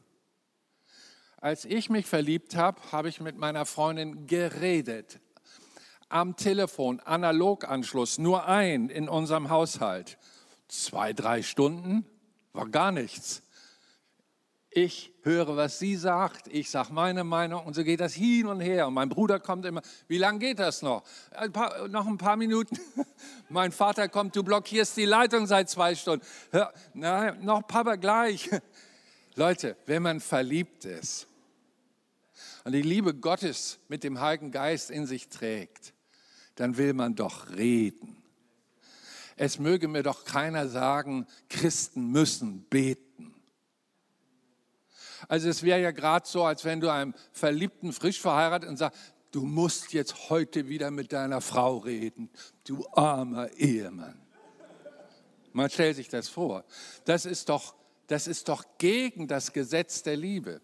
als 1.40 1.66
ich 1.66 1.90
mich 1.90 2.08
verliebt 2.08 2.56
habe, 2.56 2.82
habe 2.92 3.10
ich 3.10 3.22
mit 3.22 3.38
meiner 3.38 3.66
Freundin 3.66 4.26
geredet. 4.26 5.20
Am 6.10 6.36
Telefon, 6.36 7.00
Analoganschluss, 7.02 8.18
nur 8.18 8.48
ein 8.48 8.90
in 8.90 9.08
unserem 9.08 9.50
Haushalt. 9.50 10.18
Zwei, 10.68 11.14
drei 11.14 11.44
Stunden 11.44 12.06
war 12.54 12.68
gar 12.68 12.92
nichts. 12.92 13.44
Ich 14.70 15.14
höre, 15.24 15.56
was 15.58 15.80
sie 15.80 15.96
sagt, 15.96 16.48
ich 16.48 16.70
sage 16.70 16.94
meine 16.94 17.24
Meinung 17.24 17.66
und 17.66 17.74
so 17.74 17.84
geht 17.84 18.00
das 18.00 18.14
hin 18.14 18.48
und 18.48 18.60
her. 18.60 18.88
Und 18.88 18.94
mein 18.94 19.10
Bruder 19.10 19.40
kommt 19.40 19.66
immer, 19.66 19.82
wie 20.08 20.18
lange 20.18 20.40
geht 20.40 20.60
das 20.60 20.82
noch? 20.82 21.04
Ein 21.32 21.52
paar, 21.52 21.88
noch 21.88 22.06
ein 22.06 22.18
paar 22.18 22.36
Minuten. 22.36 22.80
mein 23.50 23.72
Vater 23.72 24.08
kommt, 24.08 24.36
du 24.36 24.44
blockierst 24.44 24.98
die 24.98 25.06
Leitung 25.06 25.46
seit 25.48 25.70
zwei 25.70 25.96
Stunden. 25.96 26.26
Hör, 26.52 26.74
na, 26.94 27.32
noch 27.34 27.66
Papa 27.68 27.96
gleich. 27.96 28.50
Leute, 29.36 29.78
wenn 29.86 30.04
man 30.04 30.20
verliebt 30.20 30.86
ist 30.86 31.27
und 32.68 32.74
die 32.74 32.82
Liebe 32.82 33.14
Gottes 33.14 33.80
mit 33.88 34.04
dem 34.04 34.20
Heiligen 34.20 34.52
Geist 34.52 34.92
in 34.92 35.06
sich 35.06 35.30
trägt, 35.30 35.94
dann 36.56 36.76
will 36.76 36.92
man 36.92 37.16
doch 37.16 37.52
reden. 37.52 38.22
Es 39.38 39.58
möge 39.58 39.88
mir 39.88 40.04
doch 40.04 40.26
keiner 40.26 40.68
sagen, 40.68 41.28
Christen 41.48 42.12
müssen 42.12 42.64
beten. 42.64 43.34
Also 45.30 45.48
es 45.48 45.64
wäre 45.64 45.82
ja 45.82 45.92
gerade 45.92 46.28
so, 46.28 46.44
als 46.44 46.66
wenn 46.66 46.82
du 46.82 46.92
einem 46.92 47.14
Verliebten 47.32 47.94
frisch 47.94 48.20
verheiratet 48.20 48.68
und 48.68 48.76
sagst, 48.76 49.00
du 49.32 49.44
musst 49.44 49.94
jetzt 49.94 50.30
heute 50.30 50.68
wieder 50.68 50.92
mit 50.92 51.14
deiner 51.14 51.40
Frau 51.40 51.78
reden, 51.78 52.30
du 52.66 52.86
armer 52.90 53.50
Ehemann. 53.54 54.22
Man 55.54 55.70
stellt 55.70 55.96
sich 55.96 56.10
das 56.10 56.28
vor. 56.28 56.66
Das 57.06 57.26
ist 57.26 57.48
doch 57.48 57.78
das 58.08 58.28
ist 58.28 58.48
doch 58.50 58.64
gegen 58.78 59.28
das 59.28 59.54
Gesetz 59.54 60.02
der 60.02 60.16
Liebe. 60.16 60.62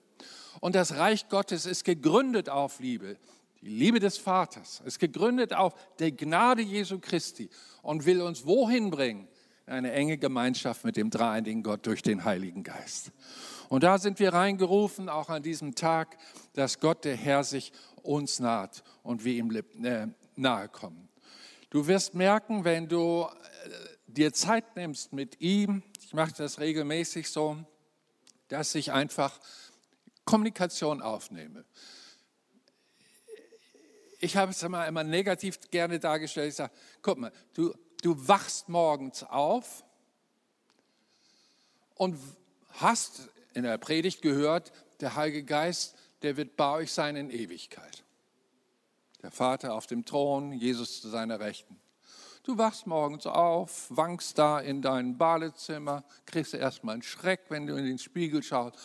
Und 0.63 0.75
das 0.75 0.95
Reich 0.95 1.27
Gottes 1.27 1.65
ist 1.65 1.83
gegründet 1.83 2.47
auf 2.47 2.79
Liebe. 2.79 3.17
Die 3.61 3.67
Liebe 3.67 3.99
des 3.99 4.17
Vaters 4.17 4.81
ist 4.85 4.97
gegründet 4.97 5.53
auf 5.53 5.73
der 5.99 6.13
Gnade 6.13 6.61
Jesu 6.61 6.99
Christi 6.99 7.49
und 7.81 8.05
will 8.05 8.21
uns 8.21 8.45
wohin 8.45 8.89
bringen? 8.89 9.27
Eine 9.65 9.91
enge 9.91 10.17
Gemeinschaft 10.17 10.85
mit 10.85 10.95
dem 10.95 11.09
dreieinigen 11.09 11.63
Gott 11.63 11.85
durch 11.85 12.01
den 12.01 12.23
Heiligen 12.23 12.63
Geist. 12.63 13.11
Und 13.67 13.83
da 13.83 13.97
sind 13.97 14.19
wir 14.19 14.31
reingerufen, 14.33 15.09
auch 15.09 15.27
an 15.27 15.43
diesem 15.43 15.75
Tag, 15.75 16.17
dass 16.53 16.79
Gott, 16.79 17.03
der 17.03 17.17
Herr, 17.17 17.43
sich 17.43 17.73
uns 18.01 18.39
naht 18.39 18.85
und 19.03 19.25
wir 19.25 19.33
ihm 19.33 19.51
äh, 19.83 20.07
nahe 20.37 20.69
kommen. 20.69 21.09
Du 21.71 21.87
wirst 21.87 22.13
merken, 22.13 22.63
wenn 22.63 22.87
du 22.87 23.27
äh, 23.27 23.69
dir 24.07 24.31
Zeit 24.31 24.77
nimmst 24.77 25.11
mit 25.11 25.41
ihm, 25.41 25.83
ich 26.01 26.13
mache 26.13 26.31
das 26.37 26.61
regelmäßig 26.61 27.29
so, 27.29 27.57
dass 28.47 28.75
ich 28.75 28.93
einfach 28.93 29.41
Kommunikation 30.25 31.01
aufnehme. 31.01 31.65
Ich 34.19 34.37
habe 34.37 34.51
es 34.51 34.63
immer, 34.63 34.87
immer 34.87 35.03
negativ 35.03 35.59
gerne 35.69 35.99
dargestellt. 35.99 36.49
Ich 36.49 36.55
sage, 36.55 36.73
guck 37.01 37.17
mal, 37.17 37.31
du, 37.53 37.73
du 38.01 38.27
wachst 38.27 38.69
morgens 38.69 39.23
auf 39.23 39.83
und 41.95 42.17
hast 42.69 43.29
in 43.53 43.63
der 43.63 43.77
Predigt 43.77 44.21
gehört, 44.21 44.71
der 45.01 45.15
Heilige 45.15 45.43
Geist, 45.43 45.95
der 46.21 46.37
wird 46.37 46.55
bei 46.55 46.71
euch 46.71 46.91
sein 46.93 47.15
in 47.15 47.29
Ewigkeit. 47.29 48.03
Der 49.21 49.31
Vater 49.31 49.73
auf 49.73 49.87
dem 49.87 50.05
Thron, 50.05 50.53
Jesus 50.53 51.01
zu 51.01 51.09
seiner 51.09 51.39
Rechten. 51.39 51.79
Du 52.43 52.57
wachst 52.57 52.87
morgens 52.87 53.25
auf, 53.25 53.87
wankst 53.89 54.37
da 54.37 54.59
in 54.59 54.81
dein 54.81 55.17
Badezimmer, 55.17 56.03
kriegst 56.25 56.53
erstmal 56.53 56.93
einen 56.93 57.03
Schreck, 57.03 57.41
wenn 57.49 57.67
du 57.67 57.75
in 57.75 57.85
den 57.85 57.99
Spiegel 57.99 58.43
schaust, 58.43 58.77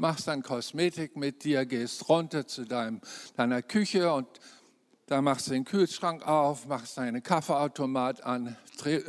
machst 0.00 0.28
dann 0.28 0.42
Kosmetik 0.42 1.14
mit 1.16 1.44
dir, 1.44 1.66
gehst 1.66 2.08
runter 2.08 2.46
zu 2.46 2.64
deinem, 2.64 3.00
deiner 3.36 3.62
Küche 3.62 4.12
und 4.12 4.26
da 5.06 5.20
machst 5.20 5.48
du 5.48 5.52
den 5.52 5.64
Kühlschrank 5.64 6.26
auf, 6.26 6.66
machst 6.66 6.96
deinen 6.96 7.22
Kaffeeautomat 7.22 8.24
an, 8.24 8.56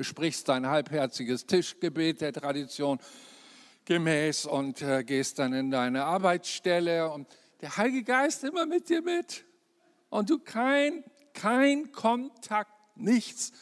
sprichst 0.01 0.49
dein 0.49 0.67
halbherziges 0.67 1.45
Tischgebet 1.45 2.21
der 2.21 2.33
Tradition 2.33 2.99
gemäß 3.85 4.45
und 4.45 4.81
äh, 4.81 5.03
gehst 5.03 5.39
dann 5.39 5.53
in 5.53 5.71
deine 5.71 6.03
Arbeitsstelle 6.03 7.09
und 7.09 7.27
der 7.61 7.77
Heilige 7.77 8.03
Geist 8.03 8.43
immer 8.43 8.65
mit 8.65 8.89
dir 8.89 9.01
mit. 9.01 9.45
Und 10.09 10.29
du 10.29 10.39
kein, 10.39 11.03
kein 11.33 11.91
Kontakt, 11.93 12.73
nichts. 12.95 13.53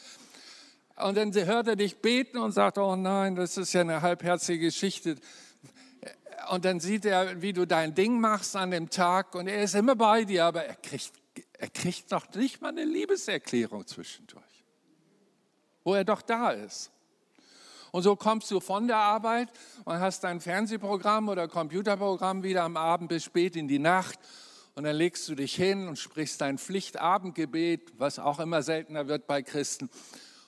Und 0.96 1.16
dann 1.16 1.32
hört 1.32 1.68
er 1.68 1.76
dich 1.76 1.98
beten 1.98 2.38
und 2.38 2.52
sagt, 2.52 2.76
oh 2.76 2.96
nein, 2.96 3.36
das 3.36 3.56
ist 3.56 3.72
ja 3.72 3.82
eine 3.82 4.02
halbherzige 4.02 4.66
Geschichte. 4.66 5.16
Und 6.48 6.64
dann 6.64 6.80
sieht 6.80 7.04
er, 7.04 7.42
wie 7.42 7.52
du 7.52 7.66
dein 7.66 7.94
Ding 7.94 8.20
machst 8.20 8.56
an 8.56 8.70
dem 8.70 8.88
Tag 8.90 9.34
und 9.34 9.46
er 9.46 9.62
ist 9.62 9.74
immer 9.74 9.94
bei 9.94 10.24
dir, 10.24 10.46
aber 10.46 10.64
er 10.64 10.76
kriegt, 10.76 11.12
er 11.58 11.68
kriegt 11.68 12.10
noch 12.10 12.28
nicht 12.34 12.60
mal 12.60 12.68
eine 12.68 12.84
Liebeserklärung 12.84 13.86
zwischendurch, 13.86 14.64
wo 15.84 15.94
er 15.94 16.04
doch 16.04 16.22
da 16.22 16.50
ist. 16.50 16.90
Und 17.92 18.02
so 18.02 18.14
kommst 18.16 18.50
du 18.50 18.60
von 18.60 18.86
der 18.86 18.96
Arbeit 18.96 19.48
und 19.84 19.98
hast 19.98 20.24
dein 20.24 20.40
Fernsehprogramm 20.40 21.28
oder 21.28 21.48
Computerprogramm 21.48 22.42
wieder 22.42 22.62
am 22.62 22.76
Abend 22.76 23.08
bis 23.08 23.24
spät 23.24 23.56
in 23.56 23.68
die 23.68 23.80
Nacht. 23.80 24.18
Und 24.74 24.84
dann 24.84 24.94
legst 24.94 25.28
du 25.28 25.34
dich 25.34 25.54
hin 25.54 25.88
und 25.88 25.98
sprichst 25.98 26.40
dein 26.40 26.56
Pflichtabendgebet, 26.56 27.98
was 27.98 28.18
auch 28.18 28.38
immer 28.38 28.62
seltener 28.62 29.08
wird 29.08 29.26
bei 29.26 29.42
Christen. 29.42 29.90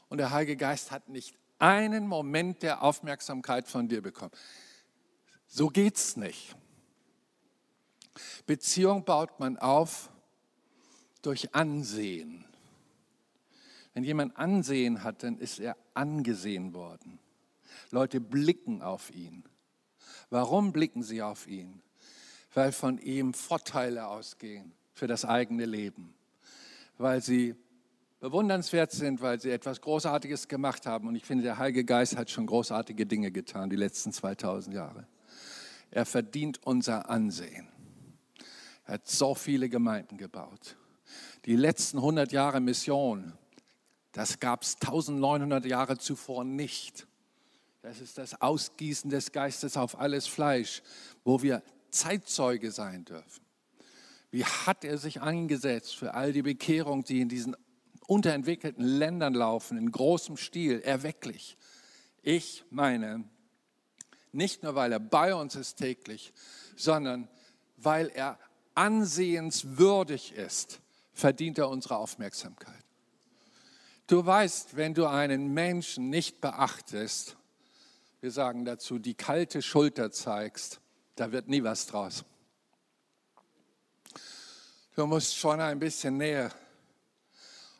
Und 0.09 0.19
der 0.19 0.31
Heilige 0.31 0.57
Geist 0.57 0.93
hat 0.93 1.09
nicht 1.09 1.35
einen 1.59 2.07
Moment 2.07 2.63
der 2.63 2.83
Aufmerksamkeit 2.83 3.69
von 3.69 3.89
dir 3.89 4.03
bekommen. 4.03 4.33
So 5.55 5.69
geht's 5.69 6.17
nicht. 6.17 6.57
Beziehung 8.47 9.05
baut 9.05 9.39
man 9.39 9.59
auf 9.59 10.11
durch 11.21 11.55
Ansehen. 11.55 12.47
Wenn 13.93 14.03
jemand 14.03 14.35
Ansehen 14.39 15.05
hat, 15.05 15.23
dann 15.23 15.37
ist 15.37 15.59
er 15.61 15.77
angesehen 15.93 16.73
worden. 16.73 17.19
Leute 17.91 18.19
blicken 18.19 18.81
auf 18.81 19.15
ihn. 19.15 19.45
Warum 20.31 20.73
blicken 20.73 21.03
sie 21.03 21.21
auf 21.21 21.47
ihn? 21.47 21.83
Weil 22.55 22.73
von 22.73 22.97
ihm 22.97 23.35
Vorteile 23.35 24.07
ausgehen 24.07 24.73
für 24.95 25.07
das 25.07 25.27
eigene 25.27 25.67
Leben. 25.67 26.15
Weil 26.97 27.21
sie 27.21 27.55
bewundernswert 28.21 28.91
sind, 28.93 29.21
weil 29.21 29.39
sie 29.39 29.51
etwas 29.51 29.83
Großartiges 29.83 30.49
gemacht 30.49 30.87
haben. 30.87 31.09
Und 31.09 31.15
ich 31.15 31.27
finde, 31.27 31.45
der 31.45 31.59
Heilige 31.59 31.85
Geist 31.85 32.17
hat 32.17 32.31
schon 32.31 32.47
großartige 32.47 33.05
Dinge 33.05 33.31
getan, 33.31 33.69
die 33.69 33.77
letzten 33.77 34.15
2000 34.15 34.75
Jahre. 34.75 35.07
Er 35.93 36.05
verdient 36.07 36.59
unser 36.67 37.09
Ansehen. 37.09 37.69
Er 38.85 38.95
hat 38.95 39.07
so 39.07 39.35
viele 39.35 39.69
Gemeinden 39.69 40.17
gebaut. 40.17 40.77
Die 41.45 41.55
letzten 41.55 41.99
100 41.99 42.33
Jahre 42.33 42.61
Mission, 42.61 43.33
das 44.11 44.41
gab 44.41 44.63
es 44.63 44.77
1900 44.81 45.65
Jahre 45.65 45.99
zuvor 45.99 46.45
nicht. 46.45 47.07
Das 47.83 48.01
ist 48.01 48.19
das 48.19 48.41
Ausgießen 48.41 49.11
des 49.11 49.33
Geistes 49.33 49.77
auf 49.77 50.01
alles 50.01 50.27
Fleisch, 50.27 50.83
wo 51.25 51.43
wir 51.43 51.63
Zeitzeuge 51.91 52.73
sein 52.73 53.05
dürfen. 53.05 53.45
Wie 54.31 54.45
hat 54.45 54.85
er 54.85 54.99
sich 54.99 55.21
eingesetzt 55.21 55.95
für 55.95 56.15
all 56.15 56.33
die 56.33 56.43
Bekehrung, 56.43 57.05
die 57.05 57.21
in 57.21 57.29
diesen 57.29 57.55
unterentwickelten 58.07 58.85
Ländern 58.85 59.35
laufen, 59.35 59.79
in 59.79 59.91
großem 59.91 60.37
Stil, 60.37 60.81
erwecklich. 60.81 61.57
Ich 62.23 62.65
meine, 62.71 63.25
nicht 64.33 64.63
nur 64.63 64.75
weil 64.75 64.93
er 64.93 65.01
bei 65.01 65.35
uns 65.35 65.55
ist 65.55 65.77
täglich, 65.77 66.33
sondern 66.77 67.29
weil 67.77 68.09
er 68.09 68.39
ansehenswürdig 68.75 70.33
ist, 70.33 70.81
verdient 71.13 71.59
er 71.59 71.69
unsere 71.69 71.97
Aufmerksamkeit. 71.97 72.83
Du 74.07 74.25
weißt, 74.25 74.77
wenn 74.77 74.95
du 74.95 75.07
einen 75.07 75.53
Menschen 75.53 76.11
nicht 76.11 76.41
beachtest, 76.41 77.37
wir 78.21 78.31
sagen 78.31 78.65
dazu, 78.65 78.99
die 78.99 79.15
kalte 79.15 79.63
Schulter 79.63 80.11
zeigst, 80.11 80.81
da 81.17 81.33
wird 81.33 81.49
nie 81.49 81.63
was 81.63 81.87
draus. 81.87 82.25
Du 84.95 85.07
musst 85.07 85.37
schon 85.37 85.61
ein 85.61 85.79
bisschen 85.79 86.19
Nähe 86.19 86.53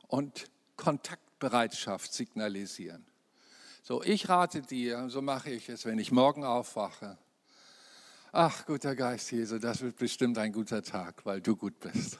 und 0.09 0.51
Kontaktbereitschaft 0.77 2.13
signalisieren. 2.13 3.07
So, 3.93 4.03
ich 4.03 4.27
rate 4.27 4.63
dir, 4.63 5.11
so 5.11 5.21
mache 5.21 5.51
ich 5.51 5.69
es, 5.69 5.85
wenn 5.85 5.99
ich 5.99 6.13
morgen 6.13 6.45
aufwache. 6.45 7.19
Ach, 8.33 8.65
guter 8.65 8.97
Geist 8.97 9.31
Jesu, 9.31 9.59
das 9.59 9.83
wird 9.83 9.97
bestimmt 9.97 10.39
ein 10.39 10.51
guter 10.51 10.83
Tag, 10.83 11.27
weil 11.27 11.43
du 11.43 11.57
gut 11.57 11.79
bist. 11.79 12.19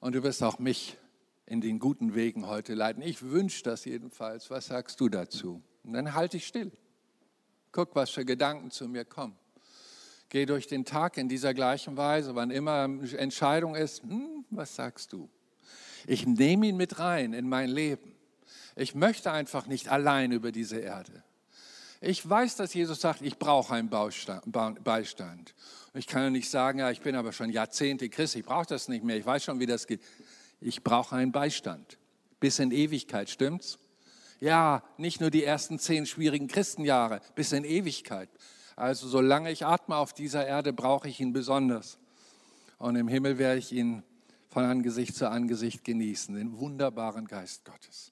Und 0.00 0.16
du 0.16 0.24
wirst 0.24 0.42
auch 0.42 0.58
mich 0.58 0.96
in 1.46 1.60
den 1.60 1.78
guten 1.78 2.16
Wegen 2.16 2.48
heute 2.48 2.74
leiten. 2.74 3.04
Ich 3.04 3.22
wünsche 3.22 3.62
das 3.62 3.84
jedenfalls. 3.84 4.50
Was 4.50 4.66
sagst 4.66 4.98
du 4.98 5.08
dazu? 5.08 5.62
Und 5.84 5.92
dann 5.92 6.12
halte 6.12 6.38
ich 6.38 6.46
still. 6.48 6.72
Guck, 7.70 7.94
was 7.94 8.10
für 8.10 8.24
Gedanken 8.24 8.72
zu 8.72 8.88
mir 8.88 9.04
kommen. 9.04 9.38
Geh 10.28 10.44
durch 10.44 10.66
den 10.66 10.84
Tag 10.84 11.18
in 11.18 11.28
dieser 11.28 11.54
gleichen 11.54 11.96
Weise, 11.96 12.34
wann 12.34 12.50
immer 12.50 12.88
Entscheidung 13.16 13.76
ist, 13.76 14.02
hm, 14.02 14.44
was 14.50 14.74
sagst 14.74 15.12
du? 15.12 15.30
Ich 16.04 16.26
nehme 16.26 16.66
ihn 16.66 16.76
mit 16.76 16.98
rein 16.98 17.32
in 17.32 17.48
mein 17.48 17.70
Leben. 17.70 18.16
Ich 18.76 18.94
möchte 18.94 19.32
einfach 19.32 19.66
nicht 19.66 19.88
allein 19.88 20.32
über 20.32 20.52
diese 20.52 20.78
Erde. 20.78 21.22
Ich 22.00 22.28
weiß, 22.28 22.56
dass 22.56 22.74
Jesus 22.74 23.00
sagt, 23.00 23.22
ich 23.22 23.38
brauche 23.38 23.74
einen 23.74 23.88
Beistand. 23.88 25.54
Ich 25.94 26.06
kann 26.06 26.22
ja 26.22 26.30
nicht 26.30 26.50
sagen, 26.50 26.80
ja, 26.80 26.90
ich 26.90 27.00
bin 27.00 27.14
aber 27.14 27.32
schon 27.32 27.50
Jahrzehnte 27.50 28.08
Christ, 28.08 28.34
ich 28.34 28.44
brauche 28.44 28.66
das 28.66 28.88
nicht 28.88 29.04
mehr, 29.04 29.16
ich 29.16 29.26
weiß 29.26 29.44
schon, 29.44 29.60
wie 29.60 29.66
das 29.66 29.86
geht. 29.86 30.00
Ich 30.60 30.82
brauche 30.82 31.14
einen 31.14 31.32
Beistand. 31.32 31.98
Bis 32.40 32.58
in 32.58 32.72
Ewigkeit, 32.72 33.30
stimmt's? 33.30 33.78
Ja, 34.40 34.82
nicht 34.96 35.20
nur 35.20 35.30
die 35.30 35.44
ersten 35.44 35.78
zehn 35.78 36.06
schwierigen 36.06 36.48
Christenjahre, 36.48 37.20
bis 37.36 37.52
in 37.52 37.64
Ewigkeit. 37.64 38.28
Also 38.74 39.06
solange 39.06 39.52
ich 39.52 39.64
atme 39.64 39.94
auf 39.96 40.12
dieser 40.12 40.44
Erde, 40.44 40.72
brauche 40.72 41.08
ich 41.08 41.20
ihn 41.20 41.32
besonders. 41.32 41.98
Und 42.78 42.96
im 42.96 43.06
Himmel 43.06 43.38
werde 43.38 43.60
ich 43.60 43.70
ihn 43.70 44.02
von 44.48 44.64
Angesicht 44.64 45.14
zu 45.14 45.30
Angesicht 45.30 45.84
genießen, 45.84 46.34
den 46.34 46.58
wunderbaren 46.58 47.28
Geist 47.28 47.64
Gottes. 47.64 48.11